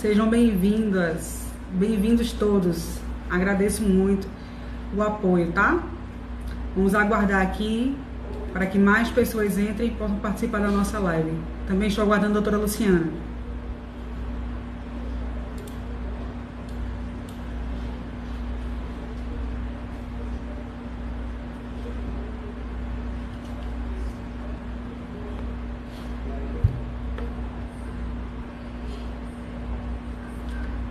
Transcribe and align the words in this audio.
Sejam 0.00 0.30
bem-vindas, 0.30 1.44
bem-vindos 1.72 2.32
todos. 2.32 2.98
Agradeço 3.28 3.82
muito 3.82 4.26
o 4.96 5.02
apoio, 5.02 5.52
tá? 5.52 5.78
Vamos 6.74 6.94
aguardar 6.94 7.42
aqui 7.42 7.94
para 8.50 8.64
que 8.64 8.78
mais 8.78 9.10
pessoas 9.10 9.58
entrem 9.58 9.88
e 9.88 9.90
possam 9.90 10.16
participar 10.16 10.60
da 10.60 10.70
nossa 10.70 10.98
live. 10.98 11.30
Também 11.68 11.88
estou 11.88 12.02
aguardando 12.02 12.30
a 12.30 12.40
doutora 12.40 12.56
Luciana. 12.56 13.08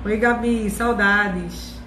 Oi, 0.09 0.17
Gabi, 0.17 0.67
saudades. 0.71 1.79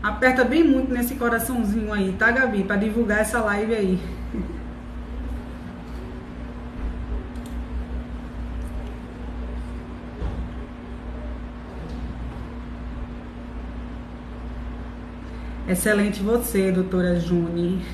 Aperta 0.00 0.44
bem 0.44 0.62
muito 0.62 0.94
nesse 0.94 1.16
coraçãozinho 1.16 1.92
aí, 1.92 2.14
tá, 2.16 2.30
Gabi? 2.30 2.62
Para 2.62 2.76
divulgar 2.76 3.18
essa 3.18 3.40
live 3.40 3.74
aí. 3.74 4.00
Excelente 15.66 16.22
você, 16.22 16.70
doutora 16.70 17.18
Juni. 17.18 17.84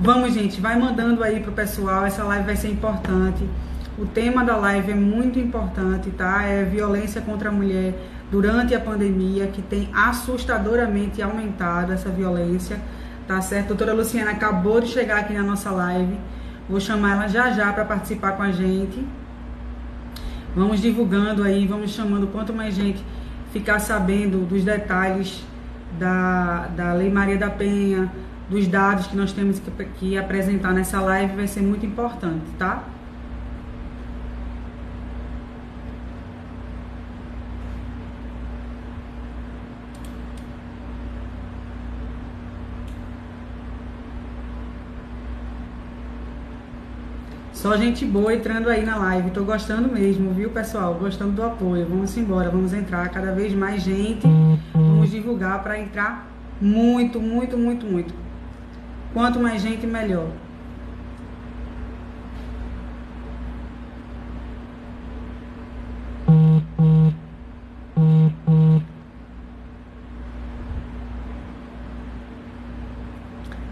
Vamos, 0.00 0.34
gente, 0.34 0.60
vai 0.60 0.76
mandando 0.76 1.22
aí 1.22 1.38
pro 1.38 1.52
pessoal, 1.52 2.04
essa 2.04 2.24
live 2.24 2.46
vai 2.46 2.56
ser 2.56 2.70
importante. 2.72 3.48
O 4.02 4.06
tema 4.06 4.44
da 4.44 4.56
live 4.56 4.90
é 4.90 4.94
muito 4.96 5.38
importante, 5.38 6.10
tá? 6.10 6.42
É 6.42 6.64
violência 6.64 7.20
contra 7.20 7.50
a 7.50 7.52
mulher 7.52 7.94
durante 8.32 8.74
a 8.74 8.80
pandemia, 8.80 9.46
que 9.46 9.62
tem 9.62 9.88
assustadoramente 9.94 11.22
aumentado 11.22 11.92
essa 11.92 12.08
violência, 12.08 12.80
tá 13.28 13.40
certo? 13.40 13.66
A 13.66 13.68
doutora 13.68 13.92
Luciana 13.92 14.32
acabou 14.32 14.80
de 14.80 14.88
chegar 14.88 15.20
aqui 15.20 15.32
na 15.32 15.44
nossa 15.44 15.70
live. 15.70 16.18
Vou 16.68 16.80
chamar 16.80 17.12
ela 17.12 17.28
já 17.28 17.52
já 17.52 17.72
para 17.72 17.84
participar 17.84 18.32
com 18.32 18.42
a 18.42 18.50
gente. 18.50 19.06
Vamos 20.56 20.80
divulgando 20.80 21.44
aí, 21.44 21.64
vamos 21.68 21.92
chamando 21.92 22.26
quanto 22.26 22.52
mais 22.52 22.74
gente 22.74 23.04
ficar 23.52 23.78
sabendo 23.78 24.44
dos 24.44 24.64
detalhes 24.64 25.44
da, 25.96 26.66
da 26.76 26.92
Lei 26.92 27.08
Maria 27.08 27.38
da 27.38 27.50
Penha, 27.50 28.10
dos 28.50 28.66
dados 28.66 29.06
que 29.06 29.16
nós 29.16 29.32
temos 29.32 29.60
que, 29.60 29.70
que 30.00 30.18
apresentar 30.18 30.72
nessa 30.72 31.00
live, 31.00 31.36
vai 31.36 31.46
ser 31.46 31.62
muito 31.62 31.86
importante, 31.86 32.42
tá? 32.58 32.82
Só 47.62 47.76
gente 47.76 48.04
boa 48.04 48.34
entrando 48.34 48.68
aí 48.68 48.84
na 48.84 48.96
live. 48.96 49.30
Tô 49.30 49.44
gostando 49.44 49.88
mesmo, 49.88 50.32
viu, 50.32 50.50
pessoal? 50.50 50.94
Gostando 50.94 51.30
do 51.30 51.44
apoio. 51.44 51.86
Vamos 51.88 52.16
embora, 52.16 52.50
vamos 52.50 52.72
entrar 52.72 53.08
cada 53.10 53.30
vez 53.30 53.54
mais 53.54 53.84
gente. 53.84 54.26
Vamos 54.74 55.12
divulgar 55.12 55.62
para 55.62 55.78
entrar 55.78 56.26
muito, 56.60 57.20
muito, 57.20 57.56
muito, 57.56 57.86
muito. 57.86 58.12
Quanto 59.14 59.38
mais 59.38 59.62
gente, 59.62 59.86
melhor. 59.86 60.26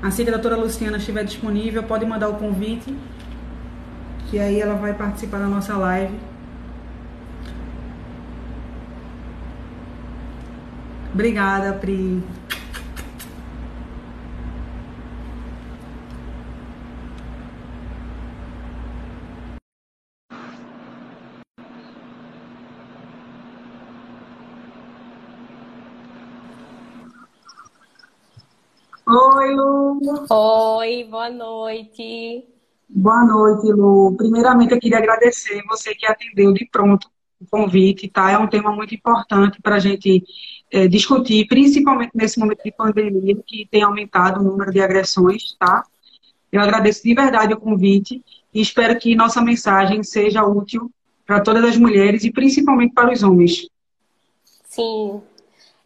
Assim 0.00 0.22
que 0.22 0.30
a 0.30 0.34
doutora 0.34 0.54
Luciana 0.54 0.98
estiver 0.98 1.24
disponível, 1.24 1.82
pode 1.82 2.06
mandar 2.06 2.28
o 2.28 2.34
convite 2.34 2.94
que 4.30 4.38
aí 4.38 4.60
ela 4.60 4.76
vai 4.76 4.94
participar 4.94 5.38
da 5.40 5.46
nossa 5.48 5.76
live. 5.76 6.16
Obrigada, 11.12 11.72
Pri. 11.72 12.22
Oi, 29.08 29.54
Lu. 29.54 29.98
Oi, 30.30 31.04
boa 31.10 31.28
noite. 31.28 32.49
Boa 32.92 33.24
noite, 33.24 33.72
Lu. 33.72 34.16
Primeiramente, 34.16 34.72
eu 34.72 34.80
queria 34.80 34.98
agradecer 34.98 35.62
você 35.68 35.94
que 35.94 36.04
atendeu 36.04 36.52
de 36.52 36.66
pronto 36.66 37.08
o 37.40 37.46
convite, 37.48 38.08
tá? 38.08 38.32
É 38.32 38.36
um 38.36 38.48
tema 38.48 38.72
muito 38.72 38.92
importante 38.92 39.62
para 39.62 39.76
a 39.76 39.78
gente 39.78 40.24
é, 40.72 40.88
discutir, 40.88 41.46
principalmente 41.46 42.10
nesse 42.14 42.38
momento 42.40 42.64
de 42.64 42.72
pandemia, 42.72 43.36
que 43.46 43.66
tem 43.70 43.82
aumentado 43.82 44.40
o 44.40 44.42
número 44.42 44.72
de 44.72 44.80
agressões, 44.80 45.54
tá? 45.58 45.84
Eu 46.50 46.60
agradeço 46.60 47.04
de 47.04 47.14
verdade 47.14 47.54
o 47.54 47.60
convite 47.60 48.24
e 48.52 48.60
espero 48.60 48.98
que 48.98 49.14
nossa 49.14 49.40
mensagem 49.40 50.02
seja 50.02 50.44
útil 50.44 50.90
para 51.24 51.40
todas 51.40 51.64
as 51.64 51.76
mulheres 51.76 52.24
e 52.24 52.32
principalmente 52.32 52.92
para 52.92 53.12
os 53.12 53.22
homens. 53.22 53.68
Sim. 54.64 55.22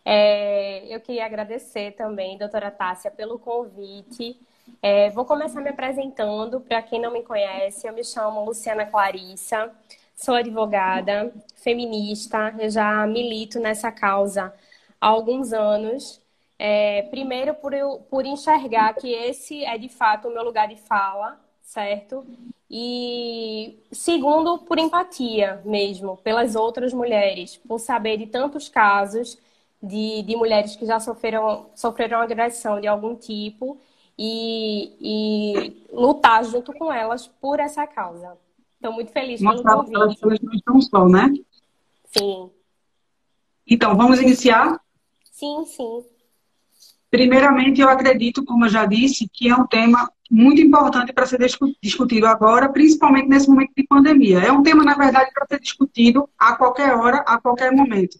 É, 0.03 0.95
eu 0.95 1.01
queria 1.01 1.27
agradecer 1.27 1.93
também, 1.93 2.39
doutora 2.39 2.71
Tássia, 2.71 3.11
pelo 3.11 3.39
convite. 3.39 4.39
É, 4.83 5.11
vou 5.11 5.25
começar 5.25 5.61
me 5.61 5.71
apresentando. 5.71 6.61
Para 6.61 6.83
quem 6.83 7.01
não 7.01 7.13
me 7.13 7.23
conhece, 7.23 7.87
eu 7.87 7.93
me 7.93 8.05
chamo 8.05 8.45
Luciana 8.45 8.87
Clarissa, 8.87 9.71
sou 10.15 10.35
advogada, 10.35 11.33
feminista, 11.57 12.55
eu 12.59 12.71
já 12.71 13.07
milito 13.07 13.59
nessa 13.61 13.91
causa 13.93 14.53
há 15.01 15.07
alguns 15.09 15.53
anos. 15.53 16.21
É, 16.59 17.03
primeiro, 17.11 17.55
por, 17.55 17.73
eu, 17.75 17.99
por 18.11 18.25
enxergar 18.27 18.95
que 18.95 19.09
esse 19.13 19.65
é 19.65 19.77
de 19.79 19.89
fato 19.89 20.29
o 20.29 20.33
meu 20.35 20.45
lugar 20.45 20.69
de 20.69 20.77
fala, 20.77 21.39
certo? 21.63 22.25
E 22.71 23.79
segundo, 23.93 24.59
por 24.61 24.79
empatia 24.79 25.61
mesmo, 25.65 26.17
pelas 26.19 26.55
outras 26.57 26.93
mulheres, 26.93 27.57
por 27.57 27.79
saber 27.79 28.17
de 28.19 28.27
tantos 28.27 28.69
casos 28.69 29.39
de, 29.83 30.23
de 30.23 30.37
mulheres 30.37 30.75
que 30.77 30.87
já 30.87 30.99
sofreram, 31.01 31.67
sofreram 31.75 32.21
agressão 32.21 32.81
de 32.81 32.87
algum 32.87 33.15
tipo 33.15 33.79
e, 34.19 34.97
e 35.01 35.87
lutar 35.93 36.45
junto 36.45 36.73
com 36.73 36.93
elas 36.93 37.27
por 37.27 37.61
essa 37.61 37.87
causa. 37.87 38.37
Estou 38.75 38.93
muito 38.93 39.13
feliz 39.13 39.41
Mostrar 39.41 39.83
pelo 39.83 39.85
convite. 39.85 40.23
Elas 40.23 40.41
não 40.41 40.53
estão 40.53 40.81
só, 40.81 41.09
né? 41.09 41.33
Sim. 42.07 42.51
Então, 43.67 43.97
vamos 43.97 44.21
iniciar? 44.21 44.79
Sim, 45.33 45.65
sim. 45.65 46.05
Primeiramente, 47.11 47.81
eu 47.81 47.89
acredito, 47.89 48.45
como 48.45 48.67
eu 48.67 48.69
já 48.69 48.85
disse, 48.85 49.29
que 49.33 49.49
é 49.49 49.55
um 49.55 49.67
tema 49.67 50.11
muito 50.31 50.61
importante 50.61 51.13
para 51.13 51.27
ser 51.27 51.39
discutido 51.81 52.27
agora, 52.27 52.69
principalmente 52.69 53.29
nesse 53.29 53.49
momento 53.49 53.73
de 53.77 53.85
pandemia. 53.85 54.41
É 54.41 54.53
um 54.53 54.63
tema, 54.63 54.85
na 54.85 54.95
verdade, 54.95 55.31
para 55.33 55.47
ser 55.47 55.61
discutido 55.61 56.29
a 56.39 56.57
qualquer 56.57 56.93
hora, 56.93 57.19
a 57.19 57.41
qualquer 57.41 57.73
momento. 57.73 58.19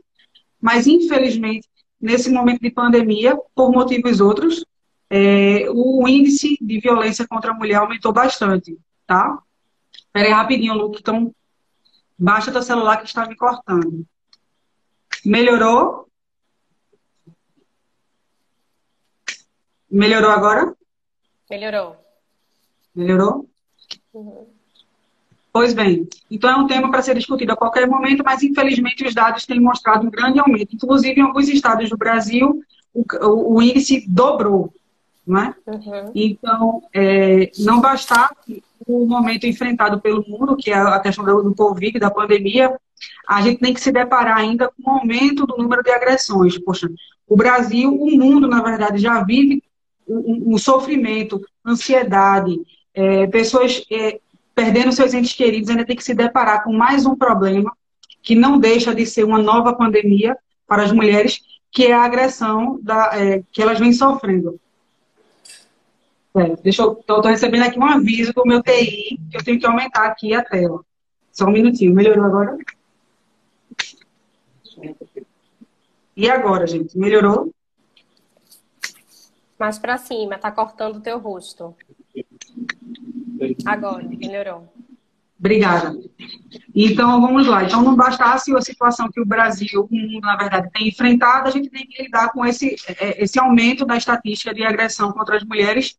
Mas, 0.61 0.87
infelizmente, 0.87 1.69
nesse 2.01 2.31
momento 2.31 2.61
de 2.61 2.71
pandemia, 2.71 3.37
por 3.55 3.71
motivos 3.73 4.21
outros, 4.21 4.65
é, 5.11 5.69
o 5.71 6.07
índice 6.09 6.57
de 6.61 6.81
violência 6.81 7.27
contra 7.27 7.53
a 7.53 7.55
mulher 7.55 7.77
aumentou 7.77 8.13
bastante, 8.13 8.79
tá? 9.07 9.39
Espera 9.93 10.29
aí 10.29 10.33
rapidinho, 10.33 10.75
Luke, 10.75 10.99
então 11.01 11.35
baixa 12.19 12.53
teu 12.53 12.63
celular 12.63 12.99
que 12.99 13.07
está 13.07 13.27
me 13.27 13.37
cortando. 13.37 14.05
Melhorou? 15.25 16.09
Melhorou 19.91 20.31
agora? 20.31 20.75
Melhorou. 21.51 21.97
Melhorou? 22.95 23.49
Uhum. 24.13 24.47
Pois 25.53 25.73
bem, 25.73 26.09
então 26.29 26.51
é 26.51 26.57
um 26.57 26.67
tema 26.67 26.91
para 26.91 27.01
ser 27.01 27.15
discutido 27.15 27.53
a 27.53 27.57
qualquer 27.57 27.87
momento, 27.87 28.25
mas 28.25 28.43
infelizmente 28.43 29.07
os 29.07 29.15
dados 29.15 29.47
têm 29.47 29.61
mostrado 29.61 30.05
um 30.05 30.11
grande 30.11 30.41
aumento. 30.41 30.75
Inclusive, 30.75 31.21
em 31.21 31.23
alguns 31.23 31.49
estados 31.49 31.89
do 31.89 31.97
Brasil, 31.97 32.61
o, 32.93 33.05
o, 33.21 33.55
o 33.55 33.63
índice 33.63 34.05
dobrou 34.09 34.75
né? 35.27 35.55
Uhum. 35.67 36.11
Então, 36.15 36.83
é, 36.93 37.51
não 37.59 37.81
bastasse 37.81 38.63
o 38.87 39.07
momento 39.07 39.47
enfrentado 39.47 40.01
pelo 40.01 40.25
mundo, 40.29 40.57
que 40.57 40.71
é 40.71 40.75
a 40.75 41.01
questão 41.01 41.25
do 41.25 41.55
Covid, 41.55 41.99
da 41.99 42.11
pandemia, 42.11 42.79
a 43.27 43.41
gente 43.41 43.61
tem 43.61 43.73
que 43.73 43.81
se 43.81 43.91
deparar 43.91 44.37
ainda 44.37 44.71
com 44.71 44.91
o 44.91 44.95
aumento 44.95 45.47
do 45.47 45.57
número 45.57 45.83
de 45.83 45.91
agressões. 45.91 46.59
Poxa, 46.59 46.89
o 47.27 47.37
Brasil, 47.37 47.93
o 47.95 48.11
mundo, 48.17 48.47
na 48.47 48.63
verdade, 48.63 48.99
já 48.99 49.23
vive 49.23 49.63
um, 50.07 50.55
um 50.55 50.59
sofrimento, 50.59 51.41
ansiedade, 51.67 52.61
é, 52.93 53.27
pessoas 53.27 53.85
é, 53.91 54.21
perdendo 54.55 54.93
seus 54.93 55.15
entes 55.15 55.33
queridos, 55.33 55.71
ainda 55.71 55.85
tem 55.85 55.97
que 55.97 56.05
se 56.05 56.15
deparar 56.15 56.63
com 56.63 56.73
mais 56.73 57.07
um 57.07 57.17
problema 57.17 57.73
que 58.23 58.35
não 58.35 58.59
deixa 58.59 58.95
de 58.95 59.05
ser 59.05 59.25
uma 59.25 59.39
nova 59.39 59.75
pandemia 59.75 60.37
para 60.67 60.83
as 60.83 60.93
mulheres, 60.93 61.41
que 61.71 61.87
é 61.87 61.93
a 61.93 62.05
agressão 62.05 62.79
da, 62.83 63.11
é, 63.15 63.43
que 63.53 63.61
elas 63.61 63.79
vêm 63.79 63.93
sofrendo. 63.93 64.59
É, 66.37 66.57
deixa 66.57 66.83
eu, 66.83 66.95
estou 66.99 67.21
recebendo 67.21 67.63
aqui 67.63 67.79
um 67.79 67.85
aviso 67.85 68.33
do 68.33 68.45
meu 68.45 68.61
TI, 68.61 69.21
que 69.31 69.37
eu 69.37 69.45
tenho 69.45 69.61
que 69.61 69.67
aumentar 69.67 70.07
aqui 70.07 70.35
a 70.35 70.43
tela. 70.43 70.85
Só 71.31 71.47
um 71.47 71.53
minutinho, 71.53 71.95
melhorou 71.95 72.25
agora? 72.25 72.59
E 76.17 76.29
agora, 76.29 76.67
gente, 76.67 76.99
melhorou? 76.99 77.53
Mais 79.57 79.79
para 79.79 79.97
cima, 79.97 80.37
tá 80.37 80.51
cortando 80.51 80.97
o 80.97 81.01
teu 81.01 81.19
rosto. 81.19 81.75
Agora, 83.65 84.03
melhorou. 84.03 84.69
Obrigada. 85.45 85.95
Então, 86.75 87.21
vamos 87.21 87.47
lá. 87.47 87.65
Então, 87.65 87.83
não 87.83 87.95
bastasse 87.95 88.57
a 88.57 88.63
situação 88.63 89.11
que 89.11 89.21
o 89.21 89.27
Brasil, 89.27 89.87
o 89.91 89.95
mundo, 89.95 90.23
na 90.23 90.37
verdade, 90.37 90.71
tem 90.73 90.89
enfrentado, 90.89 91.49
a 91.49 91.51
gente 91.51 91.69
tem 91.69 91.87
que 91.87 92.03
lidar 92.03 92.33
com 92.33 92.47
esse, 92.47 92.75
é, 92.99 93.23
esse 93.23 93.39
aumento 93.39 93.85
da 93.85 93.95
estatística 93.95 94.55
de 94.55 94.65
agressão 94.65 95.13
contra 95.13 95.37
as 95.37 95.45
mulheres, 95.45 95.99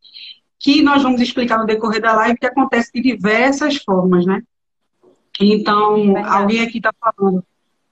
que 0.57 0.81
nós 0.81 1.03
vamos 1.03 1.21
explicar 1.21 1.59
no 1.59 1.67
decorrer 1.67 2.01
da 2.01 2.15
live, 2.15 2.39
que 2.39 2.47
acontece 2.47 2.91
de 2.91 3.01
diversas 3.01 3.75
formas, 3.75 4.25
né? 4.25 4.41
Então, 5.39 6.17
alguém 6.25 6.61
aqui 6.61 6.77
está 6.77 6.91
falando. 6.99 7.45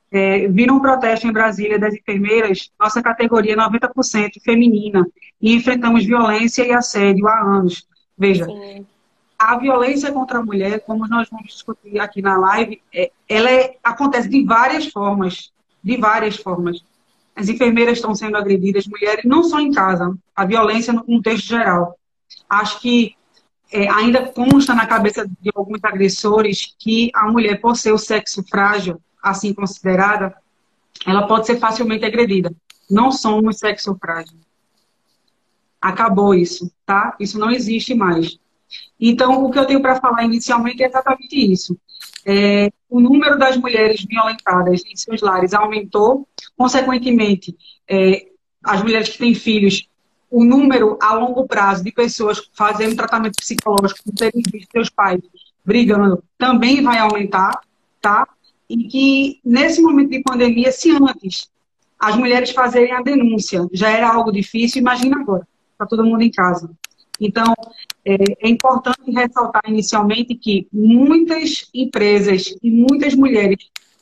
É, 0.09 0.47
viram 0.47 0.77
um 0.77 0.79
protesto 0.79 1.27
em 1.27 1.31
Brasília 1.31 1.77
das 1.77 1.93
enfermeiras, 1.93 2.71
nossa 2.79 2.99
categoria 2.99 3.53
é 3.53 3.57
90% 3.57 4.41
feminina, 4.43 5.05
e 5.39 5.53
enfrentamos 5.53 6.03
violência 6.03 6.65
e 6.65 6.71
assédio 6.71 7.27
há 7.27 7.39
anos. 7.41 7.87
Veja, 8.17 8.45
Sim 8.45 8.87
a 9.43 9.57
violência 9.57 10.11
contra 10.11 10.39
a 10.39 10.43
mulher, 10.43 10.79
como 10.81 11.05
nós 11.05 11.27
vamos 11.29 11.47
discutir 11.47 11.99
aqui 11.99 12.21
na 12.21 12.37
live, 12.37 12.81
é, 12.93 13.11
ela 13.27 13.51
é, 13.51 13.75
acontece 13.83 14.29
de 14.29 14.43
várias 14.45 14.87
formas, 14.87 15.51
de 15.83 15.97
várias 15.97 16.37
formas. 16.37 16.83
As 17.35 17.49
enfermeiras 17.49 17.97
estão 17.97 18.15
sendo 18.15 18.37
agredidas, 18.37 18.87
mulheres, 18.87 19.25
não 19.25 19.43
só 19.43 19.59
em 19.59 19.71
casa, 19.71 20.15
a 20.33 20.45
violência 20.45 20.93
no 20.93 21.03
contexto 21.03 21.47
geral. 21.47 21.97
Acho 22.49 22.79
que 22.79 23.15
é, 23.69 23.89
ainda 23.89 24.27
consta 24.27 24.73
na 24.73 24.85
cabeça 24.85 25.27
de 25.27 25.51
alguns 25.53 25.83
agressores 25.83 26.73
que 26.79 27.11
a 27.13 27.29
mulher, 27.29 27.59
por 27.59 27.75
ser 27.75 27.91
o 27.91 27.97
sexo 27.97 28.43
frágil, 28.49 29.01
assim 29.21 29.53
considerada, 29.53 30.33
ela 31.05 31.27
pode 31.27 31.47
ser 31.47 31.59
facilmente 31.59 32.05
agredida. 32.05 32.53
Não 32.89 33.11
somos 33.11 33.59
sexo 33.59 33.97
frágil. 33.99 34.37
Acabou 35.81 36.33
isso, 36.33 36.71
tá? 36.85 37.13
Isso 37.19 37.37
não 37.37 37.51
existe 37.51 37.93
mais. 37.93 38.37
Então, 38.99 39.43
o 39.43 39.51
que 39.51 39.59
eu 39.59 39.65
tenho 39.65 39.81
para 39.81 39.99
falar 39.99 40.23
inicialmente 40.23 40.83
é 40.83 40.87
exatamente 40.87 41.35
isso. 41.35 41.77
É, 42.25 42.71
o 42.89 42.99
número 42.99 43.37
das 43.37 43.57
mulheres 43.57 44.05
violentadas 44.05 44.81
em 44.85 44.95
seus 44.95 45.21
lares 45.21 45.53
aumentou, 45.53 46.27
consequentemente, 46.57 47.55
é, 47.89 48.27
as 48.63 48.81
mulheres 48.81 49.09
que 49.09 49.17
têm 49.17 49.35
filhos, 49.35 49.87
o 50.31 50.43
número 50.43 50.97
a 51.01 51.13
longo 51.13 51.45
prazo 51.45 51.83
de 51.83 51.91
pessoas 51.91 52.49
fazendo 52.53 52.95
tratamento 52.95 53.35
psicológico 53.35 54.03
por 54.05 54.13
terem 54.13 54.41
visto 54.51 54.71
seus 54.71 54.89
pais 54.89 55.21
brigando 55.63 56.23
também 56.37 56.81
vai 56.81 56.97
aumentar, 56.99 57.59
tá? 58.01 58.27
E 58.69 58.85
que 58.85 59.39
nesse 59.45 59.81
momento 59.81 60.09
de 60.09 60.21
pandemia, 60.21 60.71
se 60.71 60.91
antes 60.91 61.49
as 61.99 62.15
mulheres 62.15 62.51
fazerem 62.51 62.91
a 62.91 63.01
denúncia 63.01 63.65
já 63.71 63.89
era 63.89 64.11
algo 64.11 64.31
difícil, 64.31 64.81
imagina 64.81 65.21
agora, 65.21 65.47
está 65.71 65.85
todo 65.85 66.03
mundo 66.03 66.21
em 66.21 66.31
casa. 66.31 66.69
Então, 67.25 67.53
é, 68.05 68.15
é, 68.41 68.49
importante 68.49 69.09
ressaltar 69.11 69.63
inicialmente 69.67 70.35
que 70.35 70.67
muitas 70.71 71.69
empresas 71.73 72.53
e 72.61 72.69
muitas 72.69 73.15
mulheres 73.15 73.57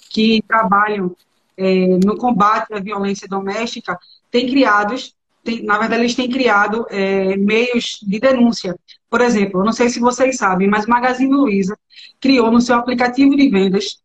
que 0.09 0.41
trabalham 0.47 1.15
é, 1.55 1.87
no 2.03 2.17
combate 2.17 2.73
à 2.73 2.79
violência 2.79 3.27
doméstica 3.27 3.97
têm 4.31 4.49
criados, 4.49 5.15
têm, 5.43 5.63
na 5.63 5.77
verdade, 5.77 6.01
eles 6.01 6.15
têm 6.15 6.29
criado 6.29 6.85
é, 6.89 7.37
meios 7.37 7.99
de 8.01 8.19
denúncia. 8.19 8.75
Por 9.09 9.21
exemplo, 9.21 9.61
eu 9.61 9.65
não 9.65 9.73
sei 9.73 9.89
se 9.89 9.99
vocês 9.99 10.37
sabem, 10.37 10.67
mas 10.67 10.87
Magazine 10.87 11.33
Luiza 11.33 11.77
criou 12.19 12.51
no 12.51 12.59
seu 12.59 12.75
aplicativo 12.75 13.35
de 13.35 13.49
vendas 13.49 14.01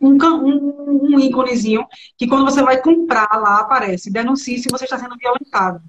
um, 0.00 0.16
um, 0.16 1.14
um 1.14 1.20
íconezinho 1.20 1.84
que 2.16 2.26
quando 2.26 2.44
você 2.44 2.62
vai 2.62 2.80
comprar 2.80 3.28
lá 3.34 3.60
aparece, 3.60 4.10
denuncie 4.10 4.58
se 4.58 4.70
você 4.70 4.84
está 4.84 4.98
sendo 4.98 5.16
violentado. 5.18 5.82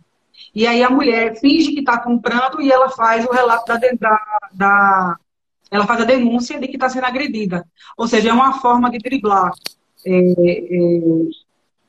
E 0.53 0.67
aí 0.67 0.83
a 0.83 0.89
mulher 0.89 1.39
finge 1.39 1.71
que 1.71 1.79
está 1.79 1.97
comprando 1.97 2.61
e 2.61 2.71
ela 2.71 2.89
faz 2.89 3.25
o 3.25 3.31
relato 3.31 3.65
da, 3.65 3.77
da, 3.77 4.39
da 4.51 5.17
ela 5.69 5.87
faz 5.87 6.01
a 6.01 6.05
denúncia 6.05 6.59
de 6.59 6.67
que 6.67 6.75
está 6.75 6.89
sendo 6.89 7.05
agredida. 7.05 7.65
Ou 7.97 8.07
seja, 8.07 8.29
é 8.29 8.33
uma 8.33 8.59
forma 8.59 8.91
de 8.91 8.97
driblar 8.97 9.53
é, 10.05 10.11
é, 10.11 11.01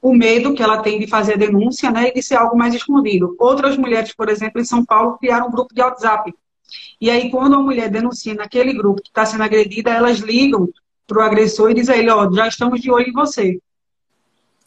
o 0.00 0.14
medo 0.14 0.54
que 0.54 0.62
ela 0.62 0.82
tem 0.82 1.00
de 1.00 1.06
fazer 1.06 1.34
a 1.34 1.38
denúncia 1.38 1.90
né, 1.90 2.08
e 2.08 2.14
de 2.14 2.22
ser 2.22 2.36
algo 2.36 2.56
mais 2.56 2.74
escondido. 2.74 3.34
Outras 3.38 3.76
mulheres, 3.76 4.14
por 4.14 4.28
exemplo, 4.28 4.60
em 4.60 4.64
São 4.64 4.84
Paulo, 4.84 5.18
criaram 5.18 5.48
um 5.48 5.50
grupo 5.50 5.74
de 5.74 5.80
WhatsApp. 5.80 6.32
E 7.00 7.10
aí, 7.10 7.30
quando 7.30 7.56
a 7.56 7.60
mulher 7.60 7.90
denuncia 7.90 8.34
naquele 8.34 8.72
grupo 8.72 9.02
que 9.02 9.08
está 9.08 9.26
sendo 9.26 9.42
agredida, 9.42 9.90
elas 9.90 10.18
ligam 10.18 10.68
para 11.06 11.18
o 11.18 11.22
agressor 11.22 11.70
e 11.70 11.74
dizem 11.74 11.94
a 11.94 11.98
ele, 11.98 12.10
ó, 12.10 12.30
já 12.32 12.48
estamos 12.48 12.80
de 12.80 12.90
olho 12.90 13.08
em 13.08 13.12
você. 13.12 13.60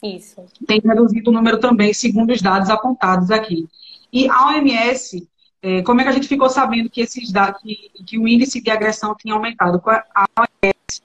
Isso. 0.02 0.42
Tem 0.66 0.80
reduzido 0.84 1.30
o 1.30 1.32
número 1.32 1.58
também, 1.58 1.92
segundo 1.92 2.32
os 2.32 2.40
dados 2.40 2.70
apontados 2.70 3.30
aqui. 3.30 3.66
E 4.12 4.28
a 4.28 4.48
OMS, 4.48 5.28
é, 5.62 5.82
como 5.82 6.00
é 6.00 6.04
que 6.04 6.10
a 6.10 6.12
gente 6.12 6.28
ficou 6.28 6.48
sabendo 6.48 6.88
que, 6.90 7.00
esses 7.00 7.30
dados, 7.30 7.60
que, 7.62 7.90
que 8.06 8.18
o 8.18 8.28
índice 8.28 8.60
de 8.60 8.70
agressão 8.70 9.14
tinha 9.14 9.34
aumentado? 9.34 9.82
A 10.14 10.26
OMS, 10.38 11.02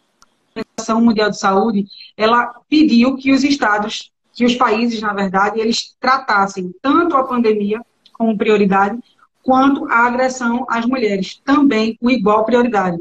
a 0.55 0.59
Organização 0.59 1.01
Mundial 1.01 1.29
de 1.29 1.39
Saúde, 1.39 1.85
ela 2.15 2.53
pediu 2.69 3.15
que 3.17 3.31
os 3.31 3.43
estados, 3.43 4.11
que 4.33 4.45
os 4.45 4.55
países, 4.55 5.01
na 5.01 5.13
verdade, 5.13 5.59
eles 5.59 5.95
tratassem 5.99 6.73
tanto 6.81 7.15
a 7.15 7.23
pandemia 7.23 7.81
como 8.13 8.37
prioridade, 8.37 8.99
quanto 9.43 9.85
a 9.85 10.05
agressão 10.05 10.65
às 10.69 10.85
mulheres, 10.85 11.41
também 11.43 11.95
com 11.95 12.09
igual 12.09 12.45
prioridade. 12.45 12.97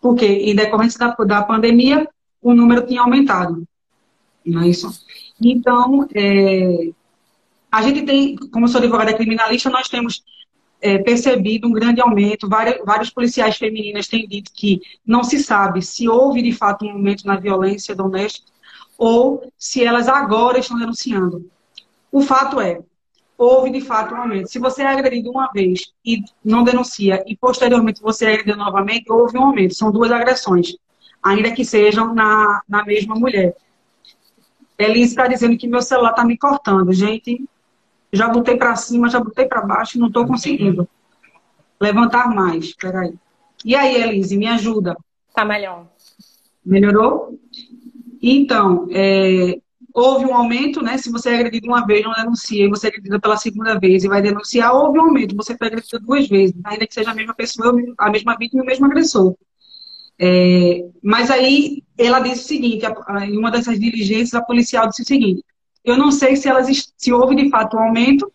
Porque, 0.00 0.26
em 0.26 0.54
decorrência 0.54 0.98
da, 0.98 1.14
da 1.24 1.42
pandemia, 1.42 2.08
o 2.42 2.52
número 2.52 2.86
tinha 2.86 3.00
aumentado. 3.00 3.66
Não 4.44 4.62
é 4.62 4.68
isso? 4.68 4.90
Então, 5.40 6.06
é, 6.14 6.90
a 7.74 7.82
gente 7.82 8.02
tem, 8.02 8.36
como 8.52 8.68
sou 8.68 8.78
advogada 8.78 9.12
criminalista, 9.12 9.68
nós 9.68 9.88
temos 9.88 10.22
é, 10.80 10.98
percebido 10.98 11.66
um 11.66 11.72
grande 11.72 12.00
aumento. 12.00 12.48
Vários, 12.48 12.78
vários, 12.84 13.10
policiais 13.10 13.56
femininas 13.56 14.06
têm 14.06 14.28
dito 14.28 14.52
que 14.54 14.80
não 15.04 15.24
se 15.24 15.40
sabe 15.40 15.82
se 15.82 16.08
houve 16.08 16.40
de 16.40 16.52
fato 16.52 16.84
um 16.84 16.90
aumento 16.92 17.26
na 17.26 17.34
violência 17.34 17.92
doméstica 17.92 18.46
ou 18.96 19.52
se 19.58 19.82
elas 19.82 20.06
agora 20.06 20.60
estão 20.60 20.78
denunciando. 20.78 21.50
O 22.12 22.20
fato 22.20 22.60
é, 22.60 22.78
houve 23.36 23.70
de 23.70 23.80
fato 23.80 24.14
um 24.14 24.18
aumento. 24.18 24.52
Se 24.52 24.60
você 24.60 24.82
é 24.82 24.86
agredido 24.86 25.32
uma 25.32 25.50
vez 25.52 25.92
e 26.04 26.22
não 26.44 26.62
denuncia 26.62 27.24
e 27.26 27.36
posteriormente 27.36 28.00
você 28.00 28.26
é 28.26 28.28
agredido 28.34 28.56
novamente, 28.56 29.10
houve 29.10 29.36
um 29.36 29.46
aumento. 29.46 29.74
São 29.74 29.90
duas 29.90 30.12
agressões, 30.12 30.76
ainda 31.20 31.50
que 31.50 31.64
sejam 31.64 32.14
na, 32.14 32.62
na 32.68 32.84
mesma 32.84 33.16
mulher. 33.16 33.56
Elise 34.78 35.10
está 35.10 35.26
dizendo 35.26 35.56
que 35.56 35.66
meu 35.66 35.82
celular 35.82 36.10
está 36.10 36.24
me 36.24 36.38
cortando. 36.38 36.92
Gente, 36.92 37.44
já 38.14 38.28
botei 38.28 38.56
para 38.56 38.76
cima, 38.76 39.08
já 39.08 39.20
botei 39.20 39.46
para 39.46 39.62
baixo, 39.62 39.98
não 39.98 40.08
estou 40.08 40.26
conseguindo 40.26 40.88
levantar 41.80 42.28
mais. 42.28 42.74
Peraí. 42.74 43.14
E 43.64 43.74
aí, 43.74 44.02
Elise, 44.02 44.36
me 44.36 44.46
ajuda. 44.46 44.96
Tá 45.34 45.44
melhor. 45.44 45.86
Melhorou? 46.64 47.38
Então, 48.22 48.86
é, 48.90 49.58
houve 49.92 50.24
um 50.24 50.34
aumento, 50.34 50.82
né? 50.82 50.98
Se 50.98 51.10
você 51.10 51.30
é 51.30 51.34
agredido 51.34 51.68
uma 51.68 51.86
vez, 51.86 52.04
não 52.04 52.12
denuncia, 52.12 52.64
e 52.64 52.68
você 52.68 52.86
é 52.86 52.90
agredido 52.90 53.20
pela 53.20 53.36
segunda 53.36 53.78
vez 53.78 54.04
e 54.04 54.08
vai 54.08 54.20
denunciar, 54.20 54.74
houve 54.74 54.98
um 54.98 55.04
aumento. 55.04 55.36
Você 55.36 55.56
foi 55.56 55.66
agredido 55.68 56.00
duas 56.00 56.28
vezes, 56.28 56.54
ainda 56.64 56.86
que 56.86 56.94
seja 56.94 57.10
a 57.10 57.14
mesma 57.14 57.34
pessoa, 57.34 57.74
a 57.98 58.10
mesma 58.10 58.36
vítima 58.36 58.62
e 58.62 58.64
o 58.64 58.66
mesmo 58.66 58.86
agressor. 58.86 59.34
É, 60.18 60.84
mas 61.02 61.30
aí 61.30 61.82
ela 61.98 62.20
disse 62.20 62.44
o 62.44 62.48
seguinte, 62.48 62.86
em 63.28 63.36
uma 63.36 63.50
dessas 63.50 63.78
diligências, 63.78 64.34
a 64.34 64.42
policial 64.42 64.88
disse 64.88 65.02
o 65.02 65.06
seguinte, 65.06 65.44
eu 65.84 65.96
não 65.98 66.10
sei 66.10 66.34
se 66.36 66.48
elas 66.48 66.92
se 66.96 67.12
houve 67.12 67.36
de 67.36 67.50
fato 67.50 67.76
um 67.76 67.80
aumento, 67.80 68.32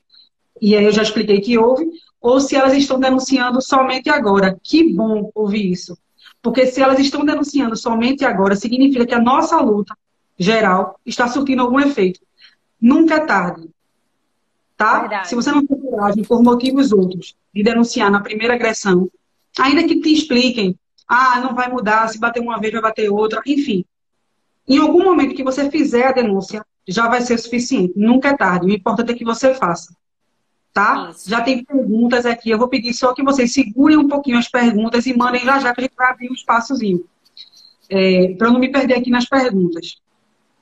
e 0.61 0.75
aí 0.75 0.85
eu 0.85 0.91
já 0.91 1.01
expliquei 1.01 1.41
que 1.41 1.57
houve, 1.57 1.89
ou 2.21 2.39
se 2.39 2.55
elas 2.55 2.73
estão 2.73 2.99
denunciando 2.99 3.61
somente 3.61 4.09
agora. 4.09 4.59
Que 4.61 4.93
bom 4.93 5.31
ouvir 5.33 5.71
isso. 5.71 5.97
Porque 6.41 6.67
se 6.67 6.81
elas 6.81 6.99
estão 6.99 7.25
denunciando 7.25 7.75
somente 7.75 8.23
agora, 8.23 8.55
significa 8.55 9.05
que 9.05 9.13
a 9.13 9.21
nossa 9.21 9.59
luta 9.59 9.97
geral 10.37 10.99
está 11.05 11.27
surtindo 11.27 11.61
algum 11.61 11.79
efeito. 11.79 12.19
Nunca 12.79 13.15
é 13.15 13.19
tarde. 13.19 13.69
Tá? 14.77 14.99
Verdade. 15.01 15.29
Se 15.29 15.35
você 15.35 15.51
não 15.51 15.65
tem 15.65 15.77
coragem, 15.77 16.23
por 16.23 16.41
motivos 16.41 16.93
outros, 16.93 17.35
de 17.53 17.63
denunciar 17.63 18.09
na 18.09 18.21
primeira 18.21 18.53
agressão, 18.53 19.09
ainda 19.57 19.83
que 19.83 19.99
te 19.99 20.13
expliquem, 20.13 20.77
ah, 21.07 21.41
não 21.41 21.53
vai 21.53 21.69
mudar, 21.69 22.07
se 22.07 22.19
bater 22.19 22.41
uma 22.41 22.59
vez 22.59 22.71
vai 22.71 22.81
bater 22.81 23.09
outra, 23.09 23.41
enfim. 23.45 23.83
Em 24.67 24.77
algum 24.77 25.03
momento 25.03 25.35
que 25.35 25.43
você 25.43 25.69
fizer 25.69 26.07
a 26.07 26.11
denúncia, 26.11 26.65
já 26.89 27.07
vai 27.07 27.21
ser 27.21 27.37
suficiente. 27.37 27.93
Nunca 27.95 28.29
é 28.29 28.37
tarde. 28.37 28.65
O 28.65 28.69
importante 28.69 29.11
é 29.11 29.15
que 29.15 29.25
você 29.25 29.53
faça. 29.53 29.93
Tá? 30.73 31.09
Isso. 31.11 31.29
Já 31.29 31.41
tem 31.41 31.63
perguntas 31.63 32.25
aqui. 32.25 32.49
Eu 32.49 32.57
vou 32.57 32.67
pedir 32.67 32.93
só 32.93 33.13
que 33.13 33.23
vocês 33.23 33.53
segurem 33.53 33.97
um 33.97 34.07
pouquinho 34.07 34.37
as 34.37 34.49
perguntas 34.49 35.05
e 35.05 35.15
mandem 35.15 35.43
já 35.43 35.59
já 35.59 35.73
que 35.73 35.81
a 35.81 35.83
gente 35.83 35.95
vai 35.95 36.11
abrir 36.11 36.29
um 36.29 36.33
espaçozinho. 36.33 37.05
É, 37.89 38.35
para 38.37 38.47
eu 38.47 38.53
não 38.53 38.59
me 38.59 38.71
perder 38.71 38.95
aqui 38.95 39.09
nas 39.09 39.25
perguntas. 39.25 39.97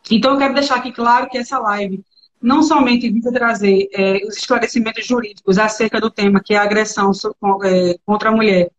Então, 0.10 0.32
eu 0.32 0.38
quero 0.38 0.54
deixar 0.54 0.76
aqui 0.76 0.92
claro 0.92 1.30
que 1.30 1.38
essa 1.38 1.60
live 1.60 2.04
não 2.42 2.62
somente 2.62 3.10
visa 3.10 3.32
trazer 3.32 3.90
é, 3.94 4.26
os 4.26 4.38
esclarecimentos 4.38 5.06
jurídicos 5.06 5.58
acerca 5.58 6.00
do 6.00 6.10
tema, 6.10 6.40
que 6.40 6.54
é 6.54 6.58
a 6.58 6.64
agressão 6.64 7.12
é, 7.66 7.98
contra 8.06 8.30
a 8.30 8.32
mulher 8.32 8.70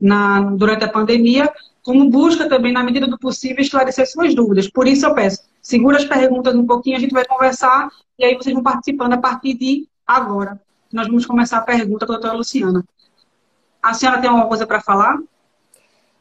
na, 0.00 0.40
durante 0.40 0.84
a 0.84 0.88
pandemia, 0.88 1.50
como 1.82 2.10
busca 2.10 2.48
também, 2.48 2.72
na 2.72 2.82
medida 2.82 3.06
do 3.06 3.18
possível, 3.18 3.60
esclarecer 3.60 4.06
suas 4.10 4.34
dúvidas. 4.34 4.68
Por 4.68 4.86
isso, 4.86 5.06
eu 5.06 5.14
peço, 5.14 5.42
segura 5.62 5.96
as 5.96 6.04
perguntas 6.04 6.54
um 6.54 6.66
pouquinho, 6.66 6.96
a 6.96 7.00
gente 7.00 7.12
vai 7.12 7.24
conversar 7.24 7.88
e 8.18 8.24
aí 8.24 8.34
vocês 8.34 8.54
vão 8.54 8.62
participando 8.62 9.14
a 9.14 9.18
partir 9.18 9.54
de 9.54 9.88
agora. 10.06 10.60
Nós 10.92 11.06
vamos 11.06 11.26
começar 11.26 11.58
a 11.58 11.62
pergunta 11.62 12.06
com 12.06 12.12
a 12.12 12.16
doutora 12.16 12.36
Luciana. 12.36 12.84
A 13.82 13.94
senhora 13.94 14.20
tem 14.20 14.28
alguma 14.28 14.48
coisa 14.48 14.66
para 14.66 14.80
falar? 14.80 15.18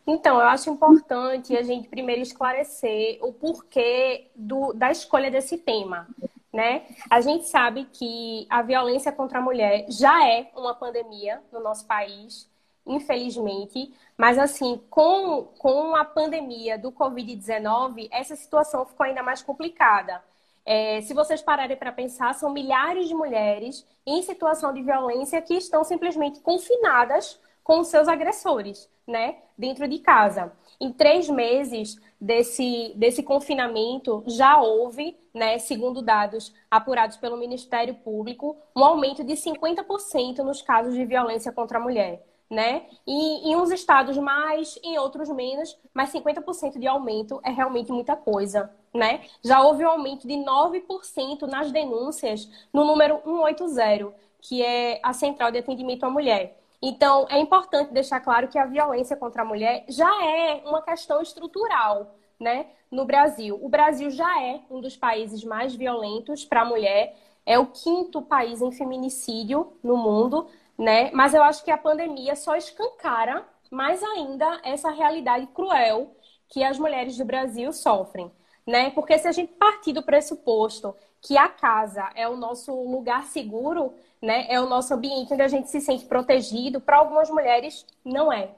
Então, 0.06 0.40
eu 0.40 0.48
acho 0.48 0.70
importante 0.70 1.56
a 1.56 1.64
gente 1.64 1.90
primeiro 1.90 2.22
esclarecer 2.22 3.20
o 3.22 3.34
porquê 3.34 4.28
do, 4.34 4.72
da 4.74 4.90
escolha 4.90 5.30
desse 5.30 5.58
tema. 5.58 6.08
Né? 6.54 6.84
A 7.10 7.20
gente 7.20 7.46
sabe 7.48 7.86
que 7.92 8.48
a 8.50 8.62
violência 8.62 9.12
contra 9.12 9.40
a 9.40 9.42
mulher 9.42 9.86
já 9.90 10.26
é 10.26 10.50
uma 10.56 10.74
pandemia 10.74 11.42
no 11.52 11.60
nosso 11.60 11.86
país, 11.86 12.50
infelizmente, 12.88 13.94
mas 14.18 14.38
assim, 14.38 14.82
com, 14.90 15.44
com 15.58 15.96
a 15.96 16.04
pandemia 16.06 16.78
do 16.78 16.92
Covid-19, 16.92 18.08
essa 18.12 18.36
situação 18.36 18.86
ficou 18.86 19.06
ainda 19.06 19.22
mais 19.22 19.42
complicada. 19.42 20.24
É, 20.66 21.02
se 21.02 21.14
vocês 21.14 21.42
pararem 21.42 21.78
para 21.78 21.92
pensar, 21.92 22.34
são 22.34 22.52
milhares 22.52 23.08
de 23.08 23.14
mulheres 23.14 23.86
em 24.06 24.22
situação 24.22 24.74
de 24.74 24.82
violência 24.82 25.42
que 25.42 25.54
estão 25.54 25.84
simplesmente 25.84 26.40
confinadas 26.42 27.40
com 27.64 27.84
seus 27.84 28.08
agressores, 28.08 28.90
né? 29.06 29.36
Dentro 29.58 29.88
de 29.88 30.00
casa. 30.00 30.52
Em 30.80 30.92
três 30.92 31.30
meses 31.30 31.98
desse, 32.20 32.94
desse 32.96 33.24
confinamento, 33.24 34.24
já 34.28 34.60
houve, 34.60 35.18
né, 35.34 35.58
segundo 35.60 36.02
dados 36.02 36.54
apurados 36.70 37.18
pelo 37.18 37.38
Ministério 37.38 37.94
Público, 37.96 38.58
um 38.76 38.84
aumento 38.84 39.24
de 39.24 39.34
50% 39.34 40.40
nos 40.40 40.62
casos 40.62 40.94
de 40.94 41.06
violência 41.06 41.52
contra 41.52 41.78
a 41.78 41.82
mulher. 41.82 42.26
Né? 42.50 42.86
E 43.06 43.50
em 43.50 43.58
uns 43.58 43.72
estados 43.72 44.18
mais, 44.18 44.80
em 44.82 44.98
outros 44.98 45.28
menos, 45.30 45.78
mas 45.94 46.14
50% 46.14 46.80
de 46.80 46.88
aumento 46.88 47.42
é 47.44 47.52
realmente 47.52 47.92
muita 47.92 48.16
coisa, 48.16 48.74
né? 48.94 49.22
Já 49.44 49.62
houve 49.62 49.84
um 49.84 49.90
aumento 49.90 50.26
de 50.26 50.36
9% 50.36 51.42
nas 51.42 51.74
denúncias 51.74 52.50
no 52.72 52.86
número 52.86 53.20
180, 53.26 54.14
que 54.40 54.64
é 54.64 54.98
a 55.04 55.12
Central 55.12 55.52
de 55.52 55.58
Atendimento 55.58 56.06
à 56.06 56.10
Mulher. 56.10 56.58
Então, 56.82 57.26
é 57.30 57.40
importante 57.40 57.92
deixar 57.92 58.20
claro 58.20 58.48
que 58.48 58.58
a 58.58 58.66
violência 58.66 59.18
contra 59.18 59.42
a 59.42 59.46
mulher 59.46 59.84
já 59.88 60.10
é 60.24 60.62
uma 60.66 60.82
questão 60.82 61.22
estrutural, 61.22 62.16
né? 62.40 62.68
No 62.92 63.04
Brasil. 63.04 63.60
O 63.62 63.68
Brasil 63.68 64.10
já 64.10 64.42
é 64.42 64.62
um 64.70 64.80
dos 64.80 64.96
países 64.96 65.44
mais 65.44 65.76
violentos 65.76 66.46
para 66.46 66.62
a 66.62 66.66
mulher, 66.66 67.16
é 67.46 67.58
o 67.58 67.66
quinto 67.66 68.22
país 68.22 68.62
em 68.62 68.72
feminicídio 68.72 69.74
no 69.82 69.98
mundo, 69.98 70.48
né? 70.78 71.10
Mas 71.14 71.34
eu 71.34 71.42
acho 71.44 71.64
que 71.64 71.72
a 71.72 71.78
pandemia 71.78 72.36
só 72.36 72.56
escancara 72.56 73.46
mais 73.72 74.02
ainda 74.04 74.60
essa 74.64 74.92
realidade 74.92 75.48
cruel 75.48 76.16
que 76.50 76.64
as 76.64 76.78
mulheres 76.78 77.18
do 77.18 77.26
Brasil 77.26 77.74
sofrem, 77.74 78.32
né? 78.66 78.90
Porque 78.92 79.18
se 79.18 79.28
a 79.28 79.32
gente 79.32 79.54
partir 79.54 79.94
do 79.94 80.04
pressuposto 80.04 80.96
que 81.22 81.38
a 81.38 81.50
casa 81.50 82.10
é 82.16 82.28
o 82.28 82.38
nosso 82.38 82.74
lugar 82.74 83.26
seguro, 83.26 83.94
né? 84.22 84.46
É 84.50 84.62
o 84.62 84.68
nosso 84.68 84.94
ambiente 84.94 85.34
onde 85.34 85.42
a 85.42 85.48
gente 85.48 85.70
se 85.70 85.82
sente 85.82 86.06
protegido. 86.06 86.80
Para 86.80 86.98
algumas 86.98 87.30
mulheres, 87.30 87.86
não 88.06 88.32
é. 88.32 88.52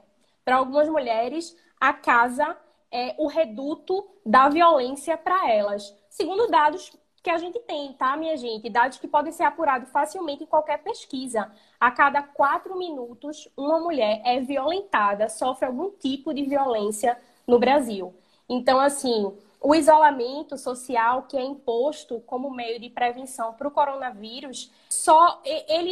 Para 0.44 0.56
algumas 0.56 0.88
mulheres, 0.88 1.56
a 1.80 1.92
casa 1.92 2.56
é 2.90 3.14
o 3.18 3.26
reduto 3.26 4.06
da 4.24 4.48
violência 4.48 5.16
para 5.16 5.50
elas. 5.50 5.94
Segundo 6.08 6.48
dados 6.48 6.92
que 7.22 7.30
a 7.30 7.38
gente 7.38 7.58
tem, 7.60 7.92
tá, 7.92 8.16
minha 8.16 8.36
gente? 8.36 8.70
Dados 8.70 8.98
que 8.98 9.06
podem 9.06 9.32
ser 9.32 9.42
apurados 9.42 9.90
facilmente 9.90 10.44
em 10.44 10.46
qualquer 10.46 10.82
pesquisa. 10.82 11.50
A 11.78 11.90
cada 11.90 12.22
quatro 12.22 12.76
minutos, 12.76 13.48
uma 13.56 13.78
mulher 13.78 14.22
é 14.24 14.40
violentada, 14.40 15.28
sofre 15.28 15.66
algum 15.66 15.90
tipo 15.90 16.32
de 16.32 16.44
violência 16.44 17.18
no 17.46 17.58
Brasil. 17.58 18.14
Então, 18.48 18.80
assim, 18.80 19.36
o 19.60 19.74
isolamento 19.74 20.56
social 20.56 21.24
que 21.24 21.36
é 21.36 21.42
imposto 21.42 22.20
como 22.20 22.50
meio 22.50 22.80
de 22.80 22.88
prevenção 22.88 23.52
para 23.52 23.68
o 23.68 23.70
coronavírus, 23.70 24.72
só 24.88 25.40
ele 25.44 25.90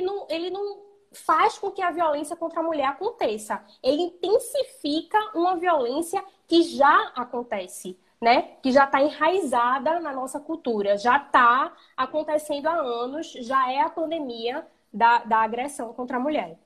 não, 0.00 0.26
ele 0.28 0.50
não 0.50 0.84
faz 1.12 1.58
com 1.58 1.70
que 1.70 1.80
a 1.80 1.90
violência 1.90 2.36
contra 2.36 2.60
a 2.60 2.62
mulher 2.62 2.86
aconteça. 2.86 3.64
Ele 3.82 4.02
intensifica 4.02 5.18
uma 5.34 5.56
violência 5.56 6.22
que 6.46 6.62
já 6.62 7.12
acontece, 7.14 7.98
né? 8.20 8.42
Que 8.62 8.72
já 8.72 8.84
está 8.84 9.00
enraizada 9.02 10.00
na 10.00 10.12
nossa 10.12 10.40
cultura, 10.40 10.96
já 10.96 11.16
está 11.18 11.72
acontecendo 11.96 12.66
há 12.66 12.74
anos, 12.74 13.32
já 13.40 13.70
é 13.70 13.80
a 13.80 13.90
pandemia 13.90 14.66
da, 14.92 15.18
da 15.24 15.38
agressão 15.38 15.92
contra 15.92 16.16
a 16.16 16.20
mulher. 16.20 16.58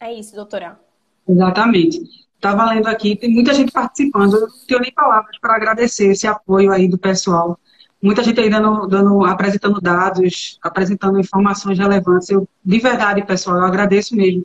É 0.00 0.12
isso, 0.12 0.34
doutora. 0.34 0.78
Exatamente. 1.28 2.26
Estava 2.34 2.64
lendo 2.66 2.88
aqui, 2.88 3.14
tem 3.14 3.32
muita 3.32 3.54
gente 3.54 3.70
participando. 3.70 4.34
Eu 4.34 4.40
não 4.48 4.66
tenho 4.66 4.80
nem 4.80 4.92
palavras 4.92 5.38
para 5.38 5.54
agradecer 5.54 6.08
esse 6.08 6.26
apoio 6.26 6.72
aí 6.72 6.88
do 6.88 6.98
pessoal. 6.98 7.58
Muita 8.02 8.24
gente 8.24 8.40
aí 8.40 8.50
dando, 8.50 8.88
dando, 8.88 9.24
apresentando 9.24 9.80
dados, 9.80 10.58
apresentando 10.60 11.20
informações 11.20 11.78
relevantes. 11.78 12.28
Eu, 12.30 12.48
de 12.64 12.78
verdade, 12.80 13.24
pessoal, 13.24 13.58
eu 13.58 13.64
agradeço 13.64 14.16
mesmo. 14.16 14.44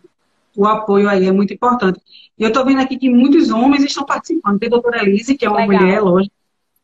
O 0.57 0.65
apoio 0.65 1.07
aí 1.07 1.27
é 1.27 1.31
muito 1.31 1.53
importante. 1.53 2.01
E 2.35 2.41
eu 2.41 2.47
estou 2.47 2.65
vendo 2.65 2.81
aqui 2.81 2.97
que 2.97 3.11
muitos 3.11 3.51
homens 3.51 3.83
estão 3.83 4.03
participando. 4.03 4.57
Tem 4.57 4.65
a 4.65 4.71
doutora 4.71 5.03
Elise, 5.03 5.37
que 5.37 5.45
é 5.45 5.49
uma 5.49 5.59
Legal. 5.59 5.81
mulher, 5.81 6.01
lógico. 6.01 6.35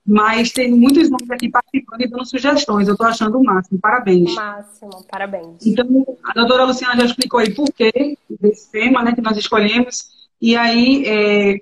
Mas 0.05 0.51
tem 0.51 0.69
muitos 0.69 1.07
homens 1.07 1.31
aqui 1.31 1.49
participando 1.49 2.01
e 2.01 2.07
dando 2.07 2.23
sugestões. 2.23 2.87
Eu 2.87 2.93
estou 2.93 3.07
achando 3.07 3.35
o 3.39 3.43
máximo. 3.43 3.79
Parabéns. 3.79 4.35
Máximo, 4.35 5.03
parabéns. 5.09 5.65
Então, 5.65 5.87
a 6.23 6.33
doutora 6.33 6.65
Luciana 6.65 6.99
já 6.99 7.05
explicou 7.07 7.39
aí 7.39 7.51
por 7.51 7.65
quê 7.73 8.15
desse 8.39 8.71
tema 8.71 9.01
né, 9.01 9.13
que 9.13 9.21
nós 9.21 9.35
escolhemos. 9.37 10.05
E 10.39 10.55
aí, 10.55 11.03
é, 11.07 11.59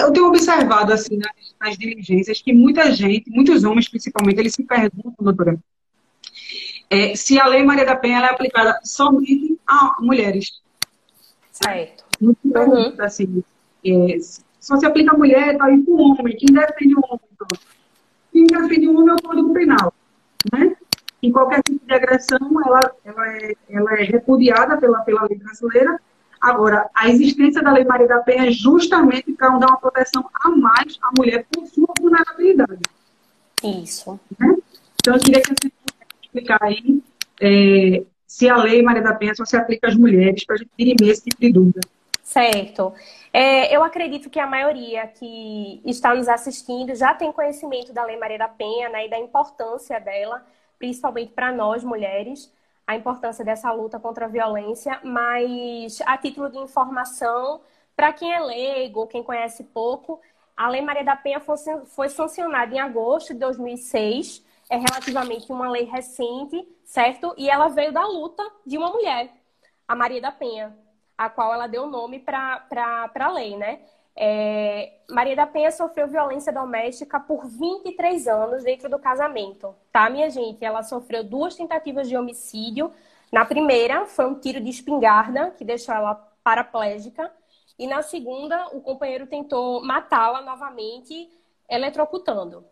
eu 0.00 0.10
tenho 0.10 0.28
observado, 0.28 0.90
assim, 0.90 1.18
nas, 1.18 1.54
nas, 1.60 1.76
diligências, 1.76 2.40
que 2.40 2.54
muita 2.54 2.90
gente, 2.92 3.28
muitos 3.28 3.62
homens 3.62 3.90
principalmente, 3.90 4.38
eles 4.38 4.54
se 4.54 4.64
perguntam, 4.64 5.12
doutora, 5.18 5.58
é, 6.88 7.14
se 7.14 7.38
a 7.38 7.46
Lei 7.46 7.62
Maria 7.62 7.84
da 7.84 7.96
Penha 7.96 8.20
é 8.20 8.30
aplicada 8.30 8.80
somente 8.82 9.58
a 9.66 9.96
mulheres. 10.00 10.63
Certo. 11.62 12.04
Muito 12.20 12.38
uhum. 12.44 12.94
assim, 12.98 13.42
é, 13.84 14.18
só 14.60 14.76
se 14.76 14.86
aplica 14.86 15.14
a 15.14 15.18
mulher, 15.18 15.56
tá 15.56 15.66
aí 15.66 15.80
para 15.82 15.94
o 15.94 16.00
homem. 16.00 16.36
Quem 16.36 16.52
defende 16.52 16.94
o 16.94 17.00
homem? 17.04 17.20
Então? 17.32 17.48
Quem 18.32 18.46
defende 18.46 18.88
o 18.88 18.98
homem 18.98 19.10
é 19.10 19.14
o 19.14 19.22
Código 19.22 19.52
Penal, 19.52 19.94
né? 20.52 20.76
Em 21.22 21.32
qualquer 21.32 21.62
tipo 21.62 21.84
de 21.86 21.94
agressão, 21.94 22.38
ela, 22.66 22.80
ela, 23.04 23.36
é, 23.36 23.54
ela 23.70 23.94
é 23.94 24.02
repudiada 24.02 24.76
pela, 24.76 25.00
pela 25.00 25.26
lei 25.26 25.38
brasileira 25.38 25.98
Agora, 26.44 26.90
a 26.94 27.08
existência 27.08 27.62
da 27.62 27.72
Lei 27.72 27.84
Maria 27.84 28.06
da 28.06 28.18
Penha 28.18 28.48
é 28.48 28.50
justamente 28.50 29.32
para 29.32 29.48
dar 29.56 29.66
uma 29.66 29.78
proteção 29.78 30.28
a 30.34 30.50
mais 30.50 30.98
à 31.00 31.10
mulher 31.16 31.46
por 31.50 31.66
sua 31.66 31.88
vulnerabilidade. 31.98 32.82
Isso. 33.62 34.20
Né? 34.38 34.54
Então, 34.96 35.14
eu 35.14 35.20
queria 35.20 35.40
que 35.40 35.48
você 35.48 35.72
explicar 36.22 36.58
aí 36.60 37.02
é, 37.40 38.04
se 38.34 38.48
a 38.48 38.56
Lei 38.56 38.82
Maria 38.82 39.00
da 39.00 39.14
Penha 39.14 39.32
só 39.32 39.44
se 39.44 39.56
aplica 39.56 39.86
às 39.86 39.94
mulheres, 39.94 40.44
para 40.44 40.56
a 40.56 40.58
gente 40.58 40.70
dirimir 40.76 41.08
esse 41.08 41.22
tipo 41.22 41.40
de 41.40 41.52
dúvida. 41.52 41.80
Certo. 42.20 42.92
É, 43.32 43.74
eu 43.74 43.80
acredito 43.84 44.28
que 44.28 44.40
a 44.40 44.46
maioria 44.46 45.06
que 45.06 45.80
está 45.84 46.12
nos 46.12 46.28
assistindo 46.28 46.92
já 46.96 47.14
tem 47.14 47.30
conhecimento 47.30 47.92
da 47.92 48.04
Lei 48.04 48.16
Maria 48.16 48.38
da 48.38 48.48
Penha 48.48 48.88
né, 48.88 49.06
e 49.06 49.08
da 49.08 49.20
importância 49.20 50.00
dela, 50.00 50.44
principalmente 50.80 51.30
para 51.30 51.52
nós 51.52 51.84
mulheres 51.84 52.52
a 52.84 52.96
importância 52.96 53.44
dessa 53.44 53.70
luta 53.70 54.00
contra 54.00 54.24
a 54.24 54.28
violência, 54.28 54.98
mas 55.04 56.02
a 56.04 56.18
título 56.18 56.50
de 56.50 56.58
informação, 56.58 57.60
para 57.94 58.12
quem 58.12 58.34
é 58.34 58.40
leigo 58.40 59.06
quem 59.06 59.22
conhece 59.22 59.62
pouco, 59.62 60.20
a 60.56 60.68
Lei 60.68 60.82
Maria 60.82 61.04
da 61.04 61.14
Penha 61.14 61.40
foi 61.86 62.08
sancionada 62.08 62.74
em 62.74 62.80
agosto 62.80 63.32
de 63.32 63.38
2006, 63.38 64.44
é 64.68 64.76
relativamente 64.76 65.52
uma 65.52 65.70
lei 65.70 65.84
recente, 65.84 66.66
certo? 66.84 67.34
E 67.36 67.50
ela 67.50 67.68
veio 67.68 67.92
da 67.92 68.06
luta 68.06 68.42
de 68.66 68.76
uma 68.78 68.90
mulher, 68.90 69.32
a 69.86 69.94
Maria 69.94 70.20
da 70.20 70.32
Penha, 70.32 70.76
a 71.16 71.28
qual 71.30 71.52
ela 71.52 71.66
deu 71.66 71.84
o 71.84 71.90
nome 71.90 72.18
para 72.18 72.66
a 73.14 73.32
lei, 73.32 73.56
né? 73.56 73.80
É, 74.16 74.92
Maria 75.10 75.34
da 75.34 75.46
Penha 75.46 75.72
sofreu 75.72 76.06
violência 76.06 76.52
doméstica 76.52 77.18
por 77.18 77.46
23 77.46 78.28
anos 78.28 78.62
dentro 78.62 78.88
do 78.88 78.98
casamento, 78.98 79.74
tá, 79.92 80.08
minha 80.08 80.30
gente? 80.30 80.64
Ela 80.64 80.82
sofreu 80.82 81.24
duas 81.24 81.56
tentativas 81.56 82.08
de 82.08 82.16
homicídio. 82.16 82.92
Na 83.32 83.44
primeira, 83.44 84.06
foi 84.06 84.26
um 84.26 84.38
tiro 84.38 84.60
de 84.60 84.70
espingarda 84.70 85.50
que 85.50 85.64
deixou 85.64 85.94
ela 85.94 86.14
paraplégica. 86.44 87.32
E 87.76 87.88
na 87.88 88.02
segunda, 88.02 88.68
o 88.68 88.80
companheiro 88.80 89.26
tentou 89.26 89.84
matá-la 89.84 90.40
novamente, 90.42 91.28
eletrocutando. 91.68 92.64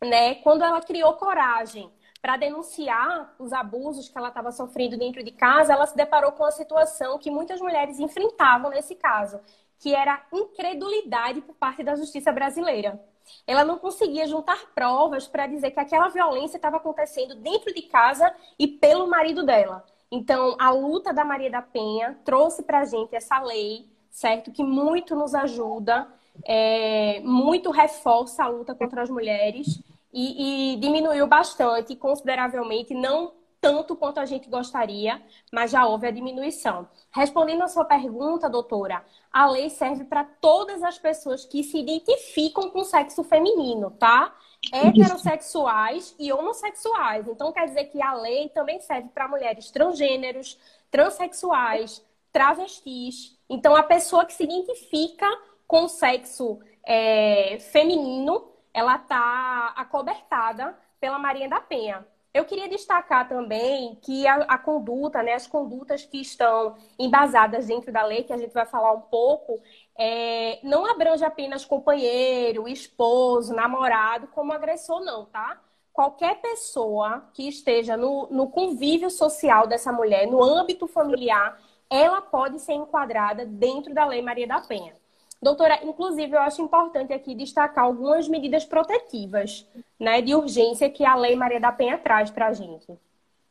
Né? 0.00 0.36
Quando 0.36 0.62
ela 0.62 0.80
criou 0.80 1.14
coragem 1.14 1.90
para 2.20 2.36
denunciar 2.36 3.34
os 3.38 3.52
abusos 3.52 4.08
que 4.08 4.18
ela 4.18 4.28
estava 4.28 4.50
sofrendo 4.50 4.98
dentro 4.98 5.22
de 5.22 5.30
casa, 5.30 5.72
ela 5.72 5.86
se 5.86 5.96
deparou 5.96 6.32
com 6.32 6.44
a 6.44 6.50
situação 6.50 7.18
que 7.18 7.30
muitas 7.30 7.60
mulheres 7.60 7.98
enfrentavam 7.98 8.70
nesse 8.70 8.94
caso, 8.94 9.40
que 9.78 9.94
era 9.94 10.20
incredulidade 10.32 11.40
por 11.40 11.54
parte 11.54 11.82
da 11.82 11.94
justiça 11.94 12.32
brasileira. 12.32 13.00
ela 13.46 13.62
não 13.62 13.78
conseguia 13.78 14.26
juntar 14.26 14.58
provas 14.74 15.28
para 15.28 15.46
dizer 15.46 15.70
que 15.70 15.78
aquela 15.78 16.08
violência 16.08 16.56
estava 16.56 16.78
acontecendo 16.78 17.34
dentro 17.34 17.72
de 17.74 17.82
casa 17.82 18.34
e 18.58 18.66
pelo 18.66 19.06
marido 19.06 19.44
dela. 19.44 19.84
Então, 20.10 20.56
a 20.58 20.70
luta 20.70 21.12
da 21.12 21.24
Maria 21.24 21.50
da 21.50 21.60
Penha 21.60 22.18
trouxe 22.24 22.62
para 22.62 22.80
a 22.80 22.84
gente 22.86 23.14
essa 23.14 23.38
lei, 23.40 23.86
certo? 24.10 24.50
Que 24.50 24.64
muito 24.64 25.14
nos 25.14 25.34
ajuda, 25.34 26.08
é, 26.42 27.20
muito 27.20 27.70
reforça 27.70 28.44
a 28.44 28.48
luta 28.48 28.74
contra 28.74 29.02
as 29.02 29.10
mulheres 29.10 29.82
e, 30.12 30.74
e 30.74 30.76
diminuiu 30.76 31.26
bastante, 31.26 31.94
consideravelmente, 31.96 32.94
não 32.94 33.32
tanto 33.60 33.96
quanto 33.96 34.18
a 34.18 34.24
gente 34.24 34.48
gostaria, 34.48 35.20
mas 35.52 35.70
já 35.70 35.86
houve 35.86 36.06
a 36.06 36.10
diminuição. 36.10 36.88
Respondendo 37.10 37.62
a 37.62 37.68
sua 37.68 37.84
pergunta, 37.84 38.48
doutora, 38.48 39.04
a 39.32 39.46
lei 39.50 39.68
serve 39.68 40.04
para 40.04 40.24
todas 40.24 40.82
as 40.82 40.98
pessoas 40.98 41.44
que 41.44 41.62
se 41.62 41.78
identificam 41.78 42.70
com 42.70 42.80
o 42.80 42.84
sexo 42.84 43.24
feminino, 43.24 43.90
tá? 43.90 44.34
Heterossexuais 44.72 46.14
e 46.18 46.32
homossexuais. 46.32 47.26
Então, 47.28 47.52
quer 47.52 47.66
dizer 47.66 47.84
que 47.86 48.00
a 48.00 48.14
lei 48.14 48.48
também 48.50 48.80
serve 48.80 49.08
para 49.08 49.28
mulheres 49.28 49.70
transgêneros, 49.70 50.58
transexuais, 50.90 52.04
travestis. 52.32 53.36
Então, 53.48 53.74
a 53.74 53.82
pessoa 53.82 54.24
que 54.24 54.32
se 54.32 54.44
identifica 54.44 55.26
com 55.66 55.84
o 55.84 55.88
sexo 55.88 56.60
é, 56.84 57.58
feminino, 57.58 58.52
ela 58.78 58.96
está 58.96 59.74
acobertada 59.76 60.78
pela 61.00 61.18
Maria 61.18 61.48
da 61.48 61.60
Penha. 61.60 62.06
Eu 62.32 62.44
queria 62.44 62.68
destacar 62.68 63.28
também 63.28 63.96
que 63.96 64.26
a, 64.26 64.36
a, 64.42 64.58
conduta, 64.58 65.22
né, 65.22 65.32
as 65.32 65.46
condutas 65.46 66.04
que 66.04 66.20
estão 66.20 66.76
embasadas 66.98 67.66
dentro 67.66 67.90
da 67.90 68.04
lei, 68.04 68.22
que 68.22 68.32
a 68.32 68.36
gente 68.36 68.52
vai 68.54 68.66
falar 68.66 68.92
um 68.92 69.00
pouco, 69.00 69.60
é, 69.98 70.60
não 70.62 70.86
abrange 70.86 71.24
apenas 71.24 71.64
companheiro, 71.64 72.68
esposo, 72.68 73.52
namorado, 73.54 74.28
como 74.28 74.52
agressor, 74.52 75.00
não, 75.00 75.24
tá? 75.26 75.60
Qualquer 75.92 76.40
pessoa 76.40 77.28
que 77.34 77.48
esteja 77.48 77.96
no, 77.96 78.28
no 78.30 78.48
convívio 78.48 79.10
social 79.10 79.66
dessa 79.66 79.90
mulher, 79.90 80.28
no 80.28 80.40
âmbito 80.40 80.86
familiar, 80.86 81.58
ela 81.90 82.20
pode 82.20 82.60
ser 82.60 82.74
enquadrada 82.74 83.44
dentro 83.44 83.92
da 83.92 84.06
Lei 84.06 84.22
Maria 84.22 84.46
da 84.46 84.60
Penha. 84.60 84.94
Doutora, 85.40 85.78
inclusive, 85.84 86.34
eu 86.34 86.40
acho 86.40 86.60
importante 86.60 87.12
aqui 87.12 87.34
destacar 87.34 87.84
algumas 87.84 88.28
medidas 88.28 88.64
protetivas 88.64 89.66
né, 89.98 90.20
de 90.20 90.34
urgência 90.34 90.90
que 90.90 91.04
a 91.04 91.14
Lei 91.14 91.36
Maria 91.36 91.60
da 91.60 91.70
Penha 91.70 91.96
traz 91.96 92.30
para 92.30 92.48
a 92.48 92.52
gente. 92.52 92.86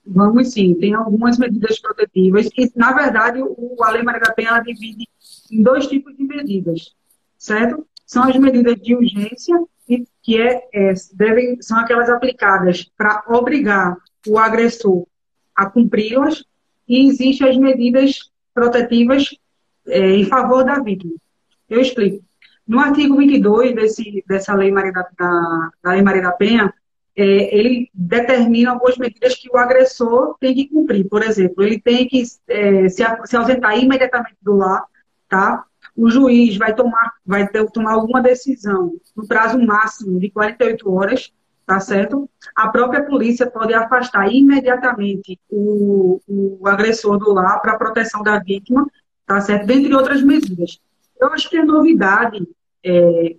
Vamos 0.05 0.51
sim, 0.51 0.73
tem 0.75 0.93
algumas 0.93 1.37
medidas 1.37 1.79
protetivas. 1.79 2.49
E, 2.57 2.71
na 2.75 2.93
verdade, 2.93 3.41
o, 3.41 3.77
a 3.81 3.91
Lei 3.91 4.03
Maria 4.03 4.21
da 4.21 4.33
Penha 4.33 4.59
divide 4.59 5.07
em 5.51 5.63
dois 5.63 5.87
tipos 5.87 6.15
de 6.15 6.23
medidas, 6.23 6.93
certo? 7.37 7.87
São 8.05 8.23
as 8.23 8.35
medidas 8.37 8.75
de 8.75 8.95
urgência, 8.95 9.55
que 10.21 10.41
é, 10.41 10.67
é 10.73 10.93
devem, 11.13 11.61
são 11.61 11.77
aquelas 11.77 12.09
aplicadas 12.09 12.83
para 12.97 13.23
obrigar 13.29 13.97
o 14.27 14.37
agressor 14.37 15.05
a 15.55 15.69
cumpri-las, 15.69 16.43
e 16.87 17.07
existem 17.07 17.49
as 17.49 17.57
medidas 17.57 18.31
protetivas 18.53 19.29
é, 19.87 20.15
em 20.15 20.25
favor 20.25 20.63
da 20.63 20.79
vítima. 20.79 21.15
Eu 21.69 21.81
explico. 21.81 22.23
No 22.67 22.79
artigo 22.79 23.15
22 23.17 23.73
desse, 23.75 24.23
dessa 24.27 24.53
lei 24.53 24.71
Maria 24.71 24.91
da, 24.91 25.07
da, 25.17 25.69
da 25.83 25.91
Lei 25.91 26.01
Maria 26.01 26.21
da 26.21 26.31
Penha, 26.31 26.73
é, 27.15 27.57
ele 27.57 27.89
determina 27.93 28.71
algumas 28.71 28.97
medidas 28.97 29.35
que 29.35 29.49
o 29.49 29.57
agressor 29.57 30.35
tem 30.39 30.53
que 30.53 30.67
cumprir. 30.67 31.07
Por 31.07 31.23
exemplo, 31.23 31.63
ele 31.63 31.79
tem 31.79 32.07
que 32.07 32.23
é, 32.47 32.89
se, 32.89 33.03
se, 33.25 33.35
ausentar 33.35 33.77
imediatamente 33.77 34.37
do 34.41 34.55
lar, 34.57 34.83
tá? 35.27 35.65
O 35.95 36.09
juiz 36.11 36.57
vai 36.57 36.75
tomar, 36.75 37.13
vai 37.25 37.47
ter, 37.47 37.65
tomar 37.71 37.93
alguma 37.93 38.21
decisão 38.21 38.93
no 39.15 39.27
prazo 39.27 39.57
máximo 39.59 40.19
de 40.19 40.29
48 40.29 40.93
horas, 40.93 41.33
tá 41.65 41.79
certo? 41.79 42.29
A 42.55 42.67
própria 42.69 43.03
polícia 43.03 43.49
pode 43.49 43.73
afastar 43.73 44.31
imediatamente 44.31 45.39
o, 45.49 46.21
o 46.27 46.67
agressor 46.67 47.17
do 47.17 47.33
lar 47.33 47.61
para 47.61 47.77
proteção 47.79 48.21
da 48.21 48.37
vítima, 48.37 48.85
tá 49.25 49.41
certo? 49.41 49.65
Dentre 49.65 49.95
outras 49.95 50.21
medidas. 50.21 50.79
Eu 51.19 51.33
acho 51.33 51.49
que 51.49 51.57
a 51.57 51.65
novidade 51.65 52.47
é, 52.83 53.35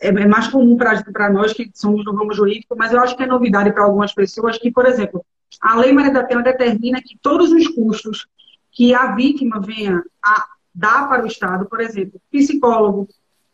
é, 0.00 0.08
é 0.08 0.26
mais 0.26 0.48
comum 0.48 0.76
para 0.76 1.30
nós 1.30 1.52
que 1.52 1.70
somos 1.74 2.04
no 2.04 2.14
ramo 2.14 2.32
jurídico, 2.32 2.74
mas 2.76 2.92
eu 2.92 3.00
acho 3.00 3.16
que 3.16 3.22
é 3.22 3.26
novidade 3.26 3.72
para 3.72 3.84
algumas 3.84 4.14
pessoas 4.14 4.58
que, 4.58 4.70
por 4.70 4.86
exemplo, 4.86 5.24
a 5.60 5.76
Lei 5.76 5.92
Maria 5.92 6.12
da 6.12 6.24
Pena 6.24 6.42
determina 6.42 7.00
que 7.02 7.18
todos 7.20 7.50
os 7.52 7.68
custos 7.68 8.26
que 8.70 8.94
a 8.94 9.14
vítima 9.14 9.60
venha 9.60 10.02
a 10.22 10.46
dar 10.74 11.08
para 11.08 11.24
o 11.24 11.26
Estado, 11.26 11.66
por 11.66 11.80
exemplo, 11.80 12.20
psicólogo, 12.30 13.08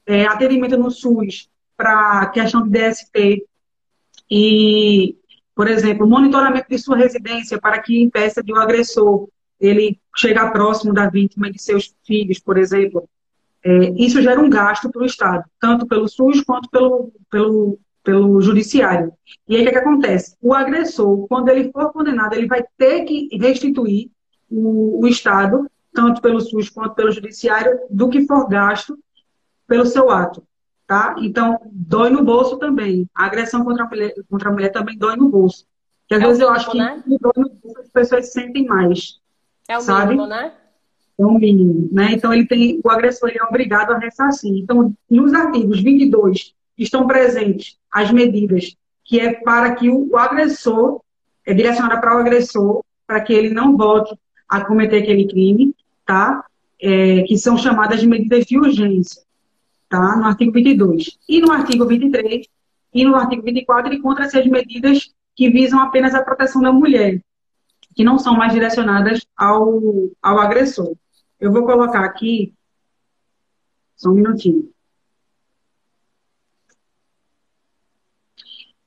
é, 0.07 0.27
atendimento 0.27 0.77
no 0.77 0.91
SUS 0.91 1.49
para 1.77 2.27
questão 2.27 2.63
de 2.63 2.71
DST 2.71 3.47
e, 4.31 5.17
por 5.55 5.69
exemplo, 5.69 6.07
monitoramento 6.07 6.69
de 6.69 6.79
sua 6.79 6.97
residência 6.97 7.59
para 7.59 7.81
que 7.81 8.03
impeça 8.03 8.43
de 8.43 8.53
o 8.53 8.57
um 8.57 8.59
agressor 8.61 9.29
ele 9.59 9.99
chegar 10.15 10.53
próximo 10.53 10.93
da 10.93 11.09
vítima 11.09 11.49
e 11.49 11.53
de 11.53 11.63
seus 11.63 11.95
filhos, 12.05 12.39
por 12.39 12.59
exemplo, 12.59 13.09
é, 13.65 13.91
isso 13.97 14.21
gera 14.21 14.39
um 14.39 14.51
gasto 14.51 14.91
para 14.91 15.03
o 15.03 15.07
Estado, 15.07 15.45
tanto 15.59 15.87
pelo 15.87 16.07
SUS 16.07 16.43
quanto 16.43 16.69
pelo, 16.69 17.11
pelo, 17.31 17.79
pelo 18.03 18.41
judiciário. 18.41 19.11
E 19.49 19.57
aí 19.57 19.63
o 19.63 19.65
que, 19.65 19.71
é 19.71 19.73
que, 19.73 19.79
acontece? 19.79 20.37
O 20.43 20.53
agressor, 20.53 21.27
quando 21.29 21.49
ele 21.49 21.73
for 21.73 21.91
condenado, 21.91 22.35
ele 22.35 22.47
vai 22.47 22.63
ter 22.77 23.05
que 23.05 23.29
restituir 23.33 24.11
o, 24.51 25.03
o 25.03 25.09
Estado, 25.09 25.67
tanto 25.95 26.21
pelo 26.21 26.41
SUS 26.41 26.69
quanto 26.69 26.95
pelo 26.95 27.11
judiciário, 27.11 27.79
do 27.89 28.11
que 28.11 28.27
for 28.27 28.47
gasto 28.49 28.99
pelo 29.67 29.87
seu 29.87 30.11
ato. 30.11 30.47
Tá? 30.87 31.17
Então, 31.19 31.59
dói 31.73 32.11
no 32.11 32.23
bolso 32.23 32.59
também. 32.59 33.09
A 33.15 33.25
agressão 33.25 33.65
contra 33.65 33.85
a 33.85 33.89
mulher, 33.89 34.13
contra 34.29 34.51
a 34.51 34.53
mulher 34.53 34.69
também 34.69 34.99
dói 34.99 35.17
no 35.17 35.31
bolso. 35.31 35.65
Porque 36.03 36.17
às 36.17 36.23
é 36.23 36.27
vezes 36.27 36.43
eu 36.43 36.51
acho 36.51 36.71
que 36.71 36.77
né? 36.77 37.03
dói 37.07 37.33
no 37.35 37.49
bolso 37.49 37.81
as 37.81 37.89
pessoas 37.89 38.31
sentem 38.31 38.67
mais. 38.67 39.19
É 39.67 39.79
o 39.79 39.81
sabe? 39.81 40.11
mínimo, 40.11 40.27
né? 40.27 40.53
Um 41.19 41.39
mínimo, 41.39 41.89
né? 41.93 42.13
Então 42.13 42.33
ele 42.33 42.47
tem, 42.47 42.81
o 42.83 42.91
agressor 42.91 43.29
ele 43.29 43.39
é 43.39 43.45
obrigado 43.45 43.93
a 43.93 43.99
ressarcir. 43.99 44.53
Então, 44.57 44.93
nos 45.09 45.33
artigos 45.33 45.81
22 45.81 46.55
estão 46.77 47.07
presentes 47.07 47.77
as 47.93 48.11
medidas 48.11 48.77
que 49.05 49.21
é 49.21 49.33
para 49.33 49.75
que 49.75 49.91
o, 49.91 50.17
agressor 50.17 51.01
é 51.47 51.53
direcionada 51.53 52.01
para 52.01 52.17
o 52.17 52.19
agressor 52.19 52.83
para 53.07 53.21
que 53.21 53.33
ele 53.33 53.51
não 53.51 53.77
volte 53.77 54.19
a 54.49 54.65
cometer 54.65 55.03
aquele 55.03 55.29
crime, 55.29 55.75
tá? 56.07 56.45
É, 56.81 57.23
que 57.23 57.39
são 57.39 57.57
chamadas 57.57 58.01
de 58.01 58.07
medidas 58.07 58.45
de 58.47 58.59
urgência, 58.59 59.23
tá? 59.89 60.17
No 60.17 60.25
artigo 60.25 60.53
22 60.53 61.19
e 61.29 61.41
no 61.41 61.53
artigo 61.53 61.87
23 61.87 62.47
e 62.93 63.05
no 63.05 63.15
artigo 63.15 63.43
24 63.43 63.89
ele 63.89 63.99
encontra-se 63.99 64.39
as 64.39 64.47
medidas 64.47 65.13
que 65.37 65.51
visam 65.51 65.81
apenas 65.81 66.15
a 66.15 66.23
proteção 66.23 66.63
da 66.63 66.73
mulher, 66.73 67.21
que 67.95 68.05
não 68.05 68.19
são 68.19 68.37
mais 68.37 68.53
direcionadas 68.53 69.27
ao, 69.37 69.81
ao 70.23 70.39
agressor. 70.39 70.95
Eu 71.45 71.53
vou 71.53 71.67
colocar 71.67 72.03
aqui, 72.03 72.55
só 73.95 74.09
um 74.09 74.15
minutinho. 74.15 74.73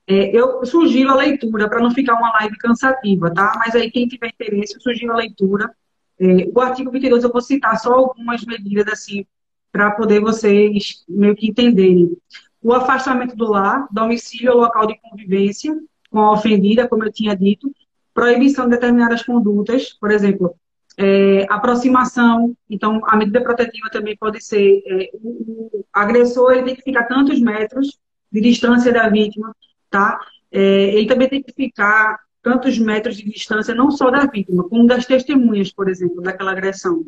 É, 0.08 0.36
eu 0.36 0.66
sugiro 0.66 1.12
a 1.12 1.16
leitura 1.16 1.70
para 1.70 1.80
não 1.80 1.92
ficar 1.92 2.16
uma 2.16 2.32
live 2.32 2.58
cansativa, 2.58 3.32
tá? 3.32 3.54
Mas 3.60 3.76
aí 3.76 3.92
quem 3.92 4.08
tiver 4.08 4.30
interesse, 4.30 4.74
eu 4.74 4.82
sugiro 4.82 5.14
a 5.14 5.18
leitura. 5.18 5.72
É, 6.20 6.50
o 6.52 6.60
artigo 6.60 6.90
22 6.90 7.24
eu 7.24 7.32
vou 7.32 7.42
citar 7.42 7.80
só 7.80 7.94
algumas 7.94 8.44
medidas 8.44 8.88
assim 8.88 9.24
para 9.72 9.92
poder 9.92 10.20
vocês 10.20 11.06
meio 11.08 11.36
que 11.36 11.48
entenderem. 11.48 12.18
O 12.60 12.74
afastamento 12.74 13.36
do 13.36 13.52
lar, 13.52 13.88
domicílio 13.92 14.54
ou 14.54 14.62
local 14.62 14.88
de 14.88 15.00
convivência 15.00 15.80
com 16.10 16.22
a 16.22 16.32
ofendida, 16.32 16.88
como 16.88 17.04
eu 17.04 17.12
tinha 17.12 17.36
dito, 17.36 17.72
proibição 18.16 18.66
de 18.66 18.72
determinadas 18.72 19.22
condutas, 19.22 19.94
por 19.94 20.10
exemplo, 20.10 20.58
é, 20.98 21.46
aproximação, 21.50 22.56
então 22.68 23.00
a 23.06 23.16
medida 23.16 23.42
protetiva 23.42 23.90
também 23.92 24.18
pode 24.18 24.44
ser 24.44 24.82
é, 24.88 25.12
o, 25.14 25.86
agressor 25.94 26.54
ele 26.54 26.64
tem 26.64 26.76
que 26.76 26.82
ficar 26.82 27.04
tantos 27.04 27.40
metros 27.40 28.00
de 28.32 28.42
distância 28.42 28.92
da 28.92 29.08
vítima, 29.08 29.56
tá? 29.90 30.20
É, 30.52 30.96
ele 30.96 31.08
também 31.08 31.30
tem 31.30 31.44
que 31.44 31.54
ficar 31.54 32.18
tantos 32.42 32.80
metros 32.80 33.18
de 33.18 33.30
distância 33.30 33.76
não 33.76 33.92
só 33.92 34.10
da 34.10 34.26
vítima, 34.26 34.68
como 34.68 34.88
das 34.88 35.06
testemunhas, 35.06 35.72
por 35.72 35.88
exemplo, 35.88 36.22
daquela 36.22 36.52
agressão. 36.52 37.06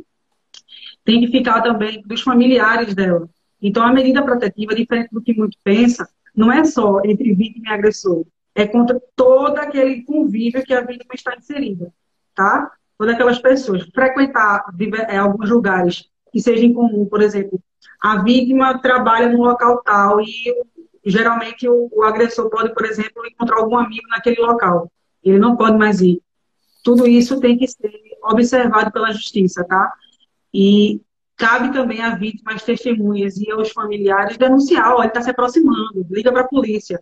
Tem 1.04 1.22
que 1.22 1.32
ficar 1.32 1.62
também 1.62 2.02
dos 2.06 2.22
familiares 2.22 2.94
dela. 2.94 3.28
Então 3.62 3.84
a 3.84 3.92
medida 3.92 4.24
protetiva, 4.24 4.76
diferente 4.76 5.10
do 5.12 5.22
que 5.22 5.34
muito 5.34 5.58
pensa, 5.64 6.08
não 6.36 6.52
é 6.52 6.64
só 6.64 7.02
entre 7.04 7.34
vítima 7.34 7.70
e 7.70 7.74
agressor, 7.74 8.24
é 8.54 8.68
contra 8.68 9.02
todo 9.16 9.58
aquele 9.58 10.04
convívio 10.04 10.64
que 10.64 10.74
a 10.74 10.82
vítima 10.82 11.16
está 11.16 11.36
inserida, 11.36 11.92
tá? 12.36 12.72
Todas 13.00 13.16
aquelas 13.16 13.40
pessoas, 13.40 13.88
frequentar 13.96 14.66
é, 15.08 15.18
alguns 15.18 15.50
lugares 15.50 16.10
que 16.34 16.42
seja 16.42 16.66
em 16.66 16.74
comum, 16.74 17.06
por 17.06 17.22
exemplo, 17.22 17.58
a 18.02 18.22
vítima 18.22 18.78
trabalha 18.80 19.30
num 19.30 19.42
local 19.42 19.82
tal 19.82 20.20
e 20.20 20.54
geralmente 21.06 21.68
o, 21.68 21.90
o, 21.94 22.04
agressor 22.04 22.50
pode, 22.50 22.74
por 22.74 22.86
exemplo, 22.86 23.26
encontrar 23.26 23.58
algum 23.58 23.78
amigo 23.78 24.06
naquele 24.10 24.42
local. 24.42 24.92
Ele 25.24 25.40
não 25.40 25.56
pode 25.56 25.78
mais 25.78 26.02
ir. 26.02 26.22
Tudo 26.84 27.08
isso 27.08 27.40
tem 27.40 27.58
que 27.58 27.68
ser 27.68 27.90
observado 28.22 28.92
pela 28.92 29.14
justiça, 29.14 29.64
tá? 29.64 29.94
E 30.54 31.02
cabe 31.38 31.72
também 31.72 32.02
a 32.02 32.16
vítima, 32.16 32.52
as 32.54 32.64
testemunhas 32.64 33.38
e 33.38 33.50
aos 33.50 33.72
familiares 33.72 34.38
denunciar, 34.38 34.94
olha, 34.94 35.08
está 35.08 35.22
se 35.22 35.30
aproximando, 35.30 36.06
liga 36.12 36.34
para 36.34 36.42
a 36.42 36.48
polícia. 36.48 37.02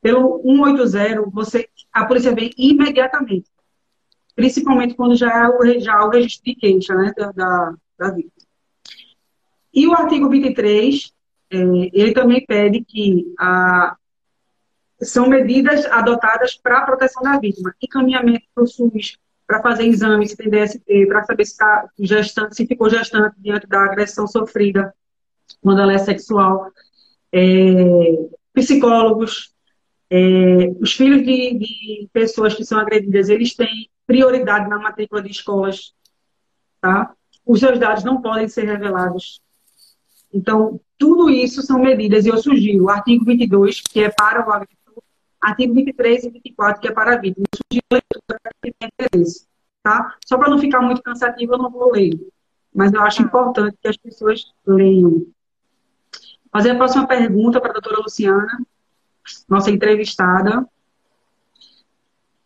Pelo 0.00 0.40
180, 0.42 1.22
você, 1.30 1.68
a 1.92 2.06
polícia 2.06 2.34
vem 2.34 2.50
imediatamente. 2.56 3.53
Principalmente 4.34 4.94
quando 4.94 5.16
já 5.16 5.48
o, 5.48 5.78
já 5.78 5.94
há 5.94 6.06
o 6.06 6.10
registro 6.10 6.44
de 6.44 6.54
queixa 6.56 6.94
né, 6.94 7.12
da, 7.16 7.74
da, 7.98 8.10
vítima. 8.10 8.32
E 9.72 9.86
o 9.86 9.94
artigo 9.94 10.28
23, 10.28 11.12
é, 11.50 11.56
ele 11.92 12.12
também 12.12 12.44
pede 12.44 12.84
que 12.84 13.32
a, 13.38 13.96
são 15.00 15.28
medidas 15.28 15.86
adotadas 15.86 16.56
para 16.56 16.78
a 16.78 16.86
proteção 16.86 17.22
da 17.22 17.38
vítima. 17.38 17.74
Encaminhamento 17.82 18.44
para 18.54 18.64
o 18.64 18.66
SUS, 18.66 19.18
para 19.46 19.62
fazer 19.62 19.84
exame, 19.84 20.28
se 20.28 20.36
tem 20.36 20.50
DST, 20.50 21.06
para 21.06 21.24
saber 21.24 21.44
se, 21.44 21.52
está 21.52 21.88
gestante, 21.98 22.56
se 22.56 22.66
ficou 22.66 22.88
gestante 22.88 23.36
diante 23.38 23.66
da 23.66 23.84
agressão 23.84 24.26
sofrida 24.26 24.94
quando 25.60 25.80
ela 25.80 25.92
é 25.92 25.98
sexual. 25.98 26.70
É, 27.32 28.28
psicólogos, 28.52 29.53
é, 30.10 30.68
os 30.80 30.92
filhos 30.92 31.24
de, 31.24 31.58
de, 31.58 32.08
pessoas 32.12 32.54
que 32.54 32.64
são 32.64 32.78
agredidas, 32.78 33.28
eles 33.28 33.54
têm 33.54 33.88
prioridade 34.06 34.68
na 34.68 34.78
matrícula 34.78 35.22
de 35.22 35.30
escolas, 35.30 35.94
tá? 36.80 37.14
Os 37.44 37.60
seus 37.60 37.78
dados 37.78 38.04
não 38.04 38.20
podem 38.20 38.48
ser 38.48 38.64
revelados. 38.64 39.40
Então, 40.32 40.80
tudo 40.98 41.30
isso 41.30 41.62
são 41.62 41.78
medidas, 41.78 42.26
e 42.26 42.28
eu 42.28 42.38
sugiro 42.38 42.84
o 42.84 42.90
artigo 42.90 43.24
22, 43.24 43.80
que 43.80 44.02
é 44.02 44.10
para 44.10 44.46
o 44.46 44.52
agressor, 44.52 45.02
artigo 45.40 45.74
23 45.74 46.24
e 46.24 46.30
24, 46.30 46.80
que 46.80 46.88
é 46.88 46.92
para 46.92 47.14
a 47.14 47.18
vítima. 47.18 47.44
Eu 47.52 47.58
sugiro 47.58 47.86
leitura 47.92 48.40
para 48.42 48.52
quem 48.62 48.74
tem 48.78 48.88
interesse, 48.92 49.46
tá? 49.82 50.16
Só 50.26 50.36
para 50.36 50.50
não 50.50 50.58
ficar 50.58 50.80
muito 50.80 51.02
cansativo, 51.02 51.54
eu 51.54 51.58
não 51.58 51.70
vou 51.70 51.92
ler. 51.92 52.10
Mas 52.74 52.92
eu 52.92 53.00
acho 53.02 53.22
importante 53.22 53.76
que 53.80 53.88
as 53.88 53.96
pessoas 53.96 54.44
leiam. 54.66 55.26
Fazer 56.50 56.70
a 56.70 56.76
próxima 56.76 57.06
pergunta 57.06 57.60
para 57.60 57.70
a 57.70 57.74
doutora 57.74 58.02
Luciana, 58.02 58.58
nossa 59.48 59.70
entrevistada. 59.70 60.66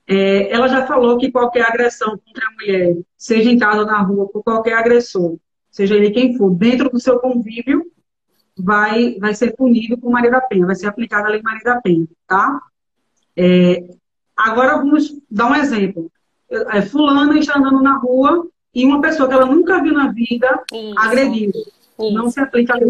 É, 0.06 0.50
ela 0.50 0.68
já 0.68 0.86
falou 0.86 1.18
que 1.18 1.30
qualquer 1.30 1.66
agressão 1.66 2.18
contra 2.24 2.46
a 2.46 2.52
mulher, 2.52 2.96
seja 3.16 3.50
em 3.50 3.58
casa 3.58 3.80
ou 3.80 3.86
na 3.86 4.00
rua, 4.00 4.28
por 4.28 4.42
qualquer 4.42 4.72
agressor, 4.72 5.36
seja 5.70 5.94
ele 5.94 6.10
quem 6.10 6.36
for, 6.36 6.50
dentro 6.50 6.88
do 6.88 6.98
seu 6.98 7.18
convívio, 7.18 7.84
vai, 8.56 9.16
vai 9.20 9.34
ser 9.34 9.54
punido 9.54 9.98
por 9.98 10.10
Maria 10.10 10.30
da 10.30 10.40
Penha, 10.40 10.66
vai 10.66 10.74
ser 10.74 10.86
aplicada 10.86 11.28
a 11.28 11.30
lei 11.30 11.42
Maria 11.42 11.62
da 11.62 11.80
Penha, 11.80 12.06
tá? 12.26 12.60
É, 13.36 13.84
agora 14.36 14.78
vamos 14.78 15.14
dar 15.30 15.50
um 15.50 15.54
exemplo. 15.54 16.10
É, 16.50 16.82
fulana 16.82 17.38
está 17.38 17.58
andando 17.58 17.82
na 17.82 17.98
rua 17.98 18.48
e 18.74 18.84
uma 18.86 19.00
pessoa 19.00 19.28
que 19.28 19.34
ela 19.34 19.46
nunca 19.46 19.82
viu 19.82 19.92
na 19.92 20.10
vida 20.10 20.62
Isso. 20.72 20.98
agrediu. 20.98 21.52
Isso. 21.98 22.12
Não 22.12 22.30
se 22.30 22.40
aplica 22.40 22.74
a 22.74 22.76
lei. 22.76 22.88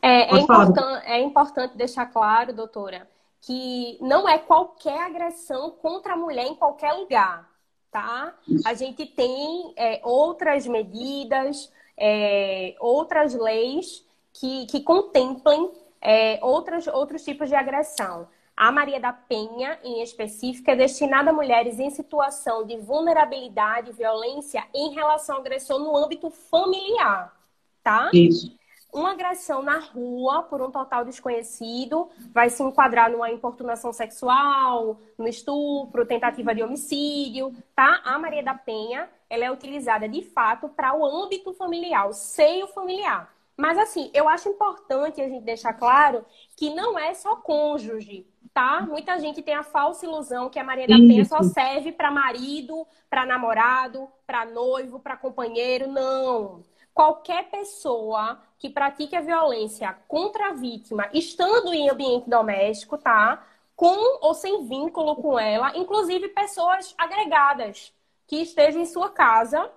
É, 0.00 0.34
é, 0.34 0.38
importan 0.38 1.02
é 1.04 1.20
importante 1.20 1.76
deixar 1.76 2.06
claro, 2.06 2.52
doutora, 2.52 3.08
que 3.40 3.98
não 4.00 4.28
é 4.28 4.38
qualquer 4.38 5.00
agressão 5.02 5.70
contra 5.70 6.12
a 6.12 6.16
mulher 6.16 6.46
em 6.46 6.54
qualquer 6.54 6.92
lugar, 6.92 7.48
tá? 7.90 8.34
A 8.64 8.74
gente 8.74 9.04
tem 9.06 9.72
é, 9.76 10.00
outras 10.04 10.66
medidas, 10.66 11.72
é, 11.96 12.74
outras 12.78 13.34
leis 13.34 14.04
que, 14.32 14.66
que 14.66 14.80
contemplem 14.80 15.70
é, 16.00 16.38
outros, 16.42 16.86
outros 16.86 17.24
tipos 17.24 17.48
de 17.48 17.54
agressão. 17.54 18.28
A 18.56 18.70
Maria 18.70 19.00
da 19.00 19.12
Penha, 19.12 19.78
em 19.82 20.02
específico, 20.02 20.70
é 20.70 20.76
destinada 20.76 21.30
a 21.30 21.32
mulheres 21.32 21.78
em 21.78 21.88
situação 21.90 22.66
de 22.66 22.76
vulnerabilidade 22.76 23.90
e 23.90 23.94
violência 23.94 24.62
em 24.74 24.92
relação 24.92 25.36
ao 25.36 25.40
agressor 25.40 25.78
no 25.78 25.96
âmbito 25.96 26.30
familiar, 26.30 27.34
tá? 27.82 28.10
Isso. 28.12 28.58
Uma 28.92 29.12
agressão 29.12 29.62
na 29.62 29.78
rua 29.78 30.42
por 30.42 30.60
um 30.60 30.70
total 30.70 31.04
desconhecido 31.04 32.08
vai 32.32 32.50
se 32.50 32.60
enquadrar 32.60 33.10
numa 33.10 33.30
importunação 33.30 33.92
sexual, 33.92 35.00
no 35.16 35.28
estupro, 35.28 36.04
tentativa 36.04 36.52
de 36.52 36.62
homicídio, 36.62 37.54
tá? 37.74 38.00
A 38.04 38.18
Maria 38.18 38.42
da 38.42 38.54
Penha 38.54 39.08
ela 39.28 39.44
é 39.44 39.50
utilizada 39.50 40.08
de 40.08 40.22
fato 40.22 40.68
para 40.68 40.92
o 40.92 41.04
âmbito 41.04 41.52
familiar, 41.52 42.08
o 42.08 42.12
seio 42.12 42.66
familiar. 42.66 43.32
Mas 43.56 43.78
assim, 43.78 44.10
eu 44.12 44.28
acho 44.28 44.48
importante 44.48 45.20
a 45.20 45.28
gente 45.28 45.44
deixar 45.44 45.74
claro 45.74 46.24
que 46.56 46.74
não 46.74 46.98
é 46.98 47.14
só 47.14 47.36
cônjuge, 47.36 48.26
tá? 48.52 48.80
Muita 48.80 49.18
gente 49.20 49.40
tem 49.40 49.54
a 49.54 49.62
falsa 49.62 50.04
ilusão 50.04 50.50
que 50.50 50.58
a 50.58 50.64
Maria 50.64 50.88
da 50.88 50.96
Penha 50.96 51.24
só 51.24 51.42
serve 51.42 51.92
para 51.92 52.10
marido, 52.10 52.84
para 53.08 53.24
namorado, 53.24 54.08
para 54.26 54.44
noivo, 54.46 54.98
para 54.98 55.16
companheiro. 55.16 55.86
Não. 55.86 56.64
Qualquer 56.94 57.50
pessoa 57.50 58.40
que 58.58 58.68
pratique 58.68 59.16
a 59.16 59.20
violência 59.20 59.96
contra 60.06 60.48
a 60.48 60.52
vítima, 60.52 61.08
estando 61.12 61.72
em 61.72 61.88
ambiente 61.88 62.28
doméstico, 62.28 62.98
tá? 62.98 63.42
Com 63.74 64.18
ou 64.20 64.34
sem 64.34 64.66
vínculo 64.66 65.16
com 65.16 65.38
ela, 65.38 65.76
inclusive 65.76 66.28
pessoas 66.28 66.94
agregadas 66.98 67.92
que 68.26 68.36
estejam 68.36 68.82
em 68.82 68.86
sua 68.86 69.08
casa, 69.08 69.70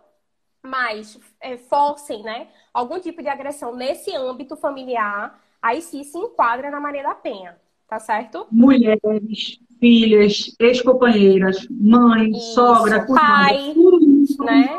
mas 0.61 1.19
é, 1.39 1.57
forcem 1.57 2.23
né, 2.23 2.47
algum 2.73 2.99
tipo 2.99 3.21
de 3.21 3.29
agressão 3.29 3.75
nesse 3.75 4.15
âmbito 4.15 4.55
familiar, 4.55 5.41
aí 5.61 5.81
sim 5.81 6.03
se 6.03 6.17
enquadra 6.17 6.69
na 6.69 6.79
Maria 6.79 7.03
da 7.03 7.15
Penha, 7.15 7.57
tá 7.87 7.99
certo? 7.99 8.47
Mulheres, 8.51 9.59
filhas, 9.79 10.55
ex-companheiras, 10.59 11.67
mãe, 11.69 12.31
isso. 12.31 12.53
sogra, 12.53 13.05
pai, 13.05 13.71
tudo 13.73 13.99
né? 14.45 14.75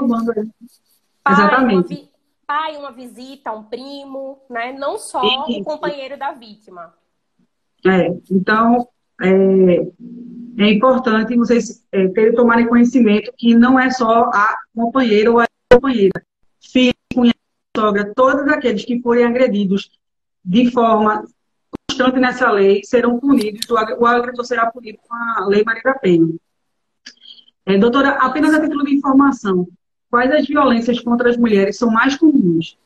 Pai, 1.22 1.32
Exatamente. 1.32 2.13
Pai, 2.46 2.76
uma 2.76 2.92
visita, 2.92 3.52
um 3.52 3.64
primo, 3.64 4.40
né? 4.48 4.72
Não 4.72 4.98
só 4.98 5.22
isso. 5.48 5.60
o 5.60 5.64
companheiro 5.64 6.18
da 6.18 6.32
vítima. 6.32 6.94
É, 7.86 8.08
então, 8.30 8.88
é, 9.20 10.64
é 10.64 10.70
importante 10.70 11.36
vocês 11.36 11.84
é, 11.92 12.08
terem, 12.08 12.34
tomarem 12.34 12.68
conhecimento 12.68 13.32
que 13.36 13.54
não 13.54 13.78
é 13.78 13.90
só 13.90 14.24
a 14.24 14.56
companheira 14.74 15.30
ou 15.30 15.40
a 15.40 15.46
companheira. 15.72 16.22
Filho, 16.60 16.94
cunhado, 17.14 17.38
sogra, 17.76 18.12
todos 18.14 18.46
aqueles 18.48 18.84
que 18.84 19.00
forem 19.00 19.24
agredidos 19.24 19.90
de 20.44 20.70
forma 20.70 21.24
constante 21.88 22.18
nessa 22.18 22.50
lei 22.50 22.82
serão 22.84 23.18
punidos, 23.18 23.68
o 23.70 24.06
agressor 24.06 24.44
será 24.44 24.70
punido 24.70 24.98
com 24.98 25.14
a 25.14 25.46
Lei 25.46 25.62
Maria 25.64 25.82
da 25.82 25.94
Penha. 25.94 26.28
É, 27.66 27.78
doutora, 27.78 28.10
apenas 28.10 28.52
a 28.52 28.60
título 28.60 28.84
de 28.84 28.94
informação, 28.94 29.66
quais 30.14 30.30
as 30.30 30.46
violências 30.46 31.00
contra 31.00 31.28
as 31.28 31.36
mulheres 31.36 31.76
são 31.76 31.90
mais 31.90 32.16
comuns? 32.16 32.78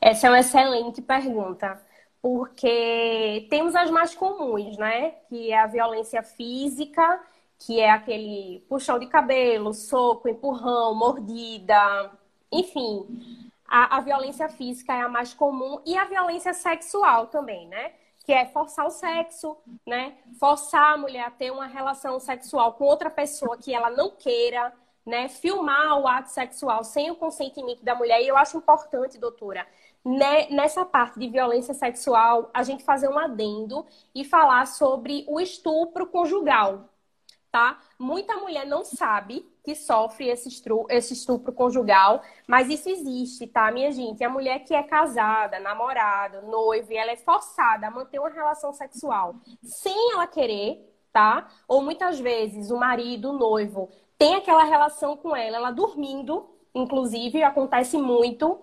Essa 0.00 0.28
é 0.28 0.30
uma 0.30 0.38
excelente 0.38 1.02
pergunta 1.02 1.82
porque 2.22 3.44
temos 3.50 3.74
as 3.74 3.90
mais 3.90 4.14
comuns, 4.14 4.76
né? 4.76 5.16
Que 5.28 5.50
é 5.50 5.58
a 5.58 5.66
violência 5.66 6.22
física, 6.22 7.20
que 7.58 7.80
é 7.80 7.90
aquele 7.90 8.64
puxão 8.68 9.00
de 9.00 9.08
cabelo, 9.08 9.74
soco, 9.74 10.28
empurrão, 10.28 10.94
mordida, 10.94 12.12
enfim. 12.52 13.50
A, 13.66 13.96
a 13.96 14.00
violência 14.00 14.48
física 14.48 14.94
é 14.94 15.00
a 15.00 15.08
mais 15.08 15.34
comum 15.34 15.80
e 15.84 15.98
a 15.98 16.04
violência 16.04 16.54
sexual 16.54 17.26
também, 17.26 17.66
né? 17.66 17.94
Que 18.24 18.32
é 18.32 18.46
forçar 18.46 18.86
o 18.86 18.90
sexo, 18.90 19.56
né? 19.84 20.18
Forçar 20.38 20.92
a 20.92 20.96
mulher 20.96 21.24
a 21.24 21.30
ter 21.32 21.50
uma 21.50 21.66
relação 21.66 22.20
sexual 22.20 22.74
com 22.74 22.84
outra 22.84 23.10
pessoa 23.10 23.56
que 23.56 23.74
ela 23.74 23.90
não 23.90 24.12
queira, 24.12 24.72
né? 25.08 25.28
Filmar 25.28 25.98
o 25.98 26.06
ato 26.06 26.30
sexual 26.30 26.84
sem 26.84 27.10
o 27.10 27.16
consentimento 27.16 27.82
da 27.82 27.94
mulher. 27.94 28.22
E 28.22 28.28
eu 28.28 28.36
acho 28.36 28.58
importante, 28.58 29.18
doutora, 29.18 29.66
né, 30.04 30.48
nessa 30.50 30.84
parte 30.84 31.18
de 31.18 31.28
violência 31.28 31.74
sexual, 31.74 32.50
a 32.54 32.62
gente 32.62 32.84
fazer 32.84 33.08
um 33.08 33.18
adendo 33.18 33.84
e 34.14 34.24
falar 34.24 34.66
sobre 34.66 35.24
o 35.28 35.40
estupro 35.40 36.06
conjugal, 36.06 36.88
tá? 37.50 37.78
Muita 37.98 38.36
mulher 38.36 38.66
não 38.66 38.84
sabe 38.84 39.46
que 39.64 39.74
sofre 39.74 40.28
esse 40.28 40.48
estupro, 40.48 40.86
esse 40.90 41.12
estupro 41.14 41.52
conjugal, 41.52 42.22
mas 42.46 42.68
isso 42.68 42.88
existe, 42.88 43.46
tá, 43.46 43.70
minha 43.70 43.90
gente? 43.90 44.22
A 44.24 44.28
mulher 44.28 44.60
que 44.60 44.74
é 44.74 44.82
casada, 44.82 45.58
namorada, 45.60 46.42
noiva, 46.42 46.94
ela 46.94 47.12
é 47.12 47.16
forçada 47.16 47.86
a 47.86 47.90
manter 47.90 48.18
uma 48.18 48.30
relação 48.30 48.72
sexual 48.72 49.36
sem 49.62 50.12
ela 50.12 50.26
querer, 50.26 50.86
tá? 51.12 51.48
Ou 51.66 51.82
muitas 51.82 52.20
vezes 52.20 52.70
o 52.70 52.78
marido, 52.78 53.30
o 53.30 53.38
noivo, 53.38 53.90
tem 54.18 54.34
aquela 54.34 54.64
relação 54.64 55.16
com 55.16 55.34
ela, 55.34 55.56
ela 55.56 55.70
dormindo, 55.70 56.50
inclusive, 56.74 57.42
acontece 57.42 57.96
muito, 57.96 58.60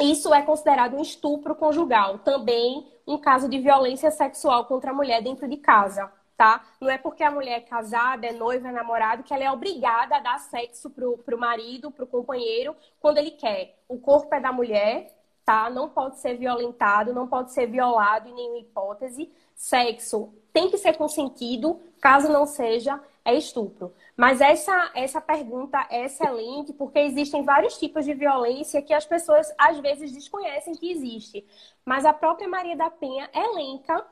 isso 0.00 0.32
é 0.32 0.40
considerado 0.40 0.96
um 0.96 1.02
estupro 1.02 1.54
conjugal, 1.54 2.20
também 2.20 2.86
um 3.06 3.18
caso 3.18 3.48
de 3.48 3.58
violência 3.58 4.10
sexual 4.10 4.64
contra 4.64 4.92
a 4.92 4.94
mulher 4.94 5.20
dentro 5.20 5.48
de 5.48 5.56
casa, 5.56 6.10
tá? 6.36 6.64
Não 6.80 6.88
é 6.88 6.96
porque 6.96 7.24
a 7.24 7.30
mulher 7.30 7.58
é 7.58 7.60
casada, 7.60 8.26
é 8.26 8.32
noiva, 8.32 8.68
é 8.68 8.72
namorada, 8.72 9.22
que 9.22 9.34
ela 9.34 9.44
é 9.44 9.50
obrigada 9.50 10.16
a 10.16 10.20
dar 10.20 10.38
sexo 10.38 10.88
pro, 10.90 11.18
pro 11.18 11.36
marido, 11.38 11.90
pro 11.90 12.06
companheiro, 12.06 12.74
quando 13.00 13.18
ele 13.18 13.32
quer. 13.32 13.76
O 13.88 13.98
corpo 13.98 14.34
é 14.34 14.40
da 14.40 14.52
mulher, 14.52 15.12
tá? 15.44 15.68
Não 15.68 15.88
pode 15.88 16.20
ser 16.20 16.36
violentado, 16.38 17.12
não 17.12 17.26
pode 17.26 17.52
ser 17.52 17.66
violado 17.66 18.28
em 18.28 18.34
nenhuma 18.34 18.58
hipótese. 18.58 19.30
Sexo 19.54 20.32
tem 20.52 20.70
que 20.70 20.78
ser 20.78 20.96
consentido, 20.96 21.80
caso 22.00 22.28
não 22.28 22.46
seja, 22.46 23.00
é 23.24 23.34
estupro. 23.34 23.92
Mas 24.16 24.40
essa, 24.40 24.90
essa 24.94 25.20
pergunta 25.20 25.86
é 25.90 26.04
excelente 26.04 26.72
porque 26.72 26.98
existem 26.98 27.42
vários 27.42 27.78
tipos 27.78 28.04
de 28.04 28.14
violência 28.14 28.82
que 28.82 28.92
as 28.92 29.06
pessoas 29.06 29.52
às 29.58 29.78
vezes 29.78 30.12
desconhecem 30.12 30.74
que 30.74 30.90
existe. 30.90 31.46
Mas 31.84 32.04
a 32.04 32.12
própria 32.12 32.48
Maria 32.48 32.76
da 32.76 32.90
Penha 32.90 33.30
elenca 33.34 34.04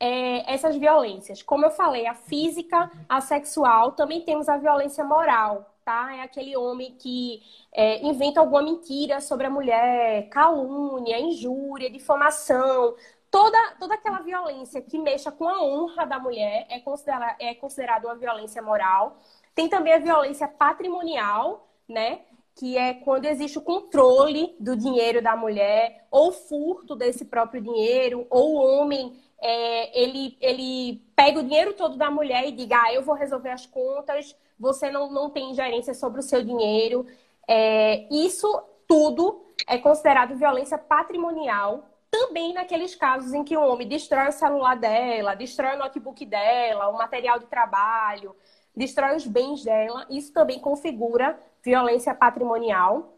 é, 0.00 0.52
essas 0.52 0.76
violências. 0.76 1.42
Como 1.42 1.64
eu 1.64 1.70
falei, 1.70 2.06
a 2.06 2.14
física, 2.14 2.90
a 3.08 3.20
sexual, 3.20 3.92
também 3.92 4.20
temos 4.22 4.48
a 4.48 4.56
violência 4.56 5.04
moral, 5.04 5.74
tá? 5.84 6.14
É 6.16 6.22
aquele 6.22 6.56
homem 6.56 6.94
que 6.98 7.42
é, 7.72 8.04
inventa 8.06 8.40
alguma 8.40 8.62
mentira 8.62 9.20
sobre 9.20 9.46
a 9.46 9.50
mulher, 9.50 10.28
calúnia, 10.28 11.18
injúria, 11.18 11.90
difamação, 11.90 12.94
toda, 13.30 13.58
toda 13.78 13.94
aquela 13.94 14.20
violência 14.20 14.80
que 14.82 14.98
mexa 14.98 15.30
com 15.30 15.48
a 15.48 15.62
honra 15.62 16.04
da 16.06 16.18
mulher 16.18 16.66
é 16.68 16.80
considerada 16.80 17.36
é 17.38 17.54
considerada 17.54 18.06
uma 18.06 18.16
violência 18.16 18.62
moral. 18.62 19.18
Tem 19.54 19.68
também 19.68 19.92
a 19.94 19.98
violência 19.98 20.46
patrimonial, 20.48 21.68
né? 21.88 22.20
Que 22.54 22.76
é 22.76 22.94
quando 22.94 23.26
existe 23.26 23.58
o 23.58 23.62
controle 23.62 24.56
do 24.58 24.76
dinheiro 24.76 25.22
da 25.22 25.36
mulher, 25.36 26.06
ou 26.10 26.32
furto 26.32 26.96
desse 26.96 27.24
próprio 27.24 27.60
dinheiro, 27.60 28.26
ou 28.30 28.54
o 28.54 28.80
homem 28.80 29.16
é, 29.40 30.00
ele, 30.00 30.36
ele 30.40 31.02
pega 31.14 31.38
o 31.38 31.42
dinheiro 31.42 31.74
todo 31.74 31.96
da 31.96 32.10
mulher 32.10 32.46
e 32.46 32.52
diga, 32.52 32.82
ah, 32.82 32.92
eu 32.92 33.02
vou 33.02 33.14
resolver 33.14 33.50
as 33.50 33.66
contas, 33.66 34.36
você 34.58 34.90
não, 34.90 35.10
não 35.10 35.30
tem 35.30 35.50
ingerência 35.50 35.94
sobre 35.94 36.20
o 36.20 36.22
seu 36.22 36.42
dinheiro. 36.42 37.06
É, 37.46 38.06
isso 38.10 38.48
tudo 38.86 39.44
é 39.66 39.78
considerado 39.78 40.36
violência 40.36 40.78
patrimonial 40.78 41.87
também 42.18 42.52
naqueles 42.52 42.96
casos 42.96 43.32
em 43.32 43.44
que 43.44 43.56
o 43.56 43.62
homem 43.64 43.86
destrói 43.86 44.28
o 44.28 44.32
celular 44.32 44.74
dela, 44.74 45.36
destrói 45.36 45.76
o 45.76 45.78
notebook 45.78 46.26
dela, 46.26 46.88
o 46.88 46.94
material 46.94 47.38
de 47.38 47.46
trabalho, 47.46 48.34
destrói 48.76 49.14
os 49.14 49.24
bens 49.24 49.62
dela, 49.62 50.04
isso 50.10 50.32
também 50.32 50.58
configura 50.58 51.38
violência 51.62 52.12
patrimonial. 52.12 53.14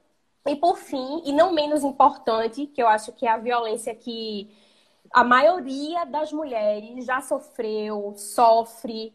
E 0.46 0.54
por 0.54 0.76
fim, 0.76 1.22
e 1.24 1.32
não 1.32 1.52
menos 1.52 1.82
importante, 1.82 2.66
que 2.66 2.82
eu 2.82 2.88
acho 2.88 3.12
que 3.12 3.26
é 3.26 3.30
a 3.30 3.38
violência 3.38 3.94
que 3.94 4.54
a 5.12 5.24
maioria 5.24 6.04
das 6.04 6.30
mulheres 6.30 7.06
já 7.06 7.22
sofreu, 7.22 8.14
sofre 8.16 9.12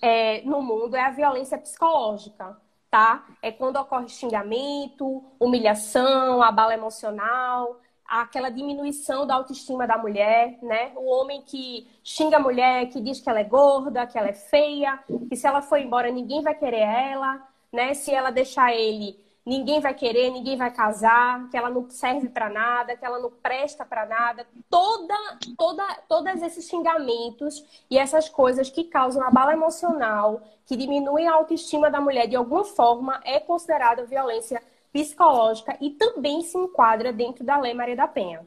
é, 0.00 0.40
no 0.42 0.62
mundo, 0.62 0.96
é 0.96 1.02
a 1.02 1.10
violência 1.10 1.58
psicológica, 1.58 2.56
tá? 2.90 3.26
É 3.42 3.52
quando 3.52 3.76
ocorre 3.76 4.08
xingamento, 4.08 5.22
humilhação, 5.38 6.42
abalo 6.42 6.72
emocional 6.72 7.78
aquela 8.20 8.50
diminuição 8.50 9.26
da 9.26 9.34
autoestima 9.34 9.86
da 9.86 9.96
mulher, 9.96 10.58
né? 10.62 10.92
O 10.96 11.08
homem 11.08 11.40
que 11.40 11.88
xinga 12.04 12.36
a 12.36 12.40
mulher, 12.40 12.86
que 12.90 13.00
diz 13.00 13.20
que 13.20 13.30
ela 13.30 13.40
é 13.40 13.44
gorda, 13.44 14.06
que 14.06 14.18
ela 14.18 14.28
é 14.28 14.34
feia, 14.34 15.02
que 15.30 15.34
se 15.34 15.46
ela 15.46 15.62
for 15.62 15.78
embora 15.78 16.10
ninguém 16.10 16.42
vai 16.42 16.54
querer 16.54 16.80
ela, 16.82 17.42
né? 17.72 17.94
Se 17.94 18.12
ela 18.12 18.30
deixar 18.30 18.74
ele, 18.74 19.18
ninguém 19.46 19.80
vai 19.80 19.94
querer, 19.94 20.30
ninguém 20.30 20.58
vai 20.58 20.70
casar, 20.70 21.48
que 21.48 21.56
ela 21.56 21.70
não 21.70 21.88
serve 21.88 22.28
para 22.28 22.50
nada, 22.50 22.94
que 22.94 23.04
ela 23.04 23.18
não 23.18 23.30
presta 23.30 23.82
para 23.82 24.04
nada. 24.04 24.46
Toda, 24.68 25.14
toda, 25.56 25.82
todos 26.06 26.42
esses 26.42 26.68
xingamentos 26.68 27.64
e 27.88 27.96
essas 27.96 28.28
coisas 28.28 28.68
que 28.68 28.84
causam 28.84 29.22
abalo 29.22 29.52
emocional, 29.52 30.42
que 30.66 30.76
diminuem 30.76 31.28
a 31.28 31.34
autoestima 31.34 31.90
da 31.90 31.98
mulher 31.98 32.26
de 32.26 32.36
alguma 32.36 32.64
forma, 32.64 33.22
é 33.24 33.40
considerada 33.40 34.04
violência 34.04 34.62
psicológica 34.92 35.76
e 35.80 35.90
também 35.90 36.42
se 36.42 36.56
enquadra 36.58 37.12
dentro 37.12 37.44
da 37.44 37.58
Lei 37.58 37.74
Maria 37.74 37.96
da 37.96 38.06
Penha. 38.06 38.40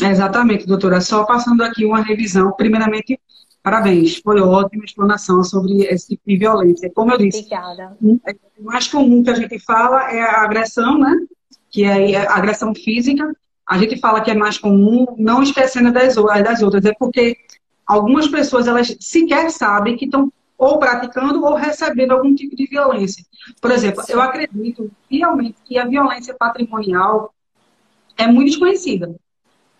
Exatamente, 0.00 0.66
doutora. 0.66 1.00
Só 1.00 1.24
passando 1.24 1.62
aqui 1.62 1.84
uma 1.84 2.02
revisão. 2.02 2.52
Primeiramente, 2.52 3.18
parabéns. 3.62 4.18
Foi 4.18 4.40
ótima 4.40 4.84
explanação 4.84 5.42
sobre 5.42 5.82
esse 5.82 6.08
tipo 6.08 6.22
de 6.26 6.36
violência. 6.36 6.90
Como 6.94 7.12
eu 7.12 7.18
disse, 7.18 7.38
Obrigada. 7.38 7.96
É, 8.26 8.32
o 8.58 8.64
mais 8.64 8.86
comum 8.86 9.22
que 9.22 9.30
a 9.30 9.34
gente 9.34 9.58
fala 9.58 10.10
é 10.10 10.20
a 10.20 10.42
agressão, 10.42 10.98
né? 10.98 11.14
Que 11.70 11.84
é 11.84 12.26
a 12.26 12.36
agressão 12.36 12.74
física. 12.74 13.34
A 13.66 13.78
gente 13.78 13.98
fala 13.98 14.20
que 14.20 14.30
é 14.30 14.34
mais 14.34 14.58
comum, 14.58 15.06
não 15.18 15.42
esquecendo 15.42 15.92
das, 15.92 16.14
das 16.14 16.62
outras. 16.62 16.84
É 16.84 16.92
porque 16.98 17.36
algumas 17.86 18.28
pessoas, 18.28 18.66
elas 18.66 18.96
sequer 19.00 19.50
sabem 19.50 19.96
que 19.96 20.04
estão 20.04 20.32
ou 20.58 20.78
praticando 20.78 21.44
ou 21.44 21.54
recebendo 21.54 22.10
algum 22.10 22.34
tipo 22.34 22.56
de 22.56 22.66
violência. 22.66 23.24
Por 23.60 23.70
exemplo, 23.70 24.02
eu 24.08 24.20
acredito 24.20 24.90
realmente 25.08 25.56
que 25.64 25.78
a 25.78 25.86
violência 25.86 26.34
patrimonial 26.34 27.32
é 28.16 28.26
muito 28.26 28.50
desconhecida. 28.50 29.14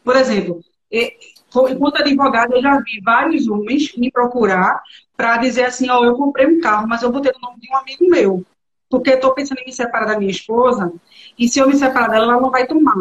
Por 0.05 0.15
exemplo, 0.15 0.63
enquanto 0.91 2.01
advogada, 2.01 2.55
eu 2.55 2.63
já 2.63 2.81
vi 2.81 3.01
vários 3.03 3.49
homens 3.49 3.95
me 3.97 4.11
procurar 4.11 4.81
para 5.17 5.37
dizer 5.39 5.65
assim: 5.65 5.91
Ó, 5.91 6.01
oh, 6.01 6.05
eu 6.05 6.15
comprei 6.15 6.47
um 6.47 6.61
carro, 6.61 6.87
mas 6.87 7.03
eu 7.03 7.11
vou 7.11 7.21
ter 7.21 7.35
o 7.37 7.41
nome 7.41 7.61
de 7.61 7.69
um 7.69 7.77
amigo 7.77 8.09
meu. 8.09 8.47
Porque 8.89 9.11
estou 9.11 9.35
pensando 9.35 9.59
em 9.59 9.67
me 9.67 9.73
separar 9.73 10.07
da 10.07 10.19
minha 10.19 10.31
esposa, 10.31 10.91
e 11.39 11.47
se 11.49 11.59
eu 11.59 11.69
me 11.69 11.77
separar 11.77 12.09
dela, 12.09 12.33
ela 12.33 12.41
não 12.41 12.51
vai 12.51 12.67
tomar. 12.67 12.95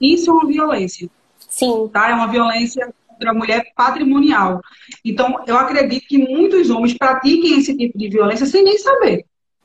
Isso 0.00 0.30
é 0.30 0.32
uma 0.32 0.46
violência. 0.46 1.10
Sim. 1.38 1.88
Tá? 1.92 2.08
É 2.08 2.14
uma 2.14 2.28
violência 2.28 2.94
contra 3.16 3.30
a 3.30 3.34
mulher 3.34 3.72
patrimonial. 3.74 4.60
Então, 5.04 5.42
eu 5.46 5.56
acredito 5.56 6.06
que 6.06 6.18
muitos 6.18 6.70
homens 6.70 6.94
pratiquem 6.94 7.58
esse 7.58 7.76
tipo 7.76 7.98
de 7.98 8.08
violência 8.08 8.46
sem 8.46 8.62
nem 8.62 8.78
saber. 8.78 9.24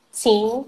Sim. 0.09 0.65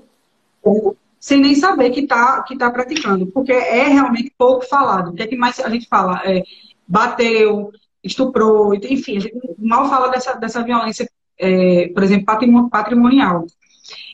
Ou 0.61 0.95
sem 1.19 1.39
nem 1.39 1.55
saber 1.55 1.89
que 1.91 2.01
está 2.01 2.43
que 2.43 2.57
tá 2.57 2.69
praticando. 2.69 3.27
Porque 3.27 3.53
é 3.53 3.87
realmente 3.87 4.33
pouco 4.37 4.65
falado. 4.65 5.11
O 5.11 5.13
que 5.13 5.23
é 5.23 5.27
que 5.27 5.37
mais 5.37 5.59
a 5.59 5.69
gente 5.69 5.87
fala? 5.87 6.21
É, 6.25 6.43
bateu, 6.87 7.71
estuprou, 8.03 8.75
enfim, 8.75 9.17
a 9.17 9.19
gente 9.21 9.37
mal 9.57 9.89
fala 9.89 10.09
dessa, 10.09 10.33
dessa 10.33 10.61
violência, 10.61 11.09
é, 11.39 11.87
por 11.93 12.03
exemplo, 12.03 12.69
patrimonial. 12.69 13.45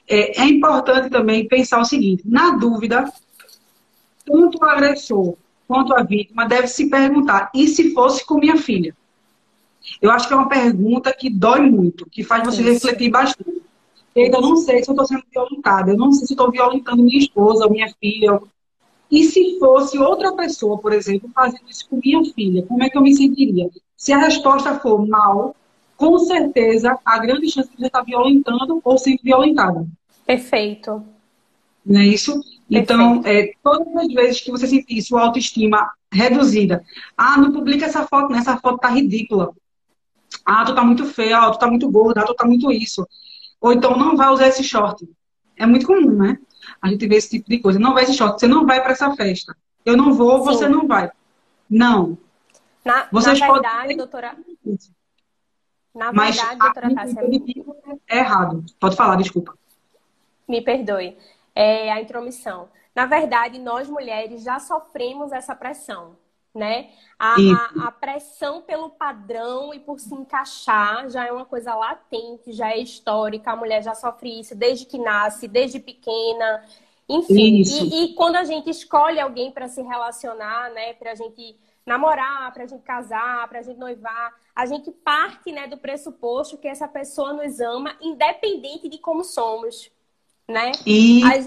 É, 0.08 0.42
é 0.42 0.46
importante 0.46 1.10
também 1.10 1.48
pensar 1.48 1.80
o 1.80 1.86
seguinte: 1.86 2.24
na 2.26 2.52
dúvida, 2.52 3.12
tanto 4.26 4.60
o 4.60 4.66
agressor 4.66 5.36
quanto 5.70 5.94
a 5.94 6.02
vítima 6.02 6.48
deve 6.48 6.68
se 6.68 6.90
perguntar: 6.90 7.52
e 7.54 7.68
se 7.68 7.94
fosse 7.94 8.26
com 8.26 8.40
minha 8.40 8.58
filha? 8.58 8.96
Eu 10.02 10.10
acho 10.10 10.28
que 10.28 10.34
é 10.34 10.38
uma 10.38 10.50
pergunta 10.50 11.14
que 11.14 11.30
dói 11.30 11.62
muito, 11.62 12.10
que 12.10 12.24
faz 12.24 12.44
você 12.44 12.62
Isso. 12.62 12.72
refletir 12.88 13.12
bastante. 13.12 13.62
Eu 14.16 14.42
não 14.42 14.58
sei 14.58 14.84
se 14.84 14.90
eu 14.90 14.94
estou 14.94 15.06
sendo 15.06 15.24
violentada, 15.32 15.92
eu 15.92 15.98
não 15.98 16.12
sei 16.12 16.26
se 16.26 16.34
estou 16.34 16.52
violentando 16.52 17.04
minha 17.04 17.20
esposa, 17.20 17.70
minha 17.70 17.94
filha. 18.00 18.42
E 19.12 19.24
se 19.24 19.58
fosse 19.60 19.98
outra 19.98 20.36
pessoa, 20.36 20.78
por 20.78 20.92
exemplo, 20.92 21.30
fazendo 21.34 21.70
isso 21.70 21.88
com 21.88 22.00
minha 22.04 22.24
filha, 22.34 22.64
como 22.64 22.84
é 22.84 22.90
que 22.90 22.98
eu 22.98 23.02
me 23.02 23.16
sentiria? 23.16 23.70
Se 23.96 24.12
a 24.12 24.18
resposta 24.18 24.80
for 24.80 25.08
mal, 25.08 25.56
com 25.96 26.18
certeza 26.20 26.98
a 27.06 27.20
grande 27.20 27.50
chance 27.52 27.70
de 27.70 27.78
você 27.78 27.88
estar 27.88 28.02
violentando 28.02 28.82
ou 28.84 28.98
sendo 28.98 29.20
violentada. 29.24 29.88
Perfeito. 30.26 31.04
Não 31.86 32.00
é 32.02 32.08
isso? 32.08 32.40
Então, 32.70 33.22
é, 33.26 33.52
todas 33.64 33.96
as 33.96 34.14
vezes 34.14 34.42
que 34.42 34.52
você 34.52 34.68
sentir 34.68 35.02
sua 35.02 35.22
autoestima 35.22 35.92
reduzida, 36.12 36.84
ah, 37.18 37.38
não 37.38 37.52
publica 37.52 37.86
essa 37.86 38.06
foto, 38.06 38.32
né? 38.32 38.38
Essa 38.38 38.58
foto 38.58 38.78
tá 38.78 38.90
ridícula. 38.90 39.52
Ah, 40.46 40.64
tu 40.64 40.76
tá 40.76 40.84
muito 40.84 41.06
feia, 41.06 41.40
ah, 41.40 41.52
tu 41.52 41.58
tá 41.58 41.68
muito 41.68 41.90
gorda, 41.90 42.22
ah, 42.22 42.26
tu 42.26 42.36
tá 42.36 42.46
muito 42.46 42.72
isso. 42.72 43.08
Ou 43.60 43.74
então, 43.74 43.98
não 43.98 44.16
vai 44.16 44.30
usar 44.30 44.48
esse 44.48 44.64
short. 44.64 45.10
É 45.58 45.66
muito 45.66 45.88
comum, 45.88 46.12
né? 46.12 46.38
A 46.82 46.90
gente 46.90 47.08
vê 47.08 47.16
esse 47.16 47.30
tipo 47.30 47.50
de 47.50 47.60
coisa. 47.60 47.80
Não 47.80 47.94
vai 47.94 48.04
esse 48.04 48.14
short, 48.14 48.40
você 48.40 48.48
não 48.48 48.66
vai 48.66 48.82
para 48.82 48.92
essa 48.92 49.16
festa. 49.16 49.56
Eu 49.84 49.98
não 49.98 50.14
vou, 50.14 50.40
Sim. 50.40 50.46
você 50.46 50.70
não 50.70 50.88
vai. 50.88 51.12
Não. 51.70 52.18
Na, 52.86 53.08
Vocês 53.12 53.40
na 53.40 53.52
verdade, 53.52 53.78
podem... 53.82 53.98
doutora. 53.98 54.38
Na 55.96 56.14
Mas 56.14 56.36
verdade, 56.36 56.60
doutora 56.60 56.96
Tássia. 56.96 57.22
É 58.08 58.18
errado. 58.20 58.64
Pode 58.80 58.96
falar, 58.96 59.16
desculpa. 59.16 59.58
Me 60.48 60.62
perdoe 60.62 61.18
é, 61.56 61.92
a 61.92 62.02
intromissão. 62.02 62.70
Na 62.96 63.06
verdade, 63.06 63.60
nós 63.60 63.90
mulheres 63.90 64.44
já 64.44 64.60
sofremos 64.60 65.32
essa 65.32 65.56
pressão, 65.56 66.18
né? 66.54 66.90
A, 67.18 67.36
a, 67.36 67.88
a, 67.88 67.92
pressão 67.92 68.62
pelo 68.62 68.90
padrão 68.90 69.74
e 69.74 69.80
por 69.80 70.00
se 70.00 70.14
encaixar 70.14 71.10
já 71.10 71.26
é 71.26 71.32
uma 71.32 71.46
coisa 71.46 71.76
latente, 71.76 72.52
já 72.52 72.72
é 72.72 72.78
histórica. 72.80 73.52
A 73.52 73.56
mulher 73.56 73.84
já 73.84 73.94
sofre 73.94 74.40
isso 74.40 74.56
desde 74.56 74.86
que 74.86 74.98
nasce, 74.98 75.48
desde 75.48 75.80
pequena. 75.80 76.64
Enfim, 77.08 77.62
e, 77.62 78.04
e, 78.04 78.14
quando 78.16 78.36
a 78.36 78.44
gente 78.44 78.70
escolhe 78.70 79.20
alguém 79.20 79.52
para 79.52 79.68
se 79.68 79.82
relacionar, 79.82 80.72
né? 80.72 80.94
Para 80.94 81.12
a 81.12 81.16
gente 81.16 81.56
namorar, 81.86 82.54
para 82.54 82.64
a 82.64 82.68
gente 82.68 82.84
casar, 82.84 83.48
para 83.48 83.60
a 83.60 83.64
gente 83.64 83.80
noivar, 83.80 84.34
a 84.56 84.66
gente 84.66 84.92
parte 84.92 85.52
né, 85.52 85.68
do 85.68 85.78
pressuposto 85.78 86.58
que 86.58 86.68
essa 86.68 86.88
pessoa 86.88 87.34
nos 87.34 87.60
ama, 87.60 87.96
independente 88.00 88.88
de 88.88 89.00
como 89.00 89.24
somos 89.24 89.92
né? 90.50 90.72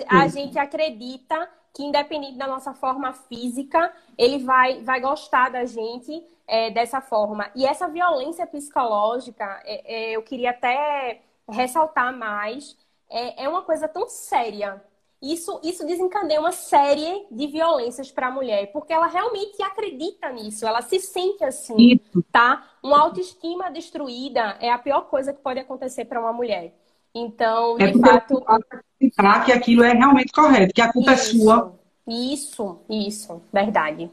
A, 0.09 0.23
a, 0.23 0.29
gente 0.29 0.59
acredita 0.59 1.49
que 1.75 1.83
independente 1.83 2.39
da 2.39 2.47
nossa 2.47 2.73
forma 2.73 3.13
física, 3.13 3.93
ele 4.17 4.39
vai, 4.39 4.83
vai 4.83 5.01
gostar 5.01 5.51
da 5.51 5.65
gente 5.65 6.23
é, 6.47 6.71
dessa 6.71 7.01
forma. 7.01 7.51
E 7.55 7.67
essa 7.67 7.89
violência 7.89 8.47
psicológica, 8.47 9.61
é, 9.65 10.13
é, 10.13 10.17
eu 10.17 10.23
queria 10.23 10.51
até 10.51 11.21
ressaltar 11.49 12.17
mais, 12.17 12.77
é, 13.11 13.45
é 13.45 13.49
uma 13.49 13.63
coisa 13.63 13.89
tão 13.89 14.09
séria 14.09 14.83
isso, 15.23 15.61
isso 15.63 15.87
desencadeia 15.87 16.41
uma 16.41 16.51
série 16.51 17.25
de 17.31 17.47
violências 17.47 18.11
para 18.11 18.27
a 18.27 18.31
mulher, 18.31 18.73
porque 18.73 18.93
ela 18.93 19.07
realmente 19.07 19.63
acredita 19.63 20.29
nisso, 20.33 20.67
ela 20.67 20.83
se 20.83 20.99
sente 20.99 21.45
assim, 21.45 21.97
tá? 22.33 22.69
Uma 22.83 23.01
autoestima 23.03 23.71
destruída 23.71 24.57
é 24.61 24.69
a 24.69 24.79
pior 24.79 25.03
coisa 25.03 25.33
que 25.33 25.41
pode 25.41 25.61
acontecer 25.61 26.07
para 26.07 26.21
uma 26.21 26.33
mulher. 26.33 26.75
Então, 27.15 27.77
é 27.79 27.89
de 27.89 27.99
fato. 27.99 28.43
Acreditar 28.47 29.45
que 29.45 29.53
aquilo 29.53 29.83
é 29.83 29.93
realmente 29.93 30.33
correto, 30.33 30.73
que 30.73 30.81
a 30.81 30.93
culpa 30.93 31.13
isso, 31.13 31.37
é 31.37 31.39
sua. 31.39 31.75
Isso, 32.07 32.79
isso, 32.89 33.43
verdade. 33.53 34.11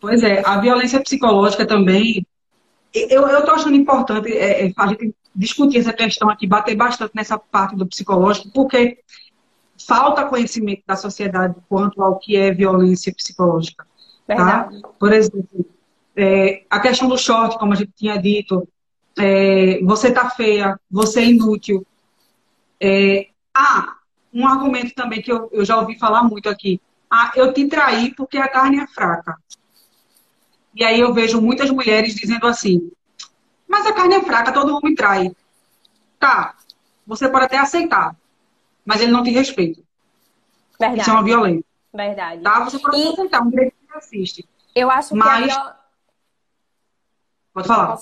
Pois 0.00 0.22
é, 0.22 0.42
a 0.44 0.58
violência 0.58 1.00
psicológica 1.00 1.66
também. 1.66 2.26
Eu, 2.94 3.44
tô 3.44 3.50
achando 3.50 3.74
importante 3.74 4.32
é, 4.32 4.68
é, 4.68 4.72
a 4.76 4.86
gente 4.86 5.14
discutir 5.34 5.78
essa 5.78 5.92
questão 5.92 6.30
aqui, 6.30 6.46
bater 6.46 6.74
bastante 6.74 7.12
nessa 7.14 7.38
parte 7.38 7.76
do 7.76 7.86
psicológico, 7.86 8.50
porque 8.50 8.98
falta 9.86 10.24
conhecimento 10.24 10.82
da 10.86 10.96
sociedade 10.96 11.54
quanto 11.68 12.02
ao 12.02 12.18
que 12.18 12.36
é 12.36 12.50
violência 12.52 13.12
psicológica. 13.12 13.86
Tá? 14.26 14.70
Por 14.98 15.12
exemplo, 15.12 15.66
é, 16.16 16.64
a 16.70 16.80
questão 16.80 17.08
do 17.08 17.18
short, 17.18 17.58
como 17.58 17.74
a 17.74 17.76
gente 17.76 17.92
tinha 17.94 18.16
dito, 18.16 18.66
é, 19.18 19.80
você 19.82 20.10
tá 20.10 20.30
feia, 20.30 20.78
você 20.90 21.20
é 21.20 21.26
inútil. 21.26 21.86
É, 22.80 23.28
ah, 23.54 23.96
um 24.32 24.46
argumento 24.46 24.94
também 24.94 25.22
que 25.22 25.32
eu, 25.32 25.48
eu 25.52 25.64
já 25.64 25.78
ouvi 25.78 25.98
falar 25.98 26.22
muito 26.22 26.48
aqui. 26.48 26.80
Ah, 27.10 27.32
eu 27.34 27.52
te 27.52 27.66
traí 27.68 28.14
porque 28.14 28.38
a 28.38 28.48
carne 28.48 28.80
é 28.80 28.86
fraca. 28.86 29.38
E 30.74 30.84
aí 30.84 31.00
eu 31.00 31.14
vejo 31.14 31.40
muitas 31.40 31.70
mulheres 31.70 32.14
dizendo 32.14 32.46
assim, 32.46 32.92
mas 33.66 33.86
a 33.86 33.94
carne 33.94 34.16
é 34.16 34.22
fraca, 34.22 34.52
todo 34.52 34.76
homem 34.76 34.94
trai. 34.94 35.34
Tá, 36.18 36.54
você 37.06 37.28
pode 37.28 37.46
até 37.46 37.56
aceitar, 37.56 38.14
mas 38.84 39.00
ele 39.00 39.12
não 39.12 39.22
te 39.22 39.30
respeita. 39.30 39.80
Verdade. 40.78 41.00
Isso 41.00 41.10
é 41.10 41.12
uma 41.12 41.22
violência. 41.22 41.64
Verdade. 41.94 42.42
Tá? 42.42 42.64
Você 42.64 42.78
pode 42.78 42.98
e... 42.98 43.08
aceitar, 43.08 43.42
um 43.42 43.48
direito 43.48 43.74
que 43.74 43.96
assiste. 43.96 44.48
Eu 44.74 44.90
acho 44.90 45.16
mas... 45.16 45.46
que 45.46 45.52
viol... 45.52 45.72
Pode 47.54 47.68
falar. 47.68 47.98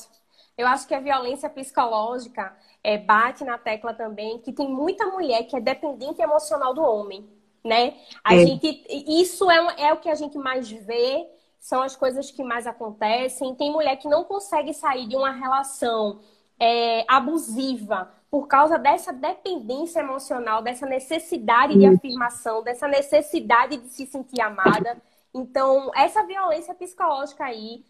Eu 0.58 0.66
acho 0.66 0.86
que 0.88 0.94
a 0.94 1.00
violência 1.00 1.48
psicológica 1.48 2.56
é, 2.84 2.98
bate 2.98 3.42
na 3.42 3.56
tecla 3.56 3.94
também 3.94 4.38
que 4.38 4.52
tem 4.52 4.68
muita 4.68 5.06
mulher 5.06 5.44
que 5.44 5.56
é 5.56 5.60
dependente 5.60 6.20
emocional 6.20 6.74
do 6.74 6.82
homem, 6.82 7.26
né? 7.64 7.94
A 8.22 8.36
é. 8.36 8.46
gente, 8.46 8.84
isso 9.08 9.50
é, 9.50 9.86
é 9.86 9.92
o 9.94 9.96
que 9.96 10.10
a 10.10 10.14
gente 10.14 10.36
mais 10.36 10.70
vê, 10.70 11.26
são 11.58 11.80
as 11.80 11.96
coisas 11.96 12.30
que 12.30 12.44
mais 12.44 12.66
acontecem. 12.66 13.54
Tem 13.54 13.72
mulher 13.72 13.96
que 13.96 14.06
não 14.06 14.22
consegue 14.22 14.74
sair 14.74 15.08
de 15.08 15.16
uma 15.16 15.30
relação 15.32 16.20
é, 16.60 17.06
abusiva 17.08 18.12
por 18.30 18.46
causa 18.46 18.78
dessa 18.78 19.12
dependência 19.12 20.00
emocional, 20.00 20.60
dessa 20.60 20.84
necessidade 20.84 21.78
de 21.78 21.86
afirmação, 21.86 22.62
dessa 22.62 22.86
necessidade 22.86 23.78
de 23.78 23.88
se 23.88 24.04
sentir 24.04 24.42
amada. 24.42 25.00
Então, 25.32 25.90
essa 25.94 26.22
violência 26.26 26.74
psicológica 26.74 27.44
aí, 27.44 27.82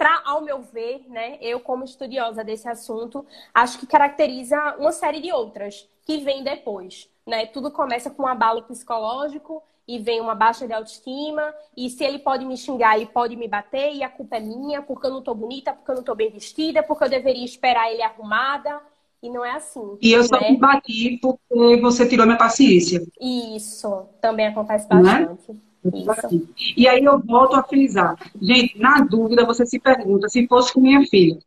para, 0.00 0.22
ao 0.24 0.40
meu 0.40 0.62
ver, 0.62 1.04
né, 1.10 1.36
eu 1.42 1.60
como 1.60 1.84
estudiosa 1.84 2.42
desse 2.42 2.66
assunto, 2.66 3.22
acho 3.52 3.78
que 3.78 3.86
caracteriza 3.86 4.56
uma 4.78 4.92
série 4.92 5.20
de 5.20 5.30
outras 5.30 5.86
que 6.06 6.16
vem 6.24 6.42
depois. 6.42 7.10
Né? 7.26 7.44
Tudo 7.44 7.70
começa 7.70 8.08
com 8.08 8.22
um 8.22 8.26
abalo 8.26 8.62
psicológico 8.62 9.62
e 9.86 9.98
vem 9.98 10.18
uma 10.18 10.34
baixa 10.34 10.66
de 10.66 10.72
autoestima, 10.72 11.54
e 11.76 11.90
se 11.90 12.02
ele 12.02 12.18
pode 12.18 12.46
me 12.46 12.56
xingar 12.56 12.98
e 12.98 13.04
pode 13.04 13.36
me 13.36 13.46
bater, 13.46 13.92
e 13.92 14.02
a 14.02 14.08
culpa 14.08 14.36
é 14.36 14.40
minha, 14.40 14.80
porque 14.80 15.06
eu 15.06 15.10
não 15.10 15.20
tô 15.20 15.34
bonita, 15.34 15.74
porque 15.74 15.90
eu 15.90 15.96
não 15.96 16.02
tô 16.02 16.14
bem 16.14 16.30
vestida, 16.30 16.82
porque 16.82 17.04
eu 17.04 17.10
deveria 17.10 17.44
esperar 17.44 17.92
ele 17.92 18.02
arrumada, 18.02 18.80
e 19.22 19.28
não 19.28 19.44
é 19.44 19.50
assim. 19.50 19.98
E 20.00 20.12
eu 20.12 20.24
só 20.24 20.40
né? 20.40 20.52
me 20.52 20.56
bati 20.56 21.18
porque 21.20 21.76
você 21.82 22.08
tirou 22.08 22.24
minha 22.24 22.38
paciência. 22.38 23.06
Isso, 23.20 24.06
também 24.18 24.46
acontece 24.46 24.86
é? 24.86 24.88
bastante. 24.88 25.69
E 26.76 26.86
aí 26.86 27.04
eu 27.04 27.18
volto 27.18 27.56
a 27.56 27.62
frisar. 27.62 28.16
Gente, 28.40 28.78
na 28.78 29.00
dúvida, 29.00 29.46
você 29.46 29.64
se 29.64 29.78
pergunta, 29.78 30.28
se 30.28 30.46
fosse 30.46 30.72
com 30.72 30.80
minha 30.80 31.04
filha. 31.06 31.38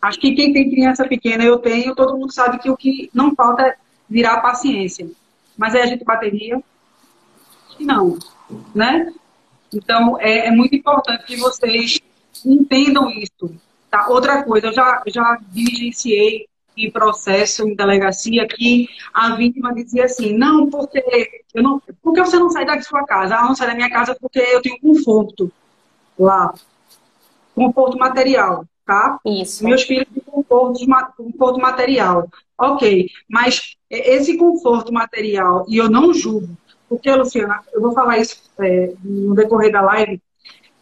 Acho 0.00 0.18
que 0.18 0.34
quem 0.34 0.52
tem 0.52 0.70
criança 0.70 1.06
pequena, 1.06 1.44
eu 1.44 1.58
tenho, 1.58 1.94
todo 1.94 2.18
mundo 2.18 2.32
sabe 2.32 2.58
que 2.58 2.68
o 2.68 2.76
que 2.76 3.08
não 3.14 3.34
falta 3.34 3.62
é 3.62 3.76
virar 4.10 4.40
paciência. 4.40 5.08
Mas 5.56 5.74
aí 5.74 5.82
a 5.82 5.86
gente 5.86 6.04
bateria, 6.04 6.60
não, 7.78 8.18
né? 8.74 9.12
Então, 9.72 10.20
é, 10.20 10.48
é, 10.48 10.50
muito 10.50 10.74
importante 10.74 11.24
que 11.24 11.36
vocês 11.36 12.00
entendam 12.44 13.08
isso. 13.10 13.54
Tá? 13.88 14.08
Outra 14.08 14.42
coisa, 14.42 14.68
eu 14.68 14.72
já, 14.72 15.02
já 15.06 15.38
diligenciei 15.50 16.48
em 16.76 16.90
processo, 16.90 17.66
em 17.68 17.74
delegacia, 17.74 18.46
que 18.46 18.88
a 19.12 19.34
vítima 19.34 19.74
dizia 19.74 20.04
assim, 20.04 20.36
não, 20.36 20.70
porque 20.70 21.02
eu 21.54 21.62
não, 21.62 21.82
porque 22.02 22.20
você 22.20 22.38
não 22.38 22.50
sai 22.50 22.64
da 22.64 22.80
sua 22.80 23.04
casa? 23.04 23.36
Ah, 23.36 23.44
não 23.44 23.54
sai 23.54 23.68
da 23.68 23.74
minha 23.74 23.90
casa 23.90 24.16
porque 24.20 24.38
eu 24.38 24.62
tenho 24.62 24.80
conforto 24.80 25.50
lá. 26.18 26.54
Conforto 27.54 27.98
material, 27.98 28.64
tá? 28.86 29.18
Isso. 29.24 29.64
Meus 29.64 29.82
filhos 29.82 30.06
têm 30.12 30.22
conforto, 30.22 30.80
conforto 31.16 31.60
material. 31.60 32.28
Ok, 32.58 33.10
mas 33.28 33.76
esse 33.90 34.36
conforto 34.36 34.92
material, 34.92 35.66
e 35.68 35.76
eu 35.76 35.90
não 35.90 36.14
julgo, 36.14 36.56
porque, 36.88 37.10
Luciana, 37.10 37.60
eu 37.72 37.80
vou 37.80 37.92
falar 37.92 38.18
isso 38.18 38.42
é, 38.60 38.92
no 39.02 39.34
decorrer 39.34 39.72
da 39.72 39.80
live. 39.80 40.20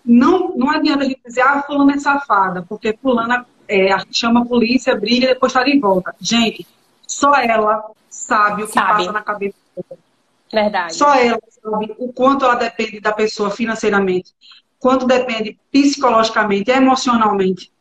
Não, 0.05 0.57
não 0.57 0.70
adianta 0.70 1.05
a 1.05 1.09
gente 1.09 1.20
dizer, 1.24 1.42
ah, 1.42 1.62
fulana 1.62 1.94
é 1.94 1.98
safada, 1.98 2.64
porque 2.68 2.96
fulana 3.00 3.46
é, 3.70 3.96
chama 4.11 4.42
a 4.42 4.44
polícia, 4.44 4.94
briga 4.96 5.26
e 5.26 5.28
depois 5.28 5.52
está 5.52 5.64
de 5.64 5.78
volta. 5.78 6.14
Gente, 6.20 6.66
só 7.06 7.35
ela 7.37 7.85
sabe 8.09 8.64
o 8.64 8.66
que 8.66 8.72
sabe. 8.72 8.98
passa 8.98 9.12
na 9.12 9.22
cabeça 9.22 9.56
dela. 9.76 10.00
Verdade. 10.52 10.94
Só 10.94 11.14
ela 11.14 11.40
sabe 11.48 11.94
o 11.98 12.12
quanto 12.12 12.44
ela 12.44 12.56
depende 12.56 13.00
da 13.00 13.12
pessoa 13.12 13.50
financeiramente, 13.50 14.33
quanto 14.78 15.06
depende 15.06 15.59
psicologicamente, 15.70 16.70
emocionalmente, 16.70 17.72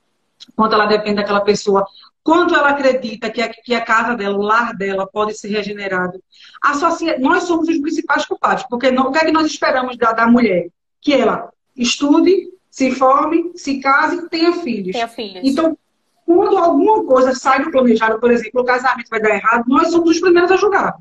quanto 0.55 0.75
ela 0.75 0.85
depende 0.85 1.15
daquela 1.15 1.41
pessoa 1.41 1.85
quanto 2.29 2.53
ela 2.53 2.69
acredita 2.69 3.29
que 3.31 3.41
a, 3.41 3.49
que 3.49 3.73
a 3.73 3.81
casa 3.81 4.15
dela, 4.15 4.37
o 4.37 4.41
lar 4.41 4.75
dela, 4.75 5.07
pode 5.07 5.33
ser 5.33 5.47
regenerado. 5.49 6.21
A 6.61 6.75
sociedade, 6.75 7.21
nós 7.21 7.43
somos 7.45 7.67
os 7.67 7.79
principais 7.79 8.23
culpados, 8.25 8.63
porque 8.69 8.91
não, 8.91 9.07
o 9.07 9.11
que 9.11 9.17
é 9.17 9.25
que 9.25 9.31
nós 9.31 9.47
esperamos 9.47 9.97
da, 9.97 10.11
da 10.11 10.27
mulher? 10.27 10.67
Que 11.01 11.13
ela 11.13 11.49
estude, 11.75 12.49
se 12.69 12.91
forme, 12.91 13.51
se 13.55 13.79
case, 13.79 14.29
tenha 14.29 14.53
filhos. 14.53 14.93
Tenha 14.93 15.07
filhos. 15.07 15.41
Então, 15.43 15.77
quando 16.25 16.57
alguma 16.57 17.03
coisa 17.03 17.33
sai 17.33 17.63
do 17.63 17.71
planejado, 17.71 18.19
por 18.19 18.31
exemplo, 18.31 18.61
o 18.61 18.65
casamento 18.65 19.09
vai 19.09 19.19
dar 19.19 19.35
errado, 19.35 19.65
nós 19.67 19.89
somos 19.89 20.11
os 20.11 20.19
primeiros 20.19 20.51
a 20.51 20.57
julgar. 20.57 20.95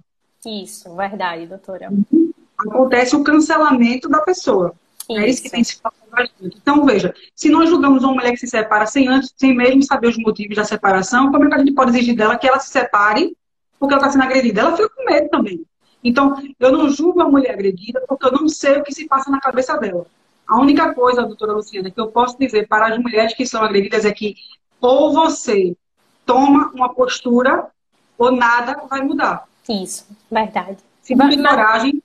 Isso, 0.44 0.94
verdade, 0.96 1.46
doutora. 1.46 1.90
Acontece 2.56 3.14
o 3.14 3.22
cancelamento 3.22 4.08
da 4.08 4.20
pessoa. 4.20 4.74
Isso. 5.08 5.20
É 5.20 5.28
isso 5.28 5.42
que 5.42 5.50
tem 5.50 5.64
se 5.64 5.76
falado 5.76 5.98
bastante. 6.10 6.56
Então, 6.60 6.84
veja, 6.84 7.14
se 7.34 7.50
nós 7.50 7.68
julgamos 7.68 8.02
uma 8.04 8.14
mulher 8.14 8.30
que 8.30 8.38
se 8.38 8.46
separa 8.46 8.86
sem 8.86 9.08
antes, 9.08 9.32
sem 9.36 9.54
mesmo 9.54 9.82
saber 9.82 10.08
os 10.08 10.18
motivos 10.18 10.56
da 10.56 10.64
separação, 10.64 11.30
como 11.30 11.44
é 11.44 11.48
que 11.48 11.54
a 11.54 11.58
gente 11.58 11.72
pode 11.72 11.90
exigir 11.90 12.16
dela 12.16 12.36
que 12.36 12.46
ela 12.46 12.58
se 12.58 12.70
separe 12.70 13.36
porque 13.78 13.94
ela 13.94 14.02
está 14.02 14.12
sendo 14.12 14.24
agredida? 14.24 14.60
Ela 14.60 14.76
fica 14.76 14.88
com 14.88 15.04
medo 15.04 15.28
também. 15.28 15.64
Então, 16.02 16.34
eu 16.58 16.72
não 16.72 16.88
julgo 16.88 17.20
a 17.20 17.28
mulher 17.28 17.52
agredida 17.52 18.02
porque 18.06 18.26
eu 18.26 18.32
não 18.32 18.48
sei 18.48 18.78
o 18.78 18.82
que 18.82 18.94
se 18.94 19.06
passa 19.06 19.30
na 19.30 19.40
cabeça 19.40 19.76
dela. 19.76 20.06
A 20.48 20.58
única 20.58 20.94
coisa, 20.94 21.24
doutora 21.24 21.52
Luciana, 21.52 21.90
que 21.90 22.00
eu 22.00 22.08
posso 22.08 22.38
dizer 22.38 22.66
para 22.66 22.88
as 22.88 22.98
mulheres 22.98 23.34
que 23.34 23.46
são 23.46 23.62
agredidas 23.62 24.06
é 24.06 24.12
que 24.12 24.34
ou 24.80 25.12
você 25.12 25.76
toma 26.24 26.70
uma 26.74 26.94
postura 26.94 27.68
ou 28.16 28.32
nada 28.32 28.86
vai 28.88 29.02
mudar. 29.02 29.46
Isso, 29.68 30.06
verdade. 30.30 30.78
Se 31.02 31.14
não 31.14 31.28
tem 31.28 31.42
coragem, 31.42 32.02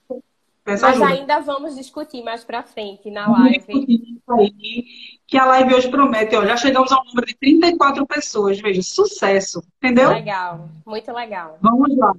Mas 0.66 0.84
ajuda. 0.84 1.08
ainda 1.08 1.40
vamos 1.40 1.76
discutir 1.76 2.24
mais 2.24 2.44
para 2.44 2.64
frente 2.64 3.10
na 3.10 3.30
live. 3.30 4.22
Aí, 4.30 4.86
que 5.28 5.38
a 5.38 5.46
live 5.46 5.76
hoje 5.76 5.90
promete, 5.90 6.36
ó, 6.36 6.46
já 6.46 6.58
chegamos 6.58 6.92
ao 6.92 7.04
número 7.06 7.28
de 7.28 7.36
34 7.36 8.06
pessoas, 8.06 8.60
veja, 8.60 8.82
sucesso, 8.82 9.64
entendeu? 9.78 10.10
Legal, 10.10 10.70
muito 10.86 11.12
legal. 11.12 11.58
Vamos 11.62 11.96
lá. 11.98 12.14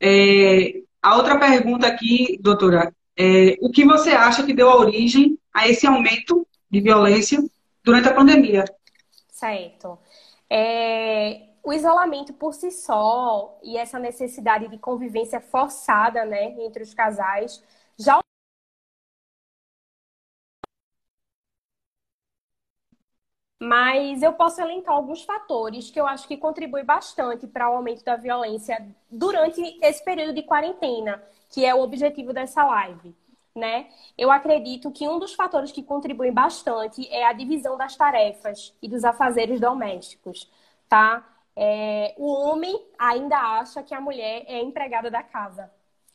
É, 0.00 0.82
a 1.02 1.16
outra 1.16 1.38
pergunta 1.38 1.86
aqui, 1.86 2.38
doutora, 2.42 2.92
é, 3.16 3.56
o 3.60 3.70
que 3.70 3.84
você 3.84 4.10
acha 4.10 4.44
que 4.44 4.52
deu 4.52 4.68
origem 4.68 5.38
a 5.52 5.68
esse 5.68 5.86
aumento 5.86 6.46
de 6.70 6.80
violência 6.80 7.42
durante 7.82 8.08
a 8.08 8.14
pandemia? 8.14 8.64
Certo. 9.28 9.98
É, 10.50 11.42
o 11.62 11.72
isolamento 11.72 12.32
por 12.32 12.52
si 12.52 12.70
só 12.70 13.58
e 13.62 13.78
essa 13.78 13.98
necessidade 13.98 14.68
de 14.68 14.78
convivência 14.78 15.40
forçada, 15.40 16.24
né, 16.24 16.54
entre 16.60 16.82
os 16.82 16.92
casais, 16.92 17.62
já 17.98 18.18
Mas 23.64 24.22
eu 24.22 24.32
posso 24.34 24.60
elencar 24.60 24.94
alguns 24.94 25.22
fatores 25.22 25.90
que 25.90 25.98
eu 26.00 26.06
acho 26.06 26.28
que 26.28 26.36
contribuem 26.36 26.84
bastante 26.84 27.46
para 27.46 27.70
o 27.70 27.76
aumento 27.76 28.04
da 28.04 28.16
violência 28.16 28.86
durante 29.10 29.78
esse 29.82 30.04
período 30.04 30.34
de 30.34 30.42
quarentena, 30.42 31.22
que 31.50 31.64
é 31.64 31.74
o 31.74 31.80
objetivo 31.80 32.32
dessa 32.32 32.64
live. 32.64 33.14
Né? 33.54 33.88
Eu 34.18 34.30
acredito 34.32 34.90
que 34.90 35.08
um 35.08 35.18
dos 35.18 35.34
fatores 35.34 35.70
que 35.72 35.82
contribuem 35.82 36.32
bastante 36.32 37.08
é 37.08 37.24
a 37.24 37.32
divisão 37.32 37.76
das 37.78 37.96
tarefas 37.96 38.74
e 38.82 38.88
dos 38.88 39.04
afazeres 39.04 39.60
domésticos, 39.60 40.50
tá? 40.88 41.24
É, 41.56 42.14
o 42.18 42.26
homem 42.32 42.76
ainda 42.98 43.38
acha 43.38 43.82
que 43.82 43.94
a 43.94 44.00
mulher 44.00 44.44
é 44.48 44.60
empregada 44.60 45.10
da 45.10 45.22
casa. 45.22 45.70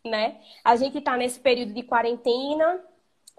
né? 0.06 0.40
A 0.64 0.76
gente 0.76 0.98
está 1.00 1.18
nesse 1.18 1.40
período 1.40 1.74
de 1.74 1.84
quarentena, 1.84 2.84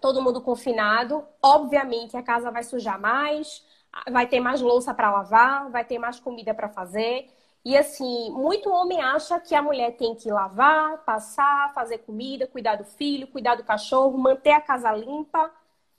todo 0.00 0.22
mundo 0.22 0.40
confinado. 0.42 1.24
Obviamente, 1.42 2.16
a 2.16 2.22
casa 2.22 2.50
vai 2.50 2.62
sujar 2.62 3.00
mais, 3.00 3.64
vai 4.10 4.26
ter 4.26 4.40
mais 4.40 4.60
louça 4.60 4.94
para 4.94 5.10
lavar, 5.10 5.70
vai 5.70 5.84
ter 5.84 5.98
mais 5.98 6.18
comida 6.20 6.54
para 6.54 6.68
fazer. 6.68 7.28
E 7.64 7.76
assim, 7.76 8.30
muito 8.30 8.70
homem 8.70 9.00
acha 9.00 9.38
que 9.38 9.54
a 9.54 9.62
mulher 9.62 9.96
tem 9.96 10.14
que 10.14 10.30
lavar, 10.30 11.04
passar, 11.04 11.72
fazer 11.74 11.98
comida, 11.98 12.46
cuidar 12.46 12.76
do 12.76 12.84
filho, 12.84 13.26
cuidar 13.26 13.54
do 13.56 13.64
cachorro, 13.64 14.16
manter 14.16 14.52
a 14.52 14.60
casa 14.60 14.90
limpa. 14.92 15.50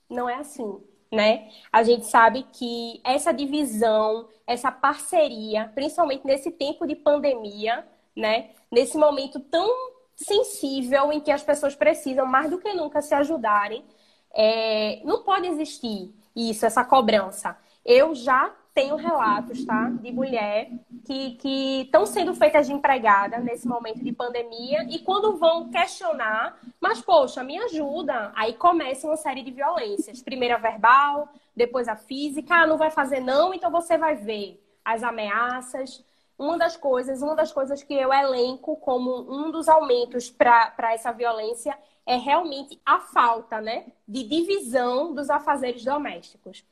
Não 0.10 0.28
é 0.30 0.36
assim, 0.36 0.82
né? 1.12 1.50
A 1.72 1.84
gente 1.84 2.06
sabe 2.08 2.44
que 2.52 3.00
essa 3.04 3.32
divisão, 3.32 4.28
essa 4.48 4.72
parceria, 4.72 5.72
principalmente 5.76 6.26
nesse 6.26 6.52
tempo 6.52 6.88
de 6.88 6.96
pandemia, 6.96 7.88
né? 8.16 8.52
Nesse 8.72 8.98
momento 8.98 9.39
tão 9.39 9.70
sensível 10.16 11.12
em 11.12 11.20
que 11.20 11.32
as 11.32 11.44
pessoas 11.44 11.76
precisam 11.76 12.26
mais 12.26 12.50
do 12.50 12.60
que 12.60 12.74
nunca 12.74 13.02
se 13.02 13.14
ajudarem, 13.14 13.86
é... 14.34 15.02
não 15.04 15.24
pode 15.24 15.48
existir 15.48 16.14
isso, 16.36 16.66
essa 16.66 16.84
cobrança. 16.84 17.58
Eu 17.86 18.14
já 18.14 18.54
tenho 18.74 18.96
relatos, 18.96 19.66
tá? 19.66 19.90
De 19.90 20.12
mulher 20.12 20.72
que 21.06 21.82
estão 21.82 22.06
sendo 22.06 22.34
feitas 22.34 22.68
de 22.68 22.74
empregada 22.74 23.38
nesse 23.40 23.68
momento 23.68 24.04
de 24.04 24.14
pandemia 24.14 24.84
e 24.90 25.00
quando 25.00 25.38
vão 25.38 25.70
questionar, 25.70 26.58
mas 26.80 27.02
poxa, 27.02 27.44
me 27.44 27.58
ajuda. 27.58 28.32
Aí 28.36 28.54
começa 28.54 29.08
uma 29.08 29.18
série 29.18 29.44
de 29.44 29.52
violências. 29.52 30.22
Primeiro 30.22 30.56
a 30.56 30.58
verbal, 30.58 31.28
depois 31.56 31.88
a 31.88 31.96
física. 31.96 32.56
Ah, 32.56 32.68
não 32.68 32.78
vai 32.78 32.92
fazer 32.92 33.20
não, 33.20 33.54
então 33.54 33.70
você 33.70 33.98
vai 33.98 34.16
ver 34.16 34.64
as 34.86 35.04
ameaças. 35.04 36.04
Uma 36.38 36.58
das 36.58 36.78
coisas, 36.78 37.22
uma 37.22 37.36
das 37.36 37.52
coisas 37.52 37.84
que 37.84 37.94
eu 37.94 38.12
elenco 38.12 38.76
como 38.78 39.30
um 39.32 39.52
dos 39.52 39.68
aumentos 39.68 40.30
para 40.30 40.94
essa 40.94 41.12
violência 41.12 41.78
é 42.06 42.16
realmente 42.16 42.80
a 42.86 43.00
falta, 43.00 43.62
né, 43.62 43.86
de 44.08 44.24
divisão 44.24 45.14
dos 45.14 45.30
afazeres 45.30 45.84
domésticos. 45.84 46.66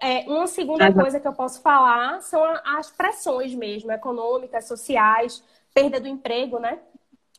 É, 0.00 0.20
uma 0.28 0.46
segunda 0.46 0.92
coisa 0.92 1.18
que 1.18 1.26
eu 1.26 1.32
posso 1.32 1.60
falar 1.60 2.20
são 2.22 2.42
as 2.64 2.90
pressões 2.90 3.54
mesmo, 3.54 3.90
econômicas, 3.90 4.66
sociais, 4.66 5.42
perda 5.74 6.00
do 6.00 6.06
emprego, 6.06 6.58
né? 6.58 6.78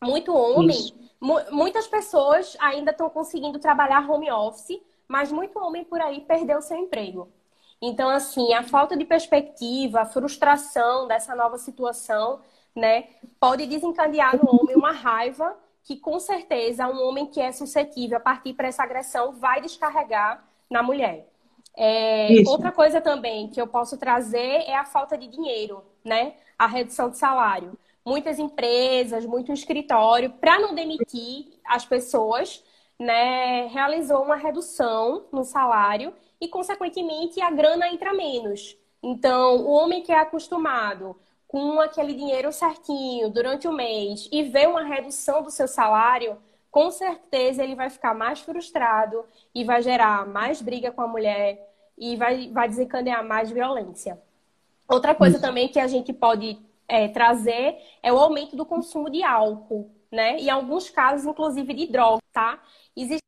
Muito 0.01 0.35
homem, 0.35 0.93
mu 1.21 1.35
muitas 1.51 1.87
pessoas 1.87 2.57
ainda 2.59 2.91
estão 2.91 3.09
conseguindo 3.09 3.59
trabalhar 3.59 4.09
home 4.09 4.29
office, 4.29 4.81
mas 5.07 5.31
muito 5.31 5.57
homem 5.57 5.85
por 5.85 6.01
aí 6.01 6.21
perdeu 6.21 6.61
seu 6.61 6.77
emprego. 6.77 7.31
Então, 7.81 8.09
assim, 8.09 8.53
a 8.53 8.63
falta 8.63 8.95
de 8.95 9.05
perspectiva, 9.05 10.01
a 10.01 10.05
frustração 10.05 11.07
dessa 11.07 11.35
nova 11.35 11.57
situação, 11.57 12.39
né, 12.75 13.09
pode 13.39 13.65
desencadear 13.65 14.37
no 14.37 14.49
homem 14.49 14.75
uma 14.75 14.91
raiva 14.91 15.55
que, 15.83 15.97
com 15.97 16.19
certeza, 16.19 16.87
um 16.87 17.05
homem 17.05 17.27
que 17.27 17.41
é 17.41 17.51
suscetível 17.51 18.17
a 18.17 18.21
partir 18.21 18.53
para 18.53 18.69
essa 18.69 18.83
agressão 18.83 19.33
vai 19.33 19.59
descarregar 19.61 20.43
na 20.69 20.81
mulher. 20.81 21.32
É, 21.75 22.43
outra 22.47 22.71
coisa 22.71 23.01
também 23.01 23.47
que 23.49 23.59
eu 23.59 23.67
posso 23.67 23.97
trazer 23.97 24.63
é 24.67 24.75
a 24.75 24.85
falta 24.85 25.17
de 25.17 25.27
dinheiro, 25.27 25.83
né? 26.03 26.35
A 26.57 26.67
redução 26.67 27.09
de 27.09 27.17
salário. 27.17 27.77
Muitas 28.05 28.37
empresas, 28.37 29.25
muito 29.25 29.51
escritório, 29.51 30.29
para 30.31 30.59
não 30.59 30.75
demitir 30.75 31.53
as 31.65 31.85
pessoas, 31.85 32.63
né, 32.99 33.67
realizou 33.67 34.23
uma 34.23 34.35
redução 34.35 35.25
no 35.31 35.43
salário 35.43 36.13
e, 36.39 36.47
consequentemente, 36.47 37.41
a 37.41 37.49
grana 37.49 37.87
entra 37.87 38.13
menos. 38.13 38.77
Então, 39.01 39.57
o 39.57 39.71
homem 39.71 40.01
que 40.01 40.11
é 40.11 40.19
acostumado 40.19 41.15
com 41.47 41.79
aquele 41.79 42.13
dinheiro 42.13 42.51
certinho 42.51 43.29
durante 43.29 43.67
o 43.67 43.73
mês 43.73 44.27
e 44.31 44.43
vê 44.43 44.65
uma 44.65 44.83
redução 44.83 45.43
do 45.43 45.51
seu 45.51 45.67
salário, 45.67 46.37
com 46.73 46.89
certeza 46.89 47.63
ele 47.63 47.75
vai 47.75 47.87
ficar 47.87 48.15
mais 48.15 48.39
frustrado 48.39 49.23
e 49.53 49.63
vai 49.63 49.79
gerar 49.83 50.25
mais 50.25 50.59
briga 50.59 50.91
com 50.91 51.03
a 51.03 51.07
mulher 51.07 51.71
e 51.95 52.15
vai, 52.15 52.49
vai 52.49 52.67
desencadear 52.67 53.23
mais 53.23 53.51
violência. 53.51 54.19
Outra 54.89 55.13
coisa 55.13 55.35
Isso. 55.35 55.45
também 55.45 55.69
que 55.69 55.79
a 55.79 55.85
gente 55.85 56.11
pode 56.11 56.59
é, 56.87 57.07
trazer 57.09 57.77
é 58.01 58.11
o 58.11 58.17
aumento 58.17 58.55
do 58.55 58.65
consumo 58.65 59.07
de 59.07 59.21
álcool, 59.21 59.91
né? 60.11 60.39
E 60.39 60.47
em 60.47 60.49
alguns 60.49 60.89
casos, 60.89 61.27
inclusive, 61.27 61.75
de 61.75 61.85
droga, 61.85 62.23
tá? 62.33 62.59
Existe 62.97 63.21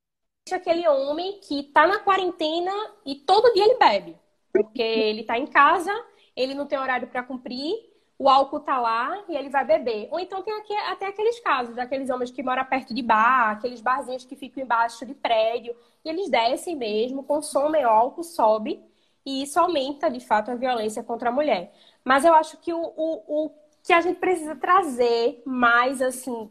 aquele 0.51 0.87
homem 0.87 1.39
que 1.39 1.65
tá 1.65 1.85
na 1.85 1.99
quarentena 1.99 2.73
e 3.05 3.13
todo 3.13 3.53
dia 3.53 3.65
ele 3.65 3.77
bebe. 3.77 4.17
Porque 4.51 4.81
ele 4.81 5.23
tá 5.23 5.37
em 5.37 5.45
casa, 5.45 5.93
ele 6.35 6.55
não 6.55 6.65
tem 6.65 6.79
horário 6.79 7.07
para 7.07 7.21
cumprir 7.21 7.75
o 8.17 8.29
álcool 8.29 8.61
tá 8.61 8.79
lá 8.79 9.23
e 9.27 9.35
ele 9.35 9.49
vai 9.49 9.65
beber. 9.65 10.07
Ou 10.11 10.19
então 10.19 10.41
tem 10.41 10.53
aqui, 10.53 10.73
até 10.73 11.07
aqueles 11.07 11.39
casos 11.39 11.75
daqueles 11.75 12.09
homens 12.09 12.31
que 12.31 12.41
moram 12.41 12.63
perto 12.65 12.93
de 12.93 13.01
bar, 13.01 13.51
aqueles 13.51 13.81
barzinhos 13.81 14.25
que 14.25 14.35
ficam 14.35 14.63
embaixo 14.63 15.05
de 15.05 15.13
prédio, 15.13 15.75
e 16.03 16.09
eles 16.09 16.29
descem 16.29 16.75
mesmo, 16.75 17.23
consomem 17.23 17.83
álcool, 17.83 18.23
sobe, 18.23 18.81
e 19.25 19.43
isso 19.43 19.59
aumenta, 19.59 20.09
de 20.09 20.19
fato, 20.19 20.51
a 20.51 20.55
violência 20.55 21.03
contra 21.03 21.29
a 21.29 21.31
mulher. 21.31 21.73
Mas 22.03 22.23
eu 22.23 22.33
acho 22.33 22.57
que 22.57 22.71
o, 22.71 22.93
o, 22.95 23.45
o 23.45 23.51
que 23.83 23.91
a 23.91 24.01
gente 24.01 24.19
precisa 24.19 24.55
trazer 24.55 25.41
mais, 25.45 26.01
assim, 26.01 26.49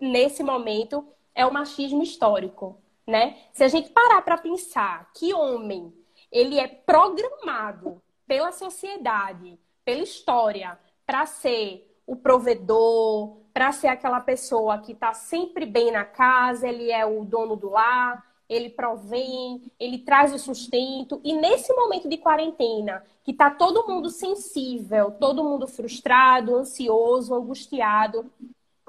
nesse 0.00 0.42
momento, 0.42 1.06
é 1.34 1.46
o 1.46 1.52
machismo 1.52 2.02
histórico, 2.02 2.80
né? 3.06 3.38
Se 3.52 3.64
a 3.64 3.68
gente 3.68 3.90
parar 3.90 4.22
para 4.22 4.36
pensar 4.36 5.10
que 5.14 5.32
homem, 5.32 5.92
ele 6.30 6.58
é 6.58 6.68
programado 6.68 8.02
pela 8.26 8.52
sociedade 8.52 9.58
pela 9.88 10.02
história, 10.02 10.78
para 11.06 11.24
ser 11.24 11.98
o 12.06 12.14
provedor, 12.14 13.38
para 13.54 13.72
ser 13.72 13.86
aquela 13.86 14.20
pessoa 14.20 14.76
que 14.76 14.92
está 14.92 15.14
sempre 15.14 15.64
bem 15.64 15.90
na 15.90 16.04
casa, 16.04 16.68
ele 16.68 16.90
é 16.90 17.06
o 17.06 17.24
dono 17.24 17.56
do 17.56 17.70
lar, 17.70 18.22
ele 18.46 18.68
provém, 18.68 19.72
ele 19.80 19.96
traz 20.00 20.34
o 20.34 20.38
sustento. 20.38 21.22
E 21.24 21.32
nesse 21.32 21.72
momento 21.72 22.06
de 22.06 22.18
quarentena, 22.18 23.02
que 23.24 23.30
está 23.30 23.48
todo 23.48 23.88
mundo 23.88 24.10
sensível, 24.10 25.12
todo 25.12 25.42
mundo 25.42 25.66
frustrado, 25.66 26.54
ansioso, 26.54 27.34
angustiado, 27.34 28.30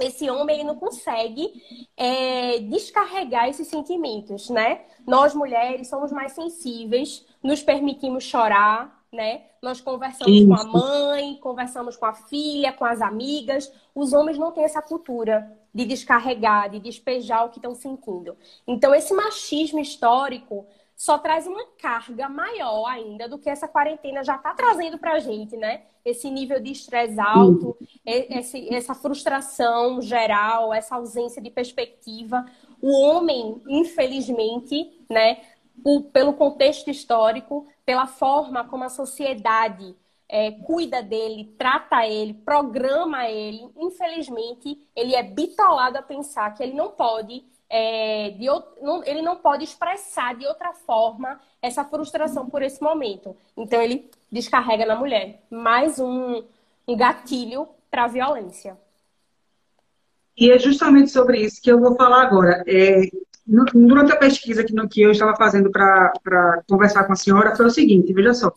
esse 0.01 0.29
homem 0.29 0.57
ele 0.57 0.67
não 0.67 0.75
consegue 0.75 1.63
é, 1.95 2.59
descarregar 2.59 3.47
esses 3.47 3.69
sentimentos, 3.69 4.49
né? 4.49 4.81
Nós 5.07 5.33
mulheres 5.33 5.87
somos 5.87 6.11
mais 6.11 6.33
sensíveis, 6.33 7.25
nos 7.41 7.63
permitimos 7.63 8.25
chorar, 8.25 8.98
né? 9.11 9.41
Nós 9.61 9.81
conversamos 9.81 10.33
Isso. 10.33 10.47
com 10.47 10.53
a 10.53 10.63
mãe, 10.65 11.35
conversamos 11.35 11.97
com 11.97 12.05
a 12.05 12.13
filha, 12.13 12.71
com 12.71 12.85
as 12.85 13.01
amigas. 13.01 13.71
Os 13.93 14.13
homens 14.13 14.37
não 14.37 14.51
têm 14.51 14.63
essa 14.63 14.81
cultura 14.81 15.51
de 15.73 15.85
descarregar, 15.85 16.69
de 16.69 16.79
despejar 16.79 17.45
o 17.45 17.49
que 17.49 17.57
estão 17.57 17.73
sentindo. 17.73 18.37
Então, 18.67 18.93
esse 18.93 19.13
machismo 19.13 19.79
histórico 19.79 20.65
só 20.99 21.17
traz 21.17 21.47
uma 21.47 21.65
carga 21.81 22.27
maior 22.27 22.85
ainda 22.85 23.27
do 23.29 23.39
que 23.39 23.49
essa 23.49 23.69
quarentena 23.69 24.21
já 24.21 24.35
está 24.35 24.53
trazendo 24.53 24.97
para 24.97 25.13
a 25.13 25.19
gente, 25.19 25.55
né? 25.55 25.83
Esse 26.03 26.29
nível 26.29 26.59
de 26.59 26.73
estresse 26.73 27.17
alto, 27.17 27.77
esse, 28.05 28.73
essa 28.73 28.93
frustração 28.93 30.01
geral, 30.01 30.73
essa 30.73 30.95
ausência 30.95 31.41
de 31.41 31.49
perspectiva. 31.49 32.45
O 32.81 32.91
homem, 32.91 33.61
infelizmente, 33.69 34.91
né, 35.09 35.37
pelo 36.11 36.33
contexto 36.33 36.89
histórico, 36.89 37.67
pela 37.85 38.07
forma 38.07 38.63
como 38.65 38.83
a 38.83 38.89
sociedade 38.89 39.95
é, 40.29 40.51
cuida 40.51 41.01
dele, 41.01 41.55
trata 41.57 42.05
ele, 42.05 42.35
programa 42.35 43.27
ele, 43.27 43.67
infelizmente, 43.75 44.79
ele 44.95 45.15
é 45.15 45.23
bitolado 45.23 45.97
a 45.97 46.03
pensar 46.03 46.53
que 46.53 46.61
ele 46.61 46.73
não 46.73 46.91
pode, 46.91 47.43
é, 47.67 48.29
de, 48.31 48.45
não, 48.81 49.03
ele 49.03 49.23
não 49.23 49.37
pode 49.37 49.63
expressar 49.63 50.35
de 50.35 50.45
outra 50.45 50.71
forma 50.73 51.41
essa 51.59 51.83
frustração 51.83 52.47
por 52.47 52.61
esse 52.61 52.81
momento. 52.81 53.35
Então 53.57 53.81
ele 53.81 54.09
descarrega 54.31 54.85
na 54.85 54.95
mulher. 54.95 55.41
Mais 55.49 55.99
um, 55.99 56.43
um 56.87 56.95
gatilho 56.95 57.67
para 57.89 58.03
a 58.03 58.07
violência. 58.07 58.77
E 60.37 60.51
é 60.51 60.59
justamente 60.59 61.09
sobre 61.09 61.41
isso 61.41 61.61
que 61.61 61.71
eu 61.71 61.79
vou 61.79 61.95
falar 61.95 62.21
agora. 62.21 62.63
É, 62.67 63.01
durante 63.73 64.11
a 64.11 64.17
pesquisa 64.17 64.63
que, 64.63 64.73
no, 64.73 64.87
que 64.87 65.01
eu 65.01 65.11
estava 65.11 65.35
fazendo 65.35 65.71
para 65.71 66.61
conversar 66.69 67.05
com 67.05 67.13
a 67.13 67.15
senhora, 67.15 67.55
foi 67.55 67.65
o 67.65 67.71
seguinte, 67.71 68.13
veja 68.13 68.33
só. 68.33 68.53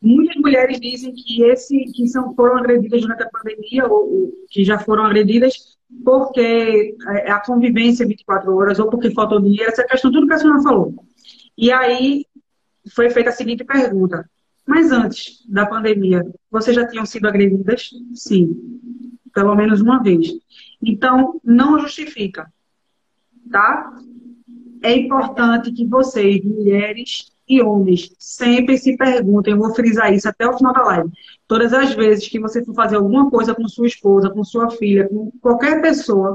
Muitas 0.00 0.36
mulheres 0.36 0.80
dizem 0.80 1.14
que 1.14 1.42
esse 1.44 1.76
que 1.92 2.06
são, 2.08 2.34
foram 2.34 2.58
agredidas 2.58 3.00
durante 3.00 3.22
a 3.22 3.28
pandemia, 3.28 3.86
ou, 3.86 4.12
ou 4.12 4.32
que 4.50 4.64
já 4.64 4.78
foram 4.78 5.04
agredidas 5.04 5.74
porque 6.04 6.94
é, 7.08 7.30
a 7.30 7.40
convivência 7.40 8.06
24 8.06 8.54
horas, 8.54 8.78
ou 8.78 8.88
porque 8.90 9.10
faltou 9.10 9.40
dinheiro, 9.40 9.70
essa 9.70 9.84
questão, 9.84 10.10
tudo 10.10 10.26
que 10.26 10.34
a 10.34 10.38
senhora 10.38 10.62
falou. 10.62 10.94
E 11.56 11.70
aí 11.70 12.26
foi 12.92 13.10
feita 13.10 13.30
a 13.30 13.32
seguinte 13.32 13.64
pergunta. 13.64 14.28
Mas 14.66 14.90
antes 14.90 15.44
da 15.46 15.66
pandemia, 15.66 16.24
vocês 16.50 16.74
já 16.74 16.86
tinham 16.86 17.04
sido 17.04 17.28
agredidas? 17.28 17.90
Sim. 18.14 18.80
Pelo 19.32 19.54
menos 19.54 19.80
uma 19.80 20.02
vez. 20.02 20.32
Então, 20.82 21.40
não 21.44 21.78
justifica. 21.78 22.50
Tá? 23.50 23.92
É 24.84 24.94
importante 24.94 25.72
que 25.72 25.86
vocês, 25.86 26.44
mulheres 26.44 27.32
e 27.48 27.62
homens, 27.62 28.14
sempre 28.18 28.76
se 28.76 28.96
perguntem, 28.98 29.54
eu 29.54 29.58
vou 29.58 29.74
frisar 29.74 30.12
isso 30.12 30.28
até 30.28 30.46
o 30.46 30.56
final 30.56 30.74
da 30.74 30.82
live. 30.82 31.10
Todas 31.48 31.72
as 31.72 31.94
vezes 31.94 32.28
que 32.28 32.38
você 32.38 32.62
for 32.62 32.74
fazer 32.74 32.96
alguma 32.96 33.30
coisa 33.30 33.54
com 33.54 33.66
sua 33.66 33.86
esposa, 33.86 34.28
com 34.28 34.44
sua 34.44 34.70
filha, 34.70 35.08
com 35.08 35.32
qualquer 35.40 35.80
pessoa, 35.80 36.34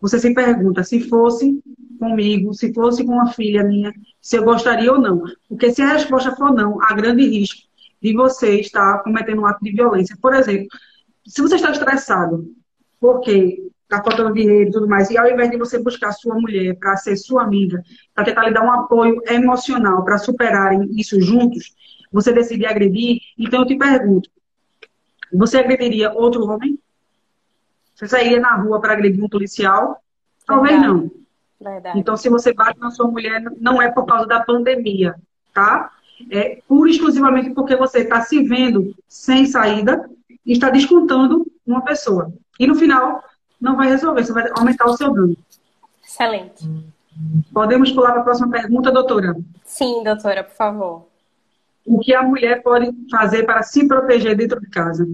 você 0.00 0.20
se 0.20 0.32
pergunta 0.32 0.84
se 0.84 1.00
fosse 1.00 1.60
comigo, 1.98 2.54
se 2.54 2.72
fosse 2.72 3.04
com 3.04 3.12
uma 3.12 3.32
filha 3.32 3.64
minha, 3.64 3.92
se 4.20 4.36
eu 4.36 4.44
gostaria 4.44 4.92
ou 4.92 5.00
não. 5.00 5.22
Porque 5.48 5.72
se 5.72 5.82
a 5.82 5.92
resposta 5.92 6.34
for 6.36 6.54
não, 6.54 6.80
há 6.82 6.94
grande 6.94 7.26
risco 7.26 7.68
de 8.00 8.14
você 8.14 8.60
estar 8.60 9.02
cometendo 9.02 9.42
um 9.42 9.46
ato 9.46 9.64
de 9.64 9.72
violência. 9.72 10.16
Por 10.22 10.32
exemplo, 10.32 10.68
se 11.26 11.42
você 11.42 11.56
está 11.56 11.72
estressado, 11.72 12.48
porque 13.00 13.68
está 13.90 14.02
faltando 14.02 14.32
dinheiro 14.32 14.68
e 14.68 14.72
tudo 14.72 14.86
mais, 14.86 15.10
e 15.10 15.18
ao 15.18 15.28
invés 15.28 15.50
de 15.50 15.58
você 15.58 15.82
buscar 15.82 16.12
sua 16.12 16.36
mulher 16.36 16.76
para 16.78 16.96
ser 16.96 17.16
sua 17.16 17.42
amiga, 17.42 17.82
para 18.14 18.24
tentar 18.24 18.46
lhe 18.46 18.54
dar 18.54 18.62
um 18.62 18.70
apoio 18.70 19.20
emocional 19.28 20.04
para 20.04 20.16
superarem 20.16 20.88
isso 20.92 21.20
juntos, 21.20 21.74
você 22.12 22.32
decide 22.32 22.64
agredir, 22.64 23.18
então 23.36 23.60
eu 23.60 23.66
te 23.66 23.76
pergunto, 23.76 24.30
você 25.32 25.58
agrediria 25.58 26.12
outro 26.12 26.44
homem? 26.46 26.78
Você 27.94 28.06
sairia 28.08 28.40
na 28.40 28.54
rua 28.56 28.80
para 28.80 28.92
agredir 28.92 29.22
um 29.22 29.28
policial? 29.28 30.02
Talvez 30.46 30.80
não. 30.80 31.10
Verdade. 31.60 31.98
Então, 31.98 32.16
se 32.16 32.28
você 32.28 32.54
bate 32.54 32.80
na 32.80 32.90
sua 32.90 33.06
mulher, 33.06 33.42
não 33.60 33.82
é 33.82 33.90
por 33.90 34.06
causa 34.06 34.26
da 34.26 34.40
pandemia, 34.40 35.14
tá? 35.52 35.90
É 36.30 36.60
pura 36.66 36.88
e 36.88 36.92
exclusivamente 36.92 37.50
porque 37.50 37.76
você 37.76 38.00
está 38.00 38.22
se 38.22 38.42
vendo 38.42 38.94
sem 39.06 39.46
saída 39.46 40.08
e 40.46 40.52
está 40.52 40.70
descontando 40.70 41.46
uma 41.66 41.82
pessoa. 41.82 42.32
E 42.58 42.66
no 42.66 42.74
final, 42.74 43.22
não 43.60 43.76
vai 43.76 43.88
resolver, 43.88 44.24
você 44.24 44.32
vai 44.32 44.50
aumentar 44.56 44.86
o 44.86 44.96
seu 44.96 45.12
dano. 45.12 45.36
Excelente. 46.04 46.68
Podemos 47.52 47.92
pular 47.92 48.12
para 48.12 48.20
a 48.20 48.24
próxima 48.24 48.50
pergunta, 48.50 48.90
doutora? 48.90 49.36
Sim, 49.64 50.02
doutora, 50.02 50.42
por 50.42 50.54
favor. 50.54 51.06
O 51.84 51.98
que 51.98 52.14
a 52.14 52.22
mulher 52.22 52.62
pode 52.62 52.90
fazer 53.10 53.44
para 53.44 53.62
se 53.62 53.86
proteger 53.86 54.36
dentro 54.36 54.60
de 54.60 54.68
casa? 54.68 55.08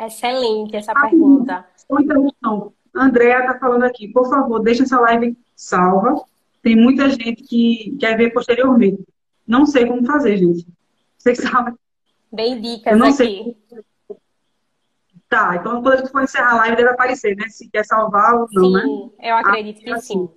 Excelente 0.00 0.76
essa 0.76 0.92
ah, 0.92 1.00
pergunta. 1.08 1.66
Uma 1.88 2.02
interrupção. 2.02 2.72
Andréa 2.94 3.40
está 3.40 3.58
falando 3.58 3.84
aqui, 3.84 4.08
por 4.08 4.28
favor, 4.28 4.60
deixa 4.60 4.84
essa 4.84 5.00
live 5.00 5.36
salva. 5.54 6.22
Tem 6.62 6.76
muita 6.76 7.08
gente 7.10 7.42
que 7.42 7.96
quer 7.98 8.16
ver 8.16 8.30
posteriormente. 8.32 9.04
Não 9.46 9.66
sei 9.66 9.86
como 9.86 10.04
fazer, 10.04 10.36
gente. 10.36 10.66
Vocês 11.16 11.38
sabem. 11.38 11.74
Bem 12.32 12.60
dicas 12.60 12.92
Eu 12.92 12.98
não 12.98 13.06
aqui. 13.06 13.16
Sei. 13.16 13.56
Tá, 15.28 15.56
então 15.56 15.82
quando 15.82 15.92
a 15.92 15.96
gente 15.98 16.10
for 16.10 16.22
encerrar 16.22 16.52
a 16.52 16.56
live 16.56 16.76
deve 16.76 16.88
aparecer, 16.88 17.36
né? 17.36 17.48
Se 17.48 17.68
quer 17.68 17.84
salvar 17.84 18.34
ou 18.34 18.48
não, 18.50 18.64
sim, 18.64 18.72
né? 18.72 18.82
Sim, 18.82 19.12
eu 19.20 19.36
acredito 19.36 19.80
ah, 19.80 19.84
que 19.84 19.90
assim. 19.90 20.26
sim. 20.26 20.30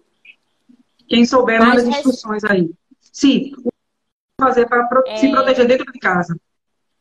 Quem 1.07 1.25
souber, 1.25 1.59
Mas 1.59 1.69
manda 1.69 1.81
as 1.81 1.87
instruções 1.87 2.43
aí. 2.43 2.69
Sim, 2.99 3.51
fazer 4.39 4.67
para 4.67 4.87
é... 5.07 5.17
se 5.17 5.31
proteger 5.31 5.67
dentro 5.67 5.91
de 5.91 5.99
casa. 5.99 6.35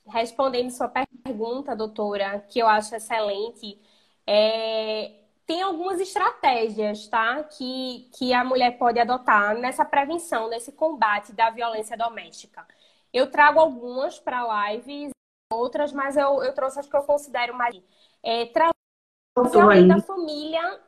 Respondendo 0.07 0.70
sua 0.70 0.88
pergunta, 0.88 1.74
doutora, 1.74 2.45
que 2.49 2.61
eu 2.61 2.68
acho 2.68 2.95
excelente, 2.95 3.80
é... 4.24 5.12
tem 5.45 5.62
algumas 5.62 6.01
estratégias, 6.01 7.09
tá? 7.09 7.43
Que, 7.43 8.09
que 8.16 8.32
a 8.32 8.45
mulher 8.45 8.78
pode 8.78 9.01
adotar 9.01 9.57
nessa 9.57 9.84
prevenção, 9.84 10.49
nesse 10.49 10.72
combate 10.72 11.32
da 11.32 11.51
violência 11.51 11.97
doméstica. 11.97 12.64
Eu 13.12 13.28
trago 13.28 13.59
algumas 13.59 14.20
para 14.20 14.70
lives 14.70 15.11
outras, 15.53 15.93
mas 15.93 16.17
eu, 16.17 16.43
eu 16.43 16.55
trouxe 16.55 16.79
as 16.79 16.87
que 16.87 16.97
eu 16.97 17.03
considero 17.03 17.55
mais. 17.55 17.81
É, 18.23 18.47
trazer 18.47 19.61
alguém 19.61 19.89
da 19.89 20.01
família. 20.01 20.81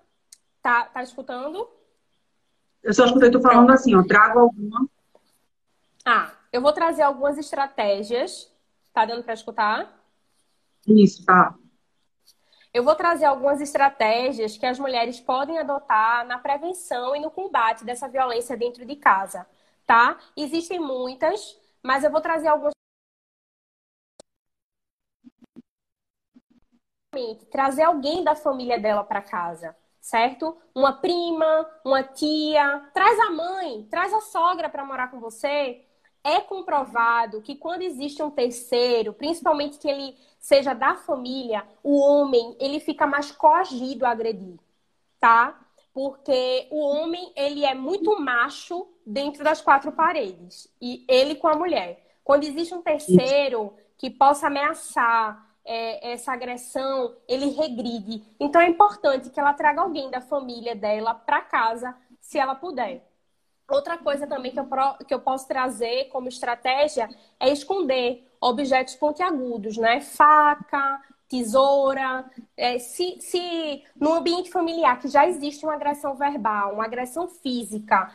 Tá, 0.62 0.84
tá 0.84 1.02
escutando? 1.02 1.68
Eu 2.82 2.94
só 2.94 3.04
escutei 3.04 3.30
tu 3.30 3.40
falando 3.40 3.66
Pronto. 3.66 3.78
assim, 3.78 3.94
ó, 3.94 4.02
trago 4.04 4.38
alguma. 4.38 4.88
Ah, 6.04 6.32
eu 6.52 6.60
vou 6.60 6.72
trazer 6.72 7.02
algumas 7.02 7.36
estratégias. 7.36 8.50
Tá 8.92 9.04
dando 9.04 9.24
para 9.24 9.34
escutar? 9.34 10.00
Isso, 10.86 11.24
tá. 11.24 11.54
Eu 12.72 12.84
vou 12.84 12.94
trazer 12.94 13.24
algumas 13.24 13.60
estratégias 13.60 14.56
que 14.56 14.64
as 14.64 14.78
mulheres 14.78 15.20
podem 15.20 15.58
adotar 15.58 16.26
na 16.26 16.38
prevenção 16.38 17.14
e 17.14 17.20
no 17.20 17.30
combate 17.30 17.84
dessa 17.84 18.08
violência 18.08 18.56
dentro 18.56 18.84
de 18.84 18.96
casa, 18.96 19.46
tá? 19.86 20.18
Existem 20.36 20.80
muitas, 20.80 21.58
mas 21.82 22.02
eu 22.02 22.10
vou 22.10 22.20
trazer 22.20 22.48
algumas 22.48 22.72
trazer 27.50 27.82
alguém 27.82 28.24
da 28.24 28.34
família 28.34 28.78
dela 28.78 29.04
para 29.04 29.20
casa, 29.20 29.76
certo? 30.00 30.56
Uma 30.74 30.94
prima, 30.94 31.68
uma 31.84 32.02
tia, 32.02 32.90
traz 32.94 33.18
a 33.20 33.30
mãe, 33.30 33.86
traz 33.90 34.12
a 34.14 34.20
sogra 34.20 34.68
para 34.68 34.84
morar 34.84 35.10
com 35.10 35.20
você. 35.20 35.84
É 36.24 36.40
comprovado 36.40 37.42
que 37.42 37.54
quando 37.54 37.82
existe 37.82 38.22
um 38.22 38.30
terceiro, 38.30 39.12
principalmente 39.12 39.78
que 39.78 39.88
ele 39.88 40.16
seja 40.38 40.72
da 40.72 40.94
família, 40.94 41.66
o 41.82 41.98
homem, 41.98 42.56
ele 42.58 42.80
fica 42.80 43.06
mais 43.06 43.30
coagido 43.30 44.06
a 44.06 44.10
agredir, 44.10 44.58
tá? 45.20 45.60
Porque 45.92 46.66
o 46.70 46.80
homem, 46.80 47.32
ele 47.36 47.64
é 47.64 47.74
muito 47.74 48.18
macho 48.18 48.88
dentro 49.04 49.44
das 49.44 49.60
quatro 49.60 49.92
paredes, 49.92 50.72
e 50.80 51.04
ele 51.06 51.34
com 51.34 51.48
a 51.48 51.56
mulher. 51.56 52.16
Quando 52.24 52.44
existe 52.44 52.72
um 52.72 52.80
terceiro 52.80 53.74
que 53.98 54.08
possa 54.08 54.46
ameaçar, 54.46 55.51
é, 55.64 56.12
essa 56.12 56.32
agressão, 56.32 57.16
ele 57.28 57.50
regride. 57.50 58.22
Então 58.38 58.60
é 58.60 58.68
importante 58.68 59.30
que 59.30 59.38
ela 59.38 59.52
traga 59.52 59.80
alguém 59.80 60.10
da 60.10 60.20
família 60.20 60.74
dela 60.74 61.14
para 61.14 61.40
casa, 61.40 61.94
se 62.20 62.38
ela 62.38 62.54
puder. 62.54 63.06
Outra 63.68 63.96
coisa 63.96 64.26
também 64.26 64.52
que 64.52 64.60
eu, 64.60 64.68
que 65.06 65.14
eu 65.14 65.20
posso 65.20 65.46
trazer 65.48 66.08
como 66.08 66.28
estratégia 66.28 67.08
é 67.40 67.50
esconder 67.50 68.28
objetos 68.40 68.94
pontiagudos, 68.96 69.76
né? 69.76 70.00
Faca, 70.00 71.00
tesoura. 71.28 72.30
É, 72.56 72.78
se, 72.78 73.18
se 73.20 73.82
no 73.96 74.12
ambiente 74.12 74.50
familiar 74.50 75.00
que 75.00 75.08
já 75.08 75.26
existe 75.26 75.64
uma 75.64 75.74
agressão 75.74 76.14
verbal, 76.14 76.74
uma 76.74 76.84
agressão 76.84 77.26
física, 77.28 78.12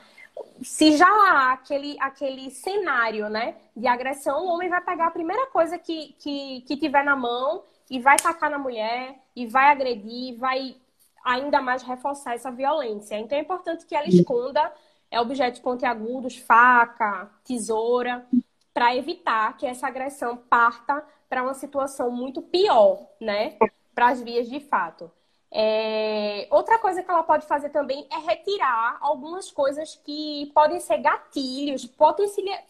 se 0.61 0.97
já 0.97 1.07
há 1.07 1.53
aquele, 1.53 1.97
aquele 1.99 2.49
cenário 2.51 3.29
né, 3.29 3.55
de 3.75 3.88
agressão, 3.88 4.45
o 4.45 4.49
homem 4.49 4.69
vai 4.69 4.81
pegar 4.81 5.07
a 5.07 5.11
primeira 5.11 5.47
coisa 5.47 5.77
que, 5.77 6.15
que, 6.19 6.61
que 6.61 6.77
tiver 6.77 7.03
na 7.03 7.15
mão 7.15 7.63
e 7.89 7.99
vai 7.99 8.17
tacar 8.17 8.49
na 8.49 8.59
mulher, 8.59 9.15
e 9.35 9.45
vai 9.45 9.71
agredir, 9.71 10.38
vai 10.38 10.75
ainda 11.23 11.61
mais 11.61 11.83
reforçar 11.83 12.35
essa 12.35 12.51
violência. 12.51 13.17
Então 13.17 13.38
é 13.38 13.41
importante 13.41 13.85
que 13.85 13.95
ela 13.95 14.07
esconda 14.07 14.73
é, 15.11 15.19
objetos 15.19 15.59
pontiagudos, 15.59 16.38
faca, 16.38 17.29
tesoura, 17.45 18.25
para 18.73 18.95
evitar 18.95 19.55
que 19.57 19.65
essa 19.65 19.88
agressão 19.88 20.38
parta 20.38 21.03
para 21.29 21.43
uma 21.43 21.53
situação 21.53 22.11
muito 22.11 22.41
pior, 22.41 23.05
né? 23.19 23.57
Para 23.93 24.09
as 24.09 24.21
vias 24.21 24.49
de 24.49 24.59
fato. 24.59 25.11
É... 25.52 26.48
Outra 26.52 26.78
coisa 26.80 27.02
que 27.02 27.10
ela 27.10 27.24
pode 27.24 27.45
fazer 27.45 27.70
também 27.70 28.08
é 28.12 28.18
retirar 28.18 28.98
algumas 29.02 29.52
coisas 29.52 29.95
que 29.95 30.52
podem 30.54 30.80
ser 30.80 30.98
gatilhos, 30.98 31.86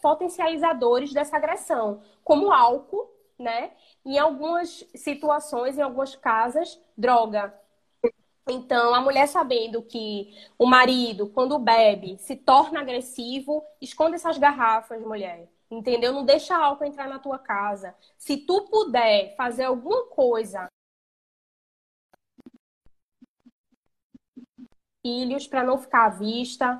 potencializadores 0.00 1.12
dessa 1.12 1.36
agressão, 1.36 2.02
como 2.24 2.52
álcool, 2.52 3.10
né? 3.38 3.72
Em 4.04 4.18
algumas 4.18 4.84
situações, 4.94 5.78
em 5.78 5.82
algumas 5.82 6.14
casas, 6.14 6.80
droga. 6.96 7.54
Então, 8.50 8.94
a 8.94 9.00
mulher 9.00 9.28
sabendo 9.28 9.82
que 9.82 10.34
o 10.58 10.66
marido, 10.66 11.28
quando 11.28 11.58
bebe, 11.58 12.16
se 12.18 12.34
torna 12.34 12.80
agressivo, 12.80 13.62
esconde 13.80 14.14
essas 14.14 14.38
garrafas, 14.38 15.02
mulher. 15.02 15.48
Entendeu? 15.70 16.12
Não 16.14 16.24
deixa 16.24 16.56
álcool 16.56 16.84
entrar 16.84 17.08
na 17.08 17.18
tua 17.18 17.38
casa. 17.38 17.94
Se 18.16 18.38
tu 18.38 18.62
puder 18.70 19.34
fazer 19.36 19.64
alguma 19.64 20.06
coisa 20.06 20.66
filhos 25.08 25.46
para 25.46 25.64
não 25.64 25.78
ficar 25.78 26.06
à 26.06 26.08
vista. 26.10 26.78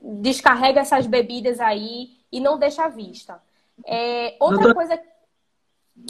Descarrega 0.00 0.80
essas 0.80 1.06
bebidas 1.06 1.58
aí 1.58 2.10
e 2.30 2.40
não 2.40 2.58
deixa 2.58 2.84
à 2.84 2.88
vista. 2.88 3.40
É, 3.86 4.36
outra 4.38 4.58
Doutor... 4.58 4.74
coisa. 4.74 5.00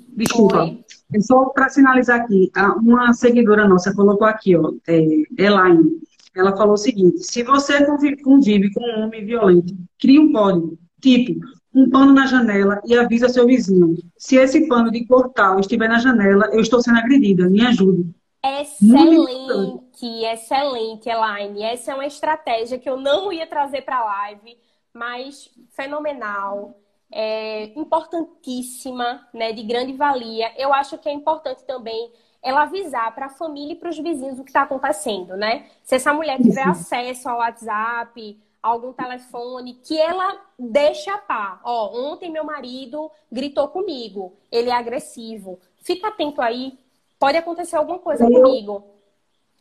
Desculpa, 0.09 0.79
é 1.13 1.21
só 1.21 1.47
para 1.47 1.69
sinalizar 1.69 2.21
aqui, 2.21 2.51
uma 2.77 3.13
seguidora 3.13 3.67
nossa 3.67 3.93
colocou 3.95 4.27
aqui, 4.27 4.57
ó, 4.57 4.73
é, 4.87 5.25
Elaine, 5.37 6.01
ela 6.37 6.57
falou 6.57 6.75
o 6.75 6.79
seguinte: 6.79 7.19
se 7.19 7.43
você 7.43 7.85
convive, 7.85 8.23
convive 8.23 8.73
com 8.73 8.81
um 8.81 9.05
homem 9.05 9.25
violento, 9.25 9.75
cria 9.99 10.21
um 10.21 10.33
código, 10.33 10.79
tipo, 11.01 11.45
um 11.75 11.91
pano 11.91 12.13
na 12.13 12.27
janela 12.27 12.81
e 12.87 12.97
avisa 12.97 13.29
seu 13.29 13.45
vizinho. 13.45 13.97
Se 14.17 14.37
esse 14.37 14.69
pano 14.69 14.91
de 14.91 15.05
portal 15.05 15.59
estiver 15.59 15.89
na 15.89 15.99
janela, 15.99 16.49
eu 16.53 16.61
estou 16.61 16.81
sendo 16.81 16.99
agredida, 16.99 17.49
me 17.49 17.67
ajude. 17.67 18.15
Excelente, 18.45 20.07
excelente, 20.25 21.09
Elaine. 21.09 21.63
Essa 21.63 21.93
é 21.93 21.95
uma 21.95 22.07
estratégia 22.07 22.79
que 22.79 22.89
eu 22.89 22.97
não 22.97 23.33
ia 23.33 23.47
trazer 23.47 23.83
para 23.83 23.99
a 23.99 24.05
live, 24.05 24.59
mas 24.93 25.49
fenomenal. 25.71 26.79
É, 27.15 27.65
importantíssima, 27.79 29.29
né, 29.35 29.53
de 29.53 29.63
grande 29.63 29.93
valia. 29.93 30.51
Eu 30.57 30.73
acho 30.73 30.97
que 30.99 31.09
é 31.09 31.13
importante 31.13 31.63
também 31.65 32.11
ela 32.43 32.63
avisar 32.63 33.15
para 33.15 33.27
a 33.27 33.29
família 33.29 33.75
e 33.75 33.77
para 33.77 33.91
os 33.91 33.99
vizinhos 33.99 34.39
o 34.39 34.45
que 34.45 34.51
está 34.51 34.63
acontecendo, 34.63 35.37
né? 35.37 35.67
Se 35.85 35.95
essa 35.95 36.13
mulher 36.13 36.39
tiver 36.39 36.67
acesso 36.67 37.29
ao 37.29 37.39
WhatsApp, 37.39 38.41
algum 38.63 38.93
telefone, 38.93 39.75
que 39.75 39.99
ela 40.01 40.41
deixe 40.59 41.11
a 41.11 41.19
par. 41.19 41.61
Ó, 41.65 42.13
ontem 42.13 42.31
meu 42.31 42.45
marido 42.45 43.11
gritou 43.31 43.69
comigo, 43.69 44.37
ele 44.51 44.71
é 44.71 44.73
agressivo. 44.73 45.61
Fica 45.83 46.09
atento 46.09 46.41
aí, 46.41 46.79
pode 47.23 47.39
acontecer 47.39 47.77
alguma 47.77 48.01
coisa 48.01 48.25
eu, 48.25 48.43
comigo. 48.43 48.85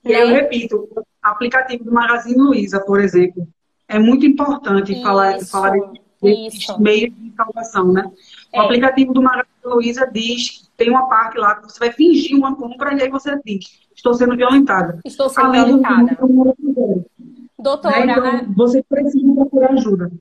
E 0.04 0.10
né? 0.10 0.24
eu 0.24 0.28
repito, 0.30 0.90
aplicativo 1.22 1.84
do 1.84 1.94
Magazine 1.94 2.42
Luiza, 2.42 2.80
por 2.80 3.00
exemplo. 3.00 3.48
É 3.88 4.00
muito 4.00 4.26
importante 4.26 4.94
Isso, 4.94 5.04
falar, 5.04 5.40
falar 5.42 5.78
desses 6.20 6.76
meios 6.80 7.14
de 7.16 7.32
salvação, 7.36 7.94
né? 7.94 8.12
O 8.52 8.62
É. 8.62 8.66
aplicativo 8.66 9.14
do 9.14 9.22
Magazine 9.22 9.46
Luiza 9.64 10.10
diz, 10.12 10.72
tem 10.76 10.90
uma 10.90 11.08
parte 11.08 11.38
lá 11.38 11.56
que 11.56 11.70
você 11.70 11.78
vai 11.78 11.92
fingir 11.92 12.36
uma 12.36 12.56
compra 12.56 12.96
e 12.96 13.04
aí 13.04 13.10
você 13.10 13.40
diz, 13.46 13.88
estou 13.94 14.16
sendo 14.16 14.36
violentada. 14.36 15.00
Estou 15.06 15.30
sendo 15.30 15.48
Além 15.48 15.62
do 15.62 15.68
violentada. 15.78 16.16
que 16.16 17.62
Doutora, 17.62 18.06
né? 18.06 18.14
Então, 18.18 18.54
você 18.56 18.82
precisa 18.82 19.36
procurar 19.36 19.74
ajuda. 19.74 20.12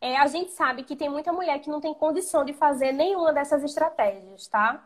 É, 0.00 0.16
a 0.16 0.26
gente 0.26 0.50
sabe 0.50 0.82
que 0.82 0.96
tem 0.96 1.08
muita 1.08 1.32
mulher 1.32 1.60
que 1.60 1.70
não 1.70 1.80
tem 1.80 1.94
condição 1.94 2.44
de 2.44 2.52
fazer 2.52 2.90
nenhuma 2.90 3.32
dessas 3.32 3.62
estratégias, 3.62 4.48
tá? 4.48 4.82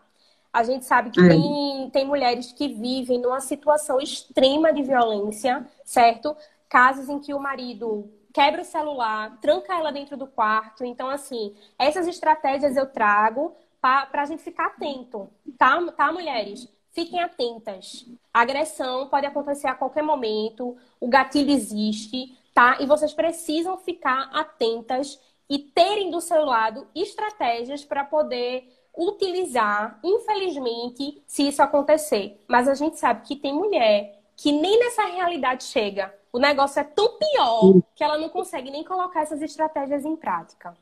A 0.54 0.62
gente 0.62 0.84
sabe 0.84 1.10
que 1.10 1.20
É. 1.20 1.28
tem, 1.28 1.90
tem 1.92 2.06
mulheres 2.06 2.52
que 2.52 2.68
vivem 2.68 3.20
numa 3.20 3.40
situação 3.40 4.00
extrema 4.00 4.72
de 4.72 4.84
violência, 4.84 5.66
certo? 5.84 6.36
Casos 6.68 7.08
em 7.08 7.18
que 7.18 7.34
o 7.34 7.40
marido 7.40 8.08
quebra 8.32 8.62
o 8.62 8.64
celular, 8.64 9.36
tranca 9.40 9.74
ela 9.74 9.90
dentro 9.92 10.16
do 10.16 10.28
quarto. 10.28 10.84
Então, 10.84 11.08
assim, 11.10 11.54
essas 11.78 12.06
estratégias 12.06 12.76
eu 12.76 12.86
trago 12.86 13.52
para 13.80 14.22
a 14.22 14.24
gente 14.24 14.42
ficar 14.42 14.66
atento, 14.66 15.28
tá, 15.58 15.80
tá, 15.92 16.12
mulheres? 16.12 16.68
Fiquem 16.92 17.20
atentas. 17.20 18.06
A 18.32 18.42
agressão 18.42 19.08
pode 19.08 19.26
acontecer 19.26 19.66
a 19.66 19.74
qualquer 19.74 20.02
momento, 20.02 20.76
o 21.00 21.08
gatilho 21.08 21.50
existe, 21.50 22.38
tá? 22.54 22.78
E 22.80 22.86
vocês 22.86 23.12
precisam 23.12 23.76
ficar 23.76 24.30
atentas 24.32 25.20
e 25.50 25.58
terem 25.58 26.10
do 26.10 26.20
seu 26.20 26.44
lado 26.44 26.86
estratégias 26.94 27.84
para 27.84 28.04
poder 28.04 28.72
utilizar, 28.96 29.98
infelizmente, 30.02 31.22
se 31.26 31.48
isso 31.48 31.62
acontecer. 31.62 32.40
Mas 32.48 32.68
a 32.68 32.74
gente 32.74 32.98
sabe 32.98 33.26
que 33.26 33.36
tem 33.36 33.52
mulher 33.52 34.20
que 34.36 34.52
nem 34.52 34.78
nessa 34.78 35.04
realidade 35.04 35.64
chega. 35.64 36.12
O 36.32 36.38
negócio 36.38 36.80
é 36.80 36.84
tão 36.84 37.18
pior 37.18 37.80
que 37.94 38.02
ela 38.02 38.18
não 38.18 38.28
consegue 38.28 38.70
nem 38.70 38.82
colocar 38.82 39.22
essas 39.22 39.40
estratégias 39.40 40.04
em 40.04 40.16
prática. 40.16 40.74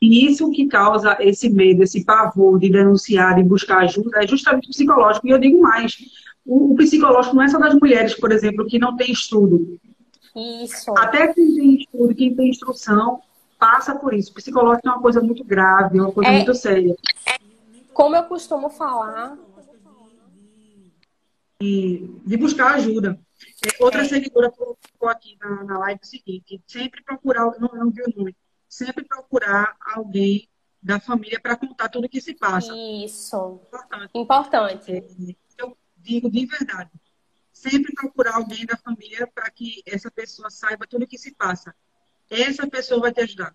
E 0.00 0.26
isso 0.26 0.50
que 0.50 0.66
causa 0.66 1.16
esse 1.20 1.48
medo, 1.48 1.82
esse 1.82 2.04
pavor 2.04 2.58
de 2.58 2.68
denunciar, 2.68 3.36
de 3.36 3.44
buscar 3.44 3.78
ajuda, 3.78 4.22
é 4.22 4.26
justamente 4.26 4.68
psicológico. 4.68 5.26
E 5.26 5.30
eu 5.30 5.38
digo 5.38 5.62
mais, 5.62 5.96
o, 6.44 6.72
o 6.72 6.76
psicológico 6.76 7.36
não 7.36 7.42
é 7.42 7.48
só 7.48 7.58
das 7.58 7.74
mulheres, 7.74 8.14
por 8.14 8.32
exemplo, 8.32 8.66
que 8.66 8.78
não 8.78 8.96
tem 8.96 9.12
estudo. 9.12 9.78
Isso. 10.34 10.92
Até 10.98 11.32
quem 11.32 11.54
tem 11.54 11.74
estudo, 11.76 12.14
quem 12.14 12.34
tem 12.34 12.48
instrução, 12.48 13.20
passa 13.62 13.94
por 13.94 14.12
isso. 14.12 14.34
Psicológico 14.34 14.88
é 14.88 14.90
uma 14.90 15.00
coisa 15.00 15.20
muito 15.20 15.44
grave, 15.44 15.96
é 15.96 16.02
uma 16.02 16.10
coisa 16.12 16.28
É. 16.30 16.34
muito 16.36 16.52
séria. 16.52 16.96
Como 17.94 18.16
eu 18.16 18.24
costumo 18.24 18.68
falar, 18.68 19.38
E 21.60 22.20
de 22.26 22.36
buscar 22.36 22.74
ajuda. 22.74 23.20
É, 23.64 23.84
outra 23.84 24.00
É. 24.02 24.04
seguidora 24.04 24.50
colocou 24.50 25.08
aqui 25.08 25.36
na, 25.40 25.62
na 25.62 25.78
live 25.78 26.00
o 26.02 26.06
seguinte: 26.06 26.60
sempre 26.66 27.04
procurar, 27.04 27.44
não, 27.60 27.68
não 27.72 27.88
viu 27.88 28.04
o 28.04 28.18
nome, 28.18 28.36
sempre 28.68 29.04
procurar 29.04 29.76
alguém 29.94 30.48
da 30.82 30.98
família 30.98 31.38
para 31.40 31.54
contar 31.56 31.88
tudo 31.88 32.06
o 32.06 32.08
que 32.08 32.20
se 32.20 32.34
passa. 32.34 32.72
isso. 32.76 33.60
Importante. 33.68 34.10
Importante. 34.12 35.04
eu 35.58 35.76
digo 35.98 36.28
de 36.28 36.46
verdade. 36.46 36.90
Sempre 37.52 37.92
procurar 37.94 38.34
alguém 38.38 38.66
da 38.66 38.76
família 38.76 39.24
para 39.32 39.48
que 39.48 39.82
essa 39.86 40.10
pessoa 40.10 40.50
saiba 40.50 40.84
tudo 40.84 41.04
o 41.04 41.06
que 41.06 41.16
se 41.16 41.32
passa. 41.32 41.72
Essa 42.32 42.66
pessoa 42.66 42.98
vai 43.00 43.12
te 43.12 43.20
ajudar. 43.20 43.52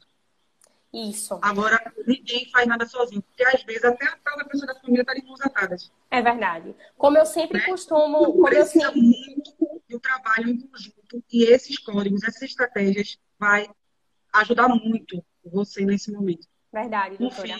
Isso. 0.94 1.38
Agora, 1.42 1.80
ninguém 2.06 2.50
faz 2.52 2.68
nada 2.68 2.86
sozinho, 2.86 3.22
porque 3.22 3.44
às 3.44 3.64
vezes 3.64 3.84
até 3.84 4.06
a 4.06 4.18
própria 4.18 4.46
pessoa 4.48 4.68
da 4.74 4.80
família 4.80 5.02
está 5.02 5.14
de 5.14 5.24
mãos 5.26 5.42
atadas. 5.42 5.92
É 6.10 6.22
verdade. 6.22 6.76
Como 6.96 7.18
eu 7.18 7.26
sempre 7.26 7.58
Né? 7.60 7.66
costumo, 7.66 8.20
como 8.20 8.48
eu 8.48 8.52
Precisa 8.52 8.86
sempre, 8.86 9.02
muito 9.02 9.82
do 9.90 10.00
trabalho 10.00 10.50
em 10.50 10.60
conjunto 10.62 11.24
e 11.32 11.44
esses 11.44 11.78
códigos, 11.80 12.24
essas 12.24 12.44
estratégias 12.44 13.18
vai 13.40 13.68
ajudar 14.34 14.70
muito 14.70 15.24
você 15.44 15.84
nesse 15.86 16.12
momento. 16.12 16.48
verdade, 16.72 17.18
doutora. 17.18 17.60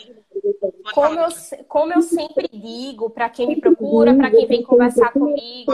Como 0.94 1.20
eu, 1.20 1.28
como 1.68 1.94
eu 1.94 2.02
sempre 2.02 2.48
digo 2.48 3.10
para 3.10 3.30
quem 3.30 3.48
me 3.48 3.60
procura, 3.60 4.16
para 4.16 4.30
quem 4.32 4.46
vem 4.48 4.64
conversar 4.64 5.12
comigo, 5.12 5.72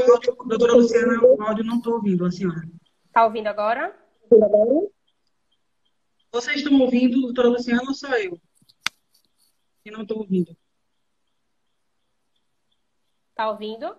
doutora 0.47 0.73
Luciana, 0.73 1.21
o 1.21 1.41
áudio 1.41 1.63
não 1.63 1.77
estou 1.77 1.93
ouvindo, 1.95 2.25
a 2.25 2.31
senhora. 2.31 2.61
tá 3.11 3.25
ouvindo 3.25 3.47
agora? 3.47 3.95
Vocês 6.33 6.57
estão 6.57 6.81
ouvindo, 6.81 7.21
doutora 7.21 7.47
Luciana, 7.47 7.83
ou 7.87 7.93
só 7.93 8.11
eu? 8.17 8.41
Que 9.83 9.91
não 9.91 10.01
estou 10.01 10.17
ouvindo. 10.17 10.57
Tá 13.35 13.51
ouvindo? 13.51 13.95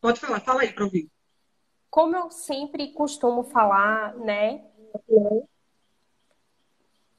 Pode 0.00 0.18
falar, 0.18 0.40
fala 0.40 0.62
aí 0.62 0.72
para 0.72 0.84
ouvir. 0.84 1.10
Como 1.90 2.16
eu 2.16 2.30
sempre 2.30 2.94
costumo 2.94 3.44
falar, 3.44 4.16
né? 4.16 4.64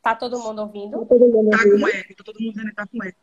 Tá 0.01 0.15
todo 0.15 0.39
mundo 0.39 0.63
ouvindo? 0.63 1.05
Tá 1.05 1.63
com 1.63 1.87
eco, 1.87 2.15
tá 2.15 2.23
todo 2.23 2.39
mundo 2.39 2.53
dizendo 2.53 2.69
que 2.69 2.75
tá 2.75 2.87
com 2.87 3.03
eco. 3.03 3.19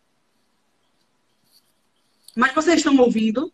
Mas 2.36 2.54
vocês 2.54 2.76
estão 2.76 2.96
ouvindo, 2.98 3.52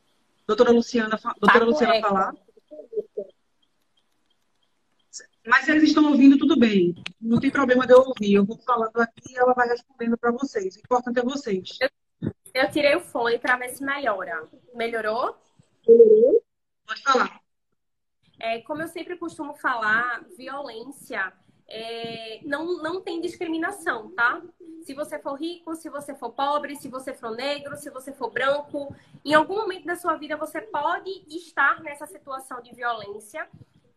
doutora 0.49 0.73
Luciana, 0.73 1.21
doutora 1.39 1.61
Tá 1.61 1.65
Luciana 1.65 2.01
falar? 2.01 2.35
Mas 5.47 5.65
se 5.65 5.71
eles 5.71 5.85
estão 5.85 6.11
ouvindo, 6.11 6.39
tudo 6.39 6.59
bem. 6.59 6.95
Não 7.21 7.39
tem 7.39 7.51
problema 7.51 7.87
de 7.87 7.93
eu 7.93 8.01
ouvir. 8.01 8.35
Eu 8.35 8.45
vou 8.45 8.59
falando 8.59 8.99
aqui 8.99 9.33
e 9.33 9.39
ela 9.39 9.53
vai 9.55 9.69
respondendo 9.69 10.17
para 10.17 10.31
vocês. 10.31 10.77
O 10.77 10.81
importante 10.81 11.19
é 11.19 11.23
vocês. 11.23 11.79
Eu 12.53 12.71
tirei 12.71 12.97
o 12.97 13.01
fone 13.01 13.39
para 13.39 13.57
ver 13.57 13.71
se 13.71 13.85
melhora. 13.85 14.47
Melhorou? 14.75 15.37
Pode 16.87 17.03
falar. 17.03 17.41
É, 18.39 18.61
como 18.63 18.83
eu 18.83 18.89
sempre 18.89 19.17
costumo 19.17 19.55
falar, 19.55 20.25
violência 20.37 21.33
é, 21.69 22.41
não, 22.45 22.79
não 22.79 23.01
tem 23.01 23.21
discriminação, 23.21 24.11
tá? 24.13 24.43
Se 24.83 24.95
você 24.95 25.19
for 25.19 25.35
rico, 25.35 25.75
se 25.75 25.91
você 25.91 26.15
for 26.15 26.33
pobre, 26.33 26.75
se 26.77 26.89
você 26.89 27.13
for 27.13 27.31
negro, 27.31 27.77
se 27.77 27.91
você 27.91 28.11
for 28.11 28.31
branco, 28.31 28.95
em 29.23 29.35
algum 29.35 29.57
momento 29.57 29.85
da 29.85 29.95
sua 29.95 30.17
vida 30.17 30.37
você 30.37 30.63
pode 30.63 31.11
estar 31.29 31.83
nessa 31.83 32.07
situação 32.07 32.63
de 32.63 32.75
violência 32.75 33.47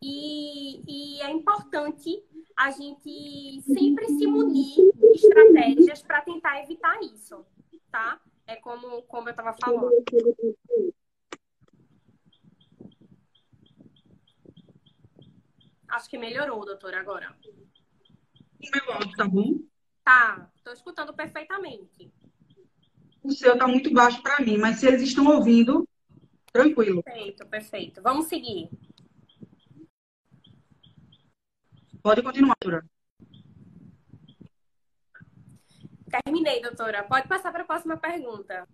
e, 0.02 0.82
e 0.86 1.22
é 1.22 1.30
importante 1.30 2.22
a 2.54 2.70
gente 2.70 3.62
sempre 3.62 4.06
se 4.06 4.26
munir 4.26 4.92
de 4.94 5.06
estratégias 5.14 6.02
para 6.02 6.20
tentar 6.20 6.62
evitar 6.62 7.00
isso, 7.02 7.46
tá? 7.90 8.20
É 8.46 8.56
como, 8.56 9.02
como 9.04 9.28
eu 9.28 9.30
estava 9.30 9.54
falando. 9.54 10.04
Acho 15.88 16.08
que 16.08 16.18
melhorou, 16.18 16.64
doutora, 16.64 17.00
agora. 17.00 17.34
O 18.62 18.70
meu 18.86 18.94
áudio 18.94 19.16
tá 19.16 19.26
bom? 19.26 19.60
Tá, 20.04 20.50
tô 20.62 20.72
escutando 20.72 21.12
perfeitamente. 21.12 22.12
O 23.22 23.32
seu 23.32 23.58
tá 23.58 23.66
muito 23.66 23.92
baixo 23.92 24.22
para 24.22 24.40
mim, 24.40 24.56
mas 24.56 24.78
se 24.78 24.86
eles 24.86 25.02
estão 25.02 25.26
ouvindo, 25.26 25.88
tranquilo. 26.52 27.02
Perfeito, 27.02 27.46
perfeito. 27.46 28.02
Vamos 28.02 28.26
seguir. 28.26 28.68
Pode 32.02 32.22
continuar, 32.22 32.56
doutora. 32.60 32.84
Terminei, 36.24 36.60
doutora. 36.60 37.04
Pode 37.04 37.28
passar 37.28 37.52
para 37.52 37.62
a 37.62 37.66
próxima 37.66 37.96
pergunta. 37.96 38.68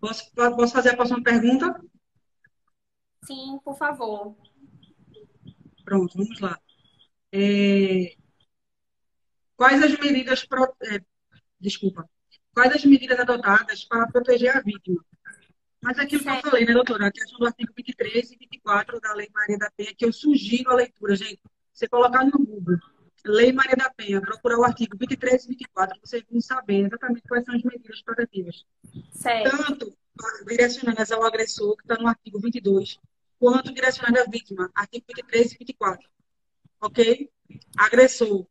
Posso, 0.00 0.30
posso 0.34 0.72
fazer 0.72 0.90
a 0.90 0.96
próxima 0.96 1.22
pergunta? 1.22 1.80
Sim, 3.26 3.58
por 3.64 3.76
favor. 3.76 4.36
Pronto, 5.84 6.16
vamos 6.16 6.40
lá. 6.40 6.58
É, 7.32 8.16
Quais 9.56 9.82
as 9.82 9.98
medidas, 9.98 10.44
pro- 10.44 10.76
é, 10.82 11.00
desculpa, 11.58 12.08
quais 12.52 12.74
as 12.74 12.84
medidas 12.84 13.18
adotadas 13.18 13.84
para 13.84 14.06
proteger 14.08 14.54
a 14.54 14.60
vítima? 14.60 15.02
Mas 15.82 15.98
aquilo 15.98 16.22
que 16.22 16.28
eu 16.28 16.32
Certo. 16.34 16.50
falei, 16.50 16.66
né, 16.66 16.72
doutora? 16.74 17.06
A 17.06 17.12
questão 17.12 17.38
do 17.38 17.46
artigo 17.46 17.72
23 17.74 18.32
e 18.32 18.36
24 18.36 19.00
da 19.00 19.14
Lei 19.14 19.28
Maria 19.32 19.56
da 19.58 19.70
Penha, 19.76 19.94
que 19.96 20.04
eu 20.04 20.12
sugiro 20.12 20.70
a 20.70 20.74
leitura, 20.74 21.16
gente. 21.16 21.40
Você 21.72 21.88
colocar 21.88 22.24
no 22.24 22.32
Google, 22.32 22.76
Lei 23.24 23.52
Maria 23.52 23.76
da 23.76 23.88
Penha, 23.90 24.20
procurar 24.20 24.58
o 24.58 24.64
artigo 24.64 24.96
23 24.98 25.44
e 25.44 25.48
24, 25.48 25.98
vocês 26.02 26.22
vão 26.30 26.40
saber 26.40 26.86
exatamente 26.86 27.22
quais 27.28 27.44
são 27.44 27.54
as 27.54 27.62
medidas 27.62 28.02
protetivas. 28.02 28.64
Certo. 29.12 29.56
Tanto 29.56 29.96
direcionadas 30.46 31.10
ao 31.12 31.22
agressor, 31.24 31.76
que 31.76 31.82
está 31.82 31.96
no 32.02 32.08
artigo 32.08 32.38
22, 32.40 32.98
quanto 33.38 33.72
direcionadas 33.72 34.26
à 34.26 34.30
vítima, 34.30 34.70
artigo 34.74 35.04
23 35.08 35.52
e 35.52 35.58
24. 35.58 36.08
Ok? 36.80 37.30
Agressor, 37.76 38.46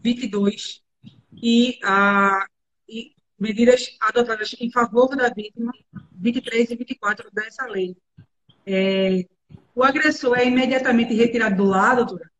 22. 0.00 0.82
E, 1.42 1.78
ah, 1.84 2.46
e 2.88 3.14
medidas 3.38 3.96
adotadas 4.00 4.54
em 4.58 4.70
favor 4.70 5.14
da 5.14 5.28
vítima, 5.28 5.72
23 6.12 6.70
e 6.70 6.76
24 6.76 7.30
dessa 7.30 7.66
lei. 7.66 7.96
É, 8.66 9.26
o 9.74 9.84
agressor 9.84 10.38
é 10.38 10.46
imediatamente 10.46 11.14
retirado 11.14 11.56
do 11.56 11.64
lado, 11.64 12.06
doutora? 12.06 12.30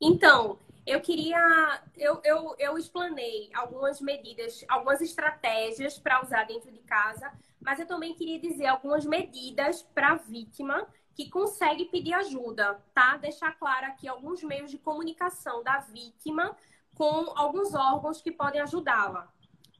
Então, 0.00 0.58
eu 0.86 1.00
queria. 1.00 1.82
Eu, 1.96 2.20
eu, 2.24 2.54
eu 2.58 2.78
explanei 2.78 3.50
algumas 3.52 4.00
medidas, 4.00 4.64
algumas 4.68 5.00
estratégias 5.00 5.98
para 5.98 6.22
usar 6.22 6.44
dentro 6.44 6.72
de 6.72 6.78
casa, 6.80 7.30
mas 7.60 7.78
eu 7.78 7.86
também 7.86 8.14
queria 8.14 8.40
dizer 8.40 8.66
algumas 8.66 9.04
medidas 9.04 9.82
para 9.94 10.12
a 10.12 10.16
vítima 10.16 10.86
que 11.18 11.28
consegue 11.28 11.86
pedir 11.86 12.14
ajuda, 12.14 12.80
tá? 12.94 13.16
Deixar 13.16 13.50
claro 13.58 13.86
aqui 13.86 14.06
alguns 14.06 14.40
meios 14.44 14.70
de 14.70 14.78
comunicação 14.78 15.64
da 15.64 15.80
vítima 15.80 16.56
com 16.94 17.36
alguns 17.36 17.74
órgãos 17.74 18.22
que 18.22 18.30
podem 18.30 18.60
ajudá-la, 18.60 19.28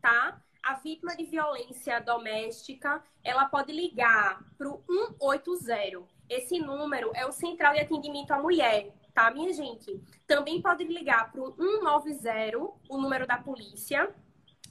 tá? 0.03 0.43
A 0.61 0.75
vítima 0.75 1.17
de 1.17 1.23
violência 1.23 2.01
doméstica, 2.01 3.01
ela 3.23 3.45
pode 3.45 3.71
ligar 3.71 4.45
para 4.59 4.69
o 4.69 4.83
180. 5.21 6.09
Esse 6.29 6.59
número 6.59 7.13
é 7.15 7.25
o 7.25 7.31
Central 7.31 7.73
de 7.73 7.81
Atendimento 7.83 8.33
à 8.33 8.43
Mulher, 8.43 8.93
tá, 9.15 9.31
minha 9.31 9.53
gente? 9.53 10.03
Também 10.27 10.61
pode 10.61 10.83
ligar 10.83 11.31
para 11.31 11.41
o 11.41 11.55
190, 11.55 12.59
o 12.89 12.99
número 12.99 13.29
da 13.29 13.39
polícia, 13.39 14.13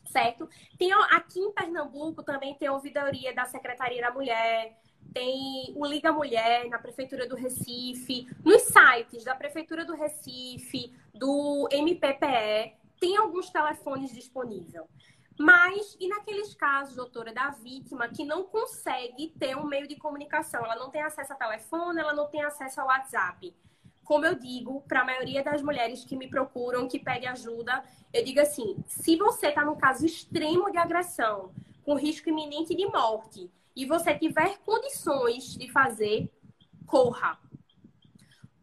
certo? 0.05 0.49
Tem 0.77 0.91
aqui 0.91 1.39
em 1.39 1.53
Pernambuco 1.53 2.23
também 2.23 2.55
tem 2.55 2.67
ouvidoria 2.67 3.33
da 3.33 3.45
Secretaria 3.45 4.01
da 4.01 4.11
Mulher, 4.11 4.77
tem 5.17 5.73
o 5.75 5.83
Liga 5.83 6.11
Mulher 6.11 6.69
na 6.69 6.77
Prefeitura 6.77 7.27
do 7.27 7.35
Recife, 7.35 8.27
nos 8.45 8.61
sites 8.61 9.23
da 9.23 9.33
Prefeitura 9.33 9.83
do 9.83 9.95
Recife, 9.95 10.93
do 11.11 11.67
MPPE, 11.71 12.75
tem 12.99 13.17
alguns 13.17 13.49
telefones 13.49 14.13
disponíveis. 14.13 14.85
Mas, 15.39 15.97
e 15.99 16.07
naqueles 16.07 16.53
casos, 16.53 16.95
doutora, 16.95 17.33
da 17.33 17.49
vítima 17.49 18.07
que 18.09 18.23
não 18.23 18.43
consegue 18.43 19.33
ter 19.39 19.57
um 19.57 19.65
meio 19.65 19.87
de 19.87 19.95
comunicação, 19.95 20.63
ela 20.63 20.75
não 20.75 20.91
tem 20.91 21.01
acesso 21.01 21.33
a 21.33 21.35
telefone, 21.35 21.99
ela 21.99 22.13
não 22.13 22.27
tem 22.27 22.43
acesso 22.43 22.79
ao 22.79 22.87
WhatsApp. 22.87 23.55
Como 24.03 24.23
eu 24.23 24.35
digo, 24.35 24.81
para 24.87 25.01
a 25.01 25.05
maioria 25.05 25.43
das 25.43 25.63
mulheres 25.63 26.05
que 26.05 26.15
me 26.15 26.29
procuram, 26.29 26.87
que 26.87 26.99
pedem 26.99 27.27
ajuda, 27.27 27.83
eu 28.13 28.23
digo 28.23 28.39
assim: 28.39 28.77
se 28.85 29.15
você 29.15 29.47
está 29.47 29.65
num 29.65 29.75
caso 29.75 30.05
extremo 30.05 30.71
de 30.71 30.77
agressão, 30.77 31.51
com 31.83 31.95
risco 31.95 32.29
iminente 32.29 32.75
de 32.75 32.85
morte, 32.85 33.51
e 33.77 33.85
você 33.85 34.17
tiver 34.17 34.57
condições 34.65 35.53
de 35.53 35.71
fazer, 35.71 36.33
corra. 36.87 37.39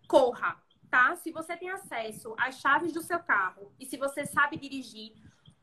Corra, 0.09 0.61
tá? 0.91 1.15
Se 1.15 1.31
você 1.31 1.57
tem 1.57 1.71
acesso 1.71 2.35
às 2.37 2.57
chaves 2.57 2.93
do 2.93 3.01
seu 3.01 3.21
carro 3.21 3.73
e 3.79 3.87
se 3.87 3.97
você 3.97 4.27
sabe 4.27 4.57
dirigir, 4.57 5.15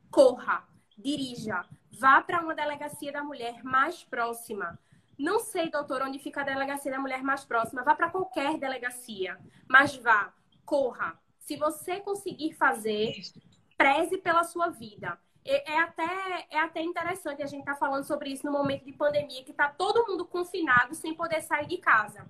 corra, 0.10 0.66
dirija. 0.98 1.66
Vá 1.92 2.22
para 2.22 2.42
uma 2.42 2.56
delegacia 2.56 3.12
da 3.12 3.22
mulher 3.22 3.62
mais 3.62 4.06
próxima. 4.06 4.80
Não 5.20 5.38
sei, 5.42 5.70
doutor, 5.70 6.02
onde 6.02 6.18
fica 6.18 6.40
a 6.40 6.46
delegacia 6.46 6.90
da 6.90 7.00
mulher 7.00 7.22
mais 7.22 7.44
próxima. 7.44 7.84
Vá 7.84 7.94
para 7.94 8.10
qualquer 8.10 8.58
delegacia, 8.58 9.38
mas 9.70 9.98
vá, 9.98 10.34
corra. 10.66 11.20
Se 11.40 11.58
você 11.58 12.00
conseguir 12.00 12.54
fazer, 12.54 13.20
preze 13.78 14.18
pela 14.18 14.46
sua 14.46 14.70
vida. 14.70 15.20
É, 15.44 15.74
é, 15.74 15.80
até, 15.80 16.48
é 16.50 16.60
até 16.60 16.82
interessante 16.82 17.42
a 17.42 17.48
gente 17.48 17.62
estar 17.62 17.74
tá 17.74 17.80
falando 17.80 18.04
sobre 18.04 18.30
isso 18.30 18.46
no 18.46 18.52
momento 18.52 18.86
de 18.86 18.94
pandemia, 18.94 19.44
que 19.44 19.52
está 19.52 19.70
todo 19.70 20.06
mundo 20.08 20.26
confinado 20.26 20.94
sem 20.94 21.14
poder 21.14 21.42
sair 21.42 21.68
de 21.68 21.78
casa. 21.78 22.30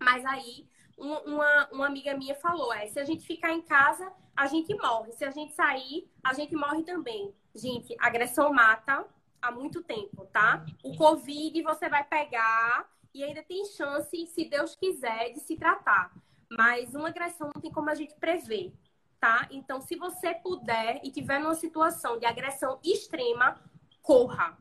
Mas 0.00 0.24
aí, 0.24 0.68
um, 0.96 1.12
uma, 1.34 1.68
uma 1.72 1.86
amiga 1.86 2.16
minha 2.16 2.34
falou: 2.34 2.72
é, 2.72 2.86
se 2.86 2.98
a 2.98 3.04
gente 3.04 3.26
ficar 3.26 3.52
em 3.52 3.62
casa, 3.62 4.12
a 4.36 4.46
gente 4.46 4.74
morre. 4.74 5.12
Se 5.12 5.24
a 5.24 5.30
gente 5.30 5.54
sair, 5.54 6.08
a 6.22 6.32
gente 6.34 6.54
morre 6.54 6.82
também. 6.82 7.34
Gente, 7.54 7.96
agressão 7.98 8.52
mata 8.52 9.04
há 9.40 9.50
muito 9.50 9.82
tempo, 9.82 10.26
tá? 10.26 10.64
O 10.84 10.96
Covid 10.96 11.62
você 11.62 11.88
vai 11.88 12.04
pegar 12.04 12.88
e 13.14 13.24
ainda 13.24 13.42
tem 13.42 13.64
chance, 13.64 14.26
se 14.26 14.44
Deus 14.44 14.76
quiser, 14.76 15.32
de 15.32 15.40
se 15.40 15.56
tratar. 15.56 16.12
Mas 16.50 16.94
uma 16.94 17.08
agressão 17.08 17.50
não 17.54 17.60
tem 17.60 17.72
como 17.72 17.90
a 17.90 17.94
gente 17.94 18.14
prever 18.16 18.72
tá? 19.20 19.48
Então, 19.50 19.80
se 19.80 19.96
você 19.96 20.34
puder 20.34 21.00
e 21.02 21.10
tiver 21.10 21.38
numa 21.38 21.54
situação 21.54 22.18
de 22.18 22.26
agressão 22.26 22.78
extrema, 22.84 23.60
corra. 24.02 24.56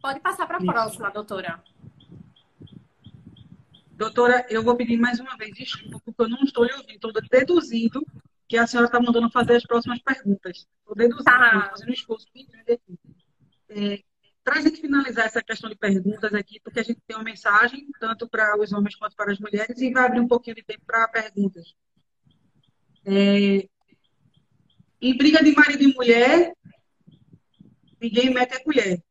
Pode 0.00 0.20
passar 0.20 0.46
para 0.46 0.56
a 0.56 0.60
próxima, 0.60 1.10
doutora. 1.10 1.62
Doutora, 3.92 4.46
eu 4.48 4.62
vou 4.62 4.74
pedir 4.76 4.96
mais 4.96 5.20
uma 5.20 5.36
vez 5.36 5.54
desculpa, 5.54 6.00
porque 6.04 6.22
eu 6.22 6.28
não 6.28 6.42
estou 6.42 6.64
lhe 6.64 6.72
ouvindo. 6.72 6.94
Estou 6.94 7.12
deduzindo 7.12 8.04
que 8.48 8.56
a 8.56 8.66
senhora 8.66 8.86
está 8.86 8.98
mandando 8.98 9.30
fazer 9.30 9.56
as 9.56 9.62
próximas 9.62 10.00
perguntas. 10.00 10.66
Estou 10.80 10.96
deduzindo, 10.96 11.24
tá. 11.24 11.68
fazendo 11.70 11.90
um 11.90 11.92
esforço 11.92 12.26
bem 12.32 12.46
grande 12.46 12.72
aqui. 12.72 12.98
É, 13.68 14.02
para 14.42 14.58
a 14.58 14.60
gente 14.62 14.80
finalizar 14.80 15.26
essa 15.26 15.42
questão 15.42 15.68
de 15.68 15.76
perguntas 15.76 16.32
aqui, 16.32 16.58
porque 16.64 16.80
a 16.80 16.82
gente 16.82 17.00
tem 17.06 17.16
uma 17.16 17.22
mensagem, 17.22 17.86
tanto 18.00 18.28
para 18.28 18.58
os 18.58 18.72
homens 18.72 18.96
quanto 18.96 19.14
para 19.14 19.32
as 19.32 19.38
mulheres, 19.38 19.78
e 19.80 19.92
vai 19.92 20.06
abrir 20.06 20.20
um 20.20 20.26
pouquinho 20.26 20.56
de 20.56 20.62
tempo 20.62 20.82
para 20.86 21.06
perguntas. 21.08 21.74
É, 23.04 23.68
em 25.00 25.16
briga 25.16 25.42
de 25.42 25.52
marido 25.52 25.82
e 25.82 25.94
mulher, 25.94 26.54
ninguém 28.00 28.30
mete 28.30 28.54
a 28.54 28.62
colher. 28.62 29.02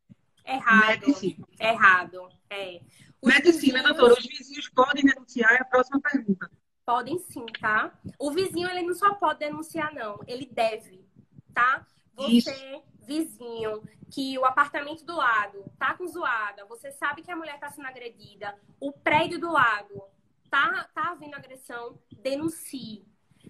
Errado. 0.45 0.87
Mete 0.87 1.13
sim. 1.13 1.37
Errado. 1.59 2.29
É. 2.49 2.81
Os 3.21 3.33
mete 3.33 3.45
vizinhos... 3.45 3.61
sim, 3.61 3.71
né, 3.71 3.83
doutora? 3.83 4.13
Os 4.13 4.25
vizinhos 4.25 4.69
podem 4.69 5.03
denunciar? 5.03 5.53
É 5.53 5.61
a 5.61 5.65
próxima 5.65 5.99
pergunta. 5.99 6.49
Podem 6.85 7.19
sim, 7.19 7.45
tá? 7.59 7.99
O 8.17 8.31
vizinho, 8.31 8.69
ele 8.69 8.81
não 8.81 8.95
só 8.95 9.13
pode 9.13 9.39
denunciar, 9.39 9.93
não. 9.93 10.19
Ele 10.27 10.45
deve, 10.45 11.05
tá? 11.53 11.85
Você, 12.15 12.51
Isso. 12.51 12.83
vizinho, 13.05 13.83
que 14.11 14.37
o 14.37 14.45
apartamento 14.45 15.05
do 15.05 15.15
lado 15.15 15.63
tá 15.77 15.93
com 15.93 16.07
zoada, 16.07 16.65
você 16.65 16.91
sabe 16.91 17.21
que 17.21 17.31
a 17.31 17.35
mulher 17.35 17.59
tá 17.59 17.69
sendo 17.69 17.87
agredida, 17.87 18.55
o 18.79 18.91
prédio 18.91 19.39
do 19.39 19.51
lado 19.51 20.01
tá, 20.49 20.89
tá 20.93 21.11
havendo 21.11 21.35
agressão, 21.35 21.97
denuncie. 22.21 23.05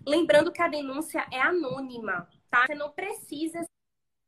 Lembrando 0.05 0.51
que 0.51 0.61
a 0.61 0.67
denúncia 0.67 1.25
é 1.31 1.39
anônima, 1.39 2.27
tá? 2.49 2.65
Você 2.65 2.75
não 2.75 2.91
precisa 2.91 3.63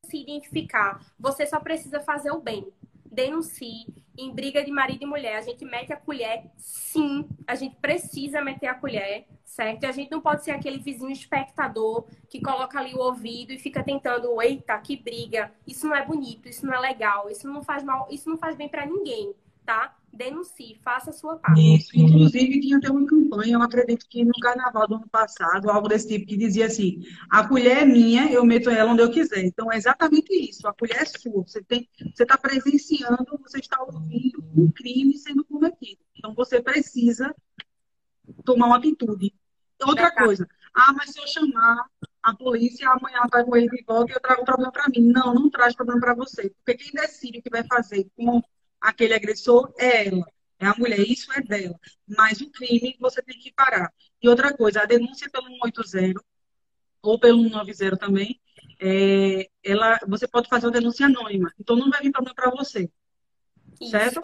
se 0.06 0.18
identificar, 0.18 1.00
você 1.20 1.46
só 1.46 1.60
precisa 1.60 2.00
fazer 2.00 2.32
o 2.32 2.42
bem. 2.42 2.72
Denuncie. 3.06 3.86
Em 4.18 4.34
briga 4.34 4.64
de 4.64 4.72
marido 4.72 5.04
e 5.04 5.06
mulher, 5.06 5.38
a 5.38 5.42
gente 5.42 5.64
mete 5.64 5.94
a 5.94 5.96
colher, 5.96 6.52
sim, 6.58 7.28
a 7.48 7.56
gente 7.56 7.78
precisa 7.78 8.42
meter 8.42 8.68
a 8.68 8.76
colher, 8.76 9.26
certo? 9.44 9.84
E 9.84 9.86
a 9.86 9.92
gente 9.92 10.12
não 10.12 10.22
pode 10.22 10.44
ser 10.44 10.52
aquele 10.52 10.80
vizinho 10.80 11.12
espectador 11.12 12.06
que 12.30 12.42
coloca 12.42 12.78
ali 12.78 12.94
o 12.94 13.00
ouvido 13.00 13.54
e 13.54 13.58
fica 13.58 13.82
tentando, 13.82 14.42
eita, 14.42 14.78
que 14.80 14.98
briga. 14.98 15.52
Isso 15.66 15.88
não 15.88 15.96
é 15.96 16.06
bonito, 16.06 16.50
isso 16.50 16.66
não 16.66 16.74
é 16.74 16.80
legal, 16.80 17.30
isso 17.30 17.48
não 17.48 17.64
faz 17.64 17.84
mal, 17.84 18.08
isso 18.12 18.30
não 18.30 18.38
faz 18.38 18.56
bem 18.56 18.68
para 18.68 18.86
ninguém, 18.86 19.34
tá? 19.66 19.96
denuncie, 20.14 20.80
faça 20.84 21.10
a 21.10 21.14
sua 21.14 21.38
parte. 21.38 21.76
Isso, 21.76 21.90
inclusive 21.96 22.60
tinha 22.60 22.78
até 22.78 22.90
uma 22.90 23.06
campanha, 23.06 23.56
eu 23.56 23.62
acredito 23.62 24.06
que 24.10 24.24
no 24.24 24.34
carnaval 24.42 24.88
do 24.88 24.96
ano 24.96 25.08
passado, 25.10 25.70
algo 25.70 25.88
desse 25.88 26.08
tipo, 26.08 26.28
que 26.28 26.38
dizia 26.38 26.66
assim: 26.66 27.02
a 27.30 27.48
colher 27.48 27.78
é 27.78 27.86
minha, 27.86 28.32
eu 28.32 28.46
meto 28.46 28.70
ela 28.70 28.92
onde 28.92 29.02
eu 29.02 29.12
quiser. 29.12 29.44
Então 29.44 29.72
é 29.72 29.78
exatamente 29.78 30.34
isso, 30.34 30.68
a 30.68 30.74
colher 30.74 30.98
é 30.98 31.06
sua. 31.06 31.44
Você 31.44 31.64
tem, 31.64 31.88
você 32.14 32.24
está 32.24 32.38
presenciando, 32.38 33.40
você 33.42 33.60
está 33.60 33.82
ouvindo 33.82 34.44
um 34.56 34.70
crime 34.72 35.18
sendo 35.18 35.44
cometido. 35.46 36.02
Então 36.16 36.34
você 36.34 36.62
precisa 36.62 37.34
tomar 38.44 38.68
uma 38.68 38.78
atitude. 38.78 39.34
Outra 39.84 40.12
coisa, 40.12 40.48
ah, 40.76 40.94
mas 40.94 41.12
se 41.12 41.20
eu 41.20 41.28
chamar 41.28 41.86
a 42.22 42.36
polícia, 42.36 42.88
amanhã 42.88 43.18
ela 43.18 43.28
vai 43.32 43.44
com 43.44 43.56
ele 43.56 43.68
de 43.68 43.84
volta 43.84 44.12
e 44.12 44.16
eu 44.16 44.20
trago 44.20 44.44
o 44.44 44.46
problema 44.46 44.72
para 44.72 44.88
mim. 44.90 45.12
Não, 45.12 45.34
não 45.34 45.50
traz 45.50 45.74
problema 45.74 46.00
para 46.00 46.14
você. 46.14 46.54
Porque 46.64 46.84
quem 46.84 46.92
decide 47.02 47.40
o 47.40 47.42
que 47.42 47.50
vai 47.50 47.64
fazer 47.64 48.08
com 48.16 48.44
aquele 48.82 49.14
agressor 49.14 49.74
é 49.78 50.08
ela, 50.08 50.26
é 50.60 50.66
a 50.66 50.76
mulher, 50.78 51.00
isso 51.00 51.32
é 51.34 51.42
dela. 51.42 51.80
Mas 52.08 52.42
o 52.42 52.50
crime 52.50 52.96
você 53.00 53.22
tem 53.22 53.38
que 53.38 53.54
parar. 53.54 53.94
E 54.22 54.28
outra 54.28 54.56
coisa, 54.56 54.82
a 54.82 54.86
denúncia 54.86 55.30
pelo 55.30 55.48
180 55.48 56.22
ou 57.02 57.20
pelo 57.20 57.44
190 57.44 57.98
também, 57.98 58.40
é, 58.80 59.50
ela, 59.64 60.00
você 60.08 60.28
pode 60.28 60.50
fazer 60.50 60.68
uma 60.68 60.74
denúncia 60.74 61.06
anônima. 61.06 61.54
Então 61.60 61.76
não 61.76 61.90
vai 61.90 62.02
vir 62.02 62.12
problema 62.12 62.36
para 62.36 62.52
você. 62.52 62.90
Isso. 63.80 63.92
Certo? 63.92 64.22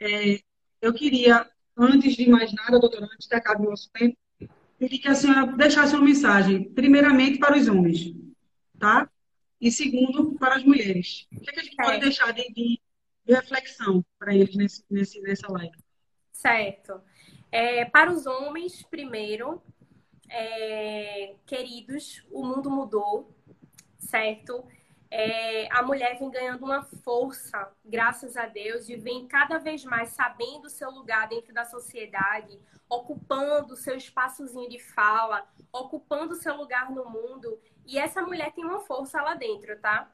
É, 0.00 0.40
eu 0.80 0.92
queria, 0.92 1.48
antes 1.76 2.16
de 2.16 2.28
mais 2.28 2.52
nada, 2.52 2.80
doutora, 2.80 3.08
antes 3.12 3.28
de 3.28 3.34
acabar 3.34 3.60
o 3.60 3.70
nosso 3.70 3.90
tempo, 3.92 4.16
queria 4.78 5.00
que 5.00 5.08
a 5.08 5.14
senhora 5.14 5.46
deixasse 5.56 5.94
uma 5.94 6.04
mensagem, 6.04 6.72
primeiramente 6.72 7.38
para 7.38 7.56
os 7.56 7.68
homens, 7.68 8.12
tá? 8.78 9.08
E 9.60 9.70
segundo, 9.70 10.34
para 10.34 10.56
as 10.56 10.64
mulheres. 10.64 11.28
O 11.32 11.40
que, 11.40 11.50
é 11.50 11.52
que 11.52 11.60
a 11.60 11.62
gente 11.62 11.80
é. 11.80 11.84
pode 11.84 12.00
deixar 12.00 12.32
de, 12.32 12.52
de 12.52 12.80
reflexão 13.26 14.04
para 14.18 14.34
eles 14.34 14.54
nesse, 14.56 14.84
nesse, 14.90 15.20
nessa 15.20 15.50
live. 15.50 15.76
Certo. 16.32 17.00
É, 17.50 17.84
para 17.84 18.10
os 18.10 18.26
homens, 18.26 18.82
primeiro, 18.82 19.62
é, 20.28 21.36
queridos, 21.46 22.24
o 22.30 22.44
mundo 22.44 22.70
mudou, 22.70 23.36
certo? 23.98 24.66
É, 25.10 25.70
a 25.70 25.82
mulher 25.82 26.18
vem 26.18 26.30
ganhando 26.30 26.64
uma 26.64 26.82
força, 26.82 27.70
graças 27.84 28.34
a 28.34 28.46
Deus, 28.46 28.88
e 28.88 28.96
vem 28.96 29.28
cada 29.28 29.58
vez 29.58 29.84
mais 29.84 30.08
sabendo 30.10 30.64
o 30.64 30.70
seu 30.70 30.90
lugar 30.90 31.28
dentro 31.28 31.52
da 31.52 31.66
sociedade, 31.66 32.58
ocupando 32.88 33.74
o 33.74 33.76
seu 33.76 33.94
espaçozinho 33.94 34.70
de 34.70 34.78
fala, 34.78 35.46
ocupando 35.70 36.32
o 36.32 36.36
seu 36.36 36.56
lugar 36.56 36.90
no 36.90 37.04
mundo. 37.10 37.60
E 37.86 37.98
essa 37.98 38.22
mulher 38.22 38.52
tem 38.52 38.64
uma 38.64 38.80
força 38.80 39.20
lá 39.20 39.34
dentro, 39.34 39.78
tá? 39.80 40.10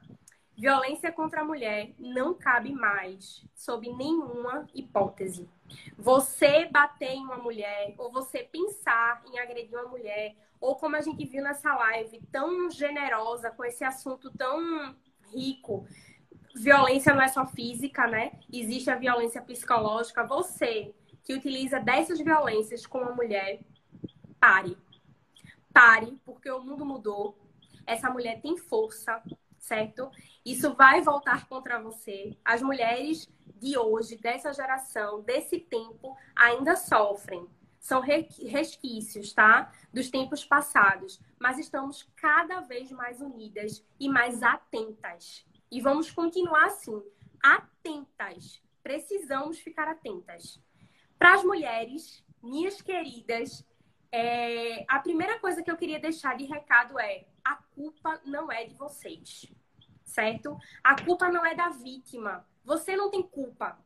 Violência 0.59 1.09
contra 1.09 1.39
a 1.39 1.45
mulher 1.45 1.93
não 1.97 2.33
cabe 2.33 2.73
mais, 2.73 3.45
sob 3.55 3.89
nenhuma 3.93 4.67
hipótese. 4.73 5.49
Você 5.97 6.65
bater 6.65 7.11
em 7.11 7.23
uma 7.23 7.37
mulher, 7.37 7.95
ou 7.97 8.11
você 8.11 8.39
pensar 8.39 9.23
em 9.31 9.39
agredir 9.39 9.79
uma 9.79 9.87
mulher, 9.87 10.35
ou 10.59 10.75
como 10.75 10.97
a 10.97 11.01
gente 11.01 11.23
viu 11.25 11.41
nessa 11.41 11.73
live, 11.73 12.19
tão 12.29 12.69
generosa, 12.69 13.49
com 13.49 13.63
esse 13.63 13.85
assunto 13.85 14.29
tão 14.31 14.93
rico. 15.33 15.87
Violência 16.53 17.13
não 17.13 17.21
é 17.21 17.29
só 17.29 17.47
física, 17.47 18.05
né? 18.05 18.37
Existe 18.51 18.91
a 18.91 18.95
violência 18.95 19.41
psicológica. 19.41 20.27
Você 20.27 20.93
que 21.23 21.33
utiliza 21.33 21.79
dessas 21.79 22.19
violências 22.19 22.85
com 22.85 22.97
uma 22.97 23.13
mulher, 23.13 23.61
pare. 24.41 24.77
Pare, 25.71 26.19
porque 26.25 26.51
o 26.51 26.61
mundo 26.61 26.85
mudou. 26.85 27.37
Essa 27.87 28.09
mulher 28.09 28.41
tem 28.41 28.57
força, 28.57 29.23
certo? 29.57 30.11
Isso 30.45 30.73
vai 30.73 31.01
voltar 31.01 31.47
contra 31.47 31.81
você. 31.81 32.37
As 32.43 32.61
mulheres 32.61 33.29
de 33.59 33.77
hoje, 33.77 34.17
dessa 34.17 34.53
geração, 34.53 35.21
desse 35.21 35.59
tempo, 35.59 36.15
ainda 36.35 36.75
sofrem. 36.75 37.47
São 37.79 38.01
resquícios, 38.01 39.33
tá? 39.33 39.71
Dos 39.93 40.09
tempos 40.09 40.43
passados. 40.43 41.19
Mas 41.39 41.57
estamos 41.57 42.03
cada 42.15 42.61
vez 42.61 42.91
mais 42.91 43.21
unidas 43.21 43.85
e 43.99 44.09
mais 44.09 44.43
atentas. 44.43 45.45
E 45.71 45.79
vamos 45.81 46.11
continuar 46.11 46.65
assim, 46.65 47.01
atentas. 47.41 48.61
Precisamos 48.81 49.59
ficar 49.59 49.87
atentas. 49.87 50.61
Para 51.17 51.35
as 51.35 51.43
mulheres, 51.43 52.23
minhas 52.41 52.81
queridas, 52.81 53.65
é... 54.11 54.85
a 54.87 54.99
primeira 54.99 55.39
coisa 55.39 55.61
que 55.61 55.69
eu 55.69 55.77
queria 55.77 55.99
deixar 55.99 56.35
de 56.35 56.45
recado 56.45 56.99
é: 56.99 57.27
a 57.43 57.55
culpa 57.55 58.19
não 58.25 58.51
é 58.51 58.65
de 58.65 58.73
vocês, 58.75 59.45
certo? 60.09 60.57
A 60.83 61.01
culpa 61.01 61.29
não 61.29 61.45
é 61.45 61.55
da 61.55 61.69
vítima. 61.69 62.45
Você 62.65 62.95
não 62.95 63.09
tem 63.09 63.21
culpa. 63.21 63.77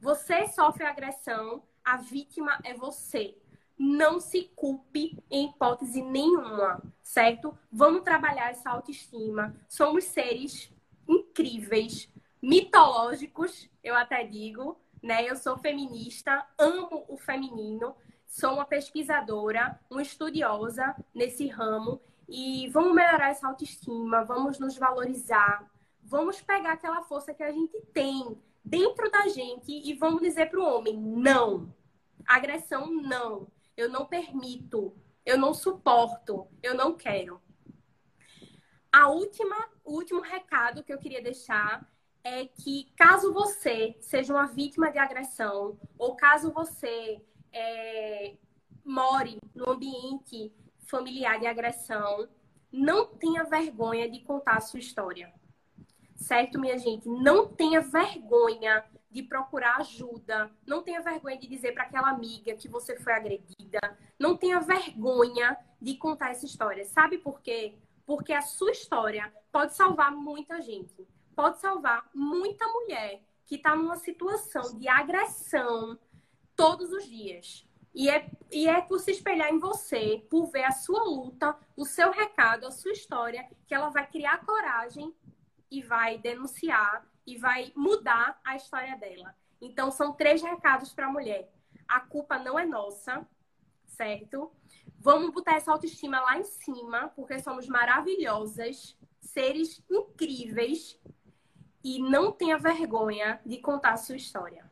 Você 0.00 0.46
sofre 0.48 0.84
agressão, 0.84 1.62
a 1.84 1.96
vítima 1.96 2.58
é 2.64 2.74
você. 2.74 3.36
Não 3.78 4.18
se 4.18 4.50
culpe 4.56 5.18
em 5.30 5.50
hipótese 5.50 6.00
nenhuma, 6.02 6.82
certo? 7.02 7.56
Vamos 7.70 8.02
trabalhar 8.02 8.50
essa 8.50 8.70
autoestima. 8.70 9.54
Somos 9.68 10.04
seres 10.04 10.72
incríveis, 11.06 12.10
mitológicos, 12.40 13.68
eu 13.82 13.94
até 13.94 14.24
digo, 14.24 14.80
né? 15.02 15.28
Eu 15.28 15.36
sou 15.36 15.58
feminista, 15.58 16.46
amo 16.58 17.04
o 17.08 17.16
feminino, 17.18 17.94
sou 18.26 18.54
uma 18.54 18.64
pesquisadora, 18.64 19.78
uma 19.90 20.02
estudiosa 20.02 20.96
nesse 21.14 21.46
ramo 21.46 22.00
e 22.28 22.68
vamos 22.68 22.94
melhorar 22.94 23.30
essa 23.30 23.46
autoestima, 23.48 24.24
vamos 24.24 24.58
nos 24.58 24.76
valorizar, 24.76 25.70
vamos 26.02 26.40
pegar 26.40 26.72
aquela 26.72 27.02
força 27.02 27.32
que 27.32 27.42
a 27.42 27.52
gente 27.52 27.80
tem 27.92 28.36
dentro 28.64 29.10
da 29.10 29.28
gente 29.28 29.70
e 29.70 29.94
vamos 29.94 30.20
dizer 30.20 30.50
para 30.50 30.60
o 30.60 30.64
homem: 30.64 30.96
não. 30.96 31.74
Agressão, 32.26 32.90
não. 32.90 33.46
Eu 33.76 33.88
não 33.88 34.06
permito. 34.06 34.96
Eu 35.24 35.38
não 35.38 35.54
suporto. 35.54 36.48
Eu 36.62 36.74
não 36.74 36.96
quero. 36.96 37.40
A 38.92 39.08
última, 39.08 39.56
o 39.84 39.92
último 39.92 40.20
recado 40.20 40.82
que 40.82 40.92
eu 40.92 40.98
queria 40.98 41.22
deixar 41.22 41.88
é 42.24 42.46
que 42.46 42.90
caso 42.96 43.32
você 43.32 43.96
seja 44.00 44.32
uma 44.32 44.46
vítima 44.46 44.90
de 44.90 44.98
agressão 44.98 45.78
ou 45.96 46.16
caso 46.16 46.50
você 46.50 47.22
é, 47.52 48.36
more 48.84 49.38
no 49.54 49.70
ambiente 49.70 50.52
familiar 50.86 51.38
de 51.38 51.46
agressão, 51.46 52.28
não 52.72 53.06
tenha 53.06 53.44
vergonha 53.44 54.08
de 54.10 54.20
contar 54.20 54.56
a 54.56 54.60
sua 54.60 54.80
história. 54.80 55.32
Certo, 56.16 56.58
minha 56.58 56.78
gente? 56.78 57.08
Não 57.08 57.46
tenha 57.46 57.80
vergonha 57.80 58.84
de 59.10 59.22
procurar 59.22 59.76
ajuda. 59.78 60.50
Não 60.66 60.82
tenha 60.82 61.00
vergonha 61.00 61.38
de 61.38 61.46
dizer 61.46 61.72
para 61.72 61.84
aquela 61.84 62.10
amiga 62.10 62.54
que 62.54 62.68
você 62.68 62.98
foi 62.98 63.12
agredida. 63.12 63.80
Não 64.18 64.36
tenha 64.36 64.60
vergonha 64.60 65.56
de 65.80 65.94
contar 65.96 66.30
essa 66.30 66.46
história. 66.46 66.84
Sabe 66.84 67.18
por 67.18 67.40
quê? 67.40 67.74
Porque 68.04 68.32
a 68.32 68.42
sua 68.42 68.70
história 68.70 69.32
pode 69.52 69.74
salvar 69.74 70.10
muita 70.10 70.60
gente. 70.60 71.06
Pode 71.34 71.60
salvar 71.60 72.08
muita 72.14 72.66
mulher 72.68 73.22
que 73.46 73.56
está 73.56 73.76
numa 73.76 73.96
situação 73.96 74.78
de 74.78 74.88
agressão 74.88 75.98
todos 76.54 76.90
os 76.92 77.06
dias. 77.06 77.66
E 77.96 78.10
é, 78.10 78.30
e 78.52 78.68
é 78.68 78.82
por 78.82 79.00
se 79.00 79.10
espelhar 79.10 79.48
em 79.48 79.58
você, 79.58 80.22
por 80.28 80.50
ver 80.50 80.64
a 80.64 80.70
sua 80.70 81.02
luta, 81.02 81.56
o 81.74 81.86
seu 81.86 82.10
recado, 82.10 82.66
a 82.66 82.70
sua 82.70 82.92
história, 82.92 83.48
que 83.66 83.74
ela 83.74 83.88
vai 83.88 84.06
criar 84.06 84.44
coragem 84.44 85.14
e 85.70 85.80
vai 85.80 86.18
denunciar 86.18 87.08
e 87.26 87.38
vai 87.38 87.72
mudar 87.74 88.38
a 88.44 88.54
história 88.54 88.94
dela. 88.98 89.34
Então, 89.62 89.90
são 89.90 90.12
três 90.12 90.42
recados 90.42 90.92
para 90.92 91.06
a 91.06 91.10
mulher. 91.10 91.50
A 91.88 91.98
culpa 92.00 92.38
não 92.38 92.58
é 92.58 92.66
nossa, 92.66 93.26
certo? 93.86 94.52
Vamos 94.98 95.32
botar 95.32 95.54
essa 95.54 95.72
autoestima 95.72 96.20
lá 96.20 96.38
em 96.38 96.44
cima, 96.44 97.08
porque 97.16 97.38
somos 97.38 97.66
maravilhosas, 97.66 98.94
seres 99.22 99.82
incríveis. 99.90 101.00
E 101.82 101.98
não 101.98 102.30
tenha 102.30 102.58
vergonha 102.58 103.40
de 103.46 103.56
contar 103.56 103.92
a 103.92 103.96
sua 103.96 104.16
história 104.16 104.70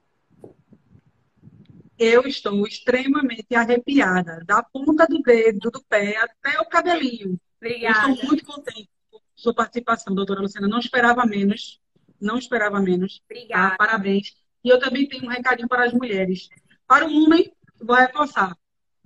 eu 1.99 2.27
estou 2.27 2.67
extremamente 2.67 3.55
arrepiada, 3.55 4.43
da 4.45 4.63
ponta 4.63 5.07
do 5.07 5.21
dedo, 5.23 5.71
do 5.71 5.85
pé 5.85 6.17
até 6.17 6.61
o 6.61 6.67
cabelinho. 6.67 7.39
Obrigada. 7.57 8.11
Estou 8.11 8.27
muito 8.27 8.45
contente 8.45 8.91
com 9.11 9.21
sua 9.35 9.55
participação, 9.55 10.15
doutora 10.15 10.41
Luciana. 10.41 10.69
Não 10.69 10.79
esperava 10.79 11.25
menos. 11.25 11.81
Não 12.21 12.39
esperava 12.39 12.81
menos. 12.81 13.19
Tá? 13.19 13.25
Obrigada. 13.31 13.71
Tá? 13.71 13.77
Parabéns. 13.77 14.33
E 14.65 14.69
eu 14.69 14.79
também 14.79 15.09
tenho 15.09 15.25
um 15.25 15.29
recadinho 15.29 15.69
para 15.69 15.85
as 15.85 15.93
mulheres. 15.93 16.49
Para 16.87 17.07
o 17.07 17.13
homem, 17.13 17.53
vou 17.81 17.97
reforçar. 17.97 18.57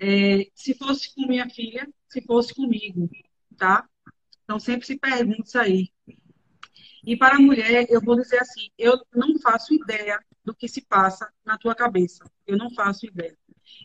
É, 0.00 0.46
se 0.54 0.74
fosse 0.74 1.14
com 1.14 1.26
minha 1.26 1.48
filha, 1.50 1.88
se 2.08 2.22
fosse 2.22 2.54
comigo, 2.54 3.10
tá? 3.56 3.84
Então 4.44 4.58
sempre 4.60 4.86
se 4.86 4.96
pergunta 4.96 5.42
isso 5.44 5.58
aí. 5.58 5.88
E 7.04 7.16
para 7.16 7.36
a 7.36 7.40
mulher, 7.40 7.86
eu 7.90 8.00
vou 8.00 8.16
dizer 8.16 8.38
assim, 8.38 8.70
eu 8.78 9.00
não 9.14 9.38
faço 9.40 9.74
ideia 9.74 10.20
do 10.48 10.54
que 10.54 10.66
se 10.66 10.80
passa 10.80 11.30
na 11.44 11.58
tua 11.58 11.74
cabeça. 11.74 12.24
Eu 12.46 12.56
não 12.56 12.70
faço 12.70 13.04
ideia. 13.04 13.36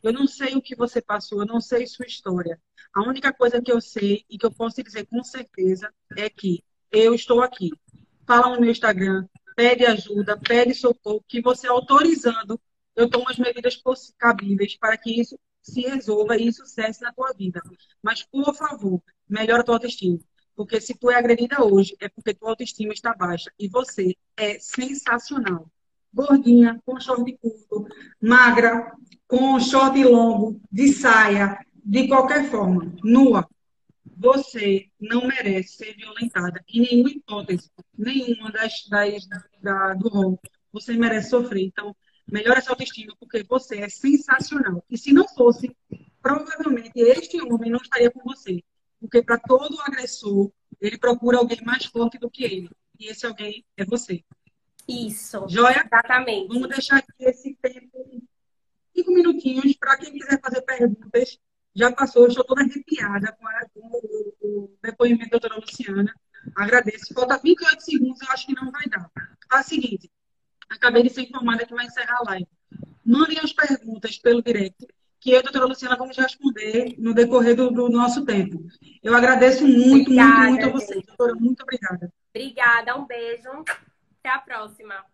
Eu 0.02 0.14
não 0.14 0.26
sei 0.26 0.56
o 0.56 0.62
que 0.62 0.78
você 0.78 1.02
passou, 1.02 1.42
eu 1.42 1.46
não 1.46 1.60
sei 1.60 1.86
sua 1.86 2.06
história. 2.06 2.58
A 2.94 3.02
única 3.02 3.34
coisa 3.34 3.62
que 3.62 3.70
eu 3.70 3.82
sei 3.82 4.24
e 4.30 4.38
que 4.38 4.46
eu 4.46 4.52
posso 4.52 4.82
dizer 4.82 5.06
com 5.08 5.22
certeza 5.26 5.94
é 6.16 6.30
que 6.30 6.64
eu 6.90 7.14
estou 7.14 7.42
aqui. 7.42 7.70
Fala 8.26 8.56
no 8.56 8.62
meu 8.62 8.72
Instagram, 8.72 9.28
pede 9.58 9.86
ajuda, 9.86 10.40
pede 10.40 10.74
socorro, 10.74 11.22
que 11.28 11.42
você 11.42 11.68
autorizando, 11.68 12.58
eu 12.96 13.10
tomo 13.10 13.30
as 13.30 13.38
medidas 13.38 13.78
cabíveis 14.18 14.78
para 14.78 14.98
que 14.98 15.20
isso 15.20 15.38
se 15.62 15.82
resolva 15.82 16.38
e 16.38 16.48
isso 16.48 16.66
cesse 16.66 17.02
na 17.02 17.12
tua 17.12 17.34
vida. 17.34 17.62
Mas, 18.02 18.24
por 18.24 18.56
favor, 18.56 19.04
melhora 19.28 19.64
a 19.64 19.66
tua 19.66 19.76
autoestima. 19.76 20.20
Porque 20.56 20.80
se 20.80 20.94
tu 20.94 21.12
é 21.12 21.16
agredida 21.16 21.62
hoje, 21.62 21.94
é 22.00 22.08
porque 22.08 22.34
tua 22.34 22.52
autoestima 22.52 22.94
está 22.94 23.14
baixa. 23.14 23.52
E 23.60 23.68
você 23.68 24.16
é 24.38 24.58
sensacional 24.60 25.70
gordinha, 26.14 26.80
com 26.86 27.00
short 27.00 27.38
curto, 27.42 27.88
magra, 28.22 28.92
com 29.28 29.60
short 29.60 30.02
longo, 30.04 30.62
de 30.72 30.94
saia, 30.94 31.58
de 31.84 32.08
qualquer 32.08 32.50
forma, 32.50 32.94
nua. 33.04 33.48
Você 34.16 34.88
não 35.00 35.28
merece 35.28 35.78
ser 35.78 35.96
violentada 35.96 36.64
em 36.70 36.82
nenhuma 36.82 37.10
hipótese, 37.10 37.70
nenhuma 37.98 38.52
das, 38.52 38.86
das 38.88 39.28
da, 39.62 39.94
do 39.96 40.08
rol. 40.08 40.40
Você 40.72 40.94
merece 40.94 41.32
sofrer. 41.32 41.64
Então, 41.64 41.96
melhora 42.32 42.60
essa 42.60 42.70
autoestima, 42.70 43.16
porque 43.20 43.44
você 43.44 43.80
é 43.80 43.90
sensacional. 43.90 44.84
E 44.90 44.98
se 44.98 45.12
não 45.12 45.28
fosse, 45.28 45.76
provavelmente 46.22 46.92
este 46.96 47.42
homem 47.42 47.72
não 47.72 47.80
estaria 47.80 48.12
com 48.12 48.22
você. 48.24 48.64
Porque 49.00 49.22
para 49.22 49.38
todo 49.40 49.82
agressor, 49.82 50.52
ele 50.80 50.98
procura 50.98 51.40
alguém 51.40 51.60
mais 51.66 51.86
forte 51.86 52.18
do 52.18 52.30
que 52.30 52.44
ele. 52.44 52.70
E 53.00 53.08
esse 53.08 53.26
alguém 53.26 53.66
é 53.76 53.84
você. 53.84 54.24
Isso. 54.88 55.46
Joia? 55.48 55.84
Exatamente. 55.86 56.48
Vamos 56.48 56.70
deixar 56.70 56.98
aqui 56.98 57.12
esse 57.20 57.56
tempo, 57.62 58.24
cinco 58.96 59.12
minutinhos, 59.12 59.76
para 59.78 59.98
quem 59.98 60.12
quiser 60.12 60.40
fazer 60.42 60.62
perguntas. 60.62 61.40
Já 61.76 61.92
passou, 61.92 62.28
estou 62.28 62.44
toda 62.44 62.62
arrepiada 62.62 63.36
com, 63.40 63.48
a, 63.48 63.66
com 63.74 63.80
o, 64.42 64.78
depoimento 64.82 65.32
da 65.32 65.40
doutora 65.40 65.60
Luciana. 65.60 66.14
Agradeço. 66.56 67.14
Falta 67.14 67.38
28 67.38 67.82
segundos, 67.82 68.22
eu 68.22 68.30
acho 68.30 68.46
que 68.46 68.54
não 68.54 68.72
vai 68.72 68.86
dar. 68.88 69.10
É 69.52 69.60
o 69.60 69.64
seguinte, 69.64 70.12
acabei 70.70 71.02
de 71.04 71.10
ser 71.10 71.22
informada 71.22 71.66
que 71.66 71.74
vai 71.74 71.86
encerrar 71.86 72.20
a 72.20 72.32
live. 72.32 72.48
Mandem 73.04 73.40
as 73.40 73.54
perguntas 73.54 74.18
pelo 74.20 74.44
direct, 74.44 74.86
que 75.20 75.32
eu 75.32 75.38
e 75.38 75.40
a 75.40 75.42
doutora 75.42 75.66
Luciana 75.66 75.96
vamos 75.96 76.18
responder 76.18 76.96
no 77.00 77.14
decorrer 77.14 77.56
do, 77.56 77.72
do 77.72 77.90
nosso 77.90 78.24
tempo. 78.26 78.64
Eu 79.02 79.16
agradeço 79.16 79.66
muito, 79.66 80.12
obrigada, 80.12 80.50
muito, 80.50 80.62
muito 80.62 80.66
a 80.66 80.70
vocês. 80.70 81.06
Doutora, 81.06 81.36
muito 81.36 81.64
obrigada. 81.64 82.14
Obrigada, 82.30 82.98
um 82.98 83.06
beijo. 83.06 83.64
Até 84.24 84.30
a 84.30 84.40
próxima. 84.40 85.06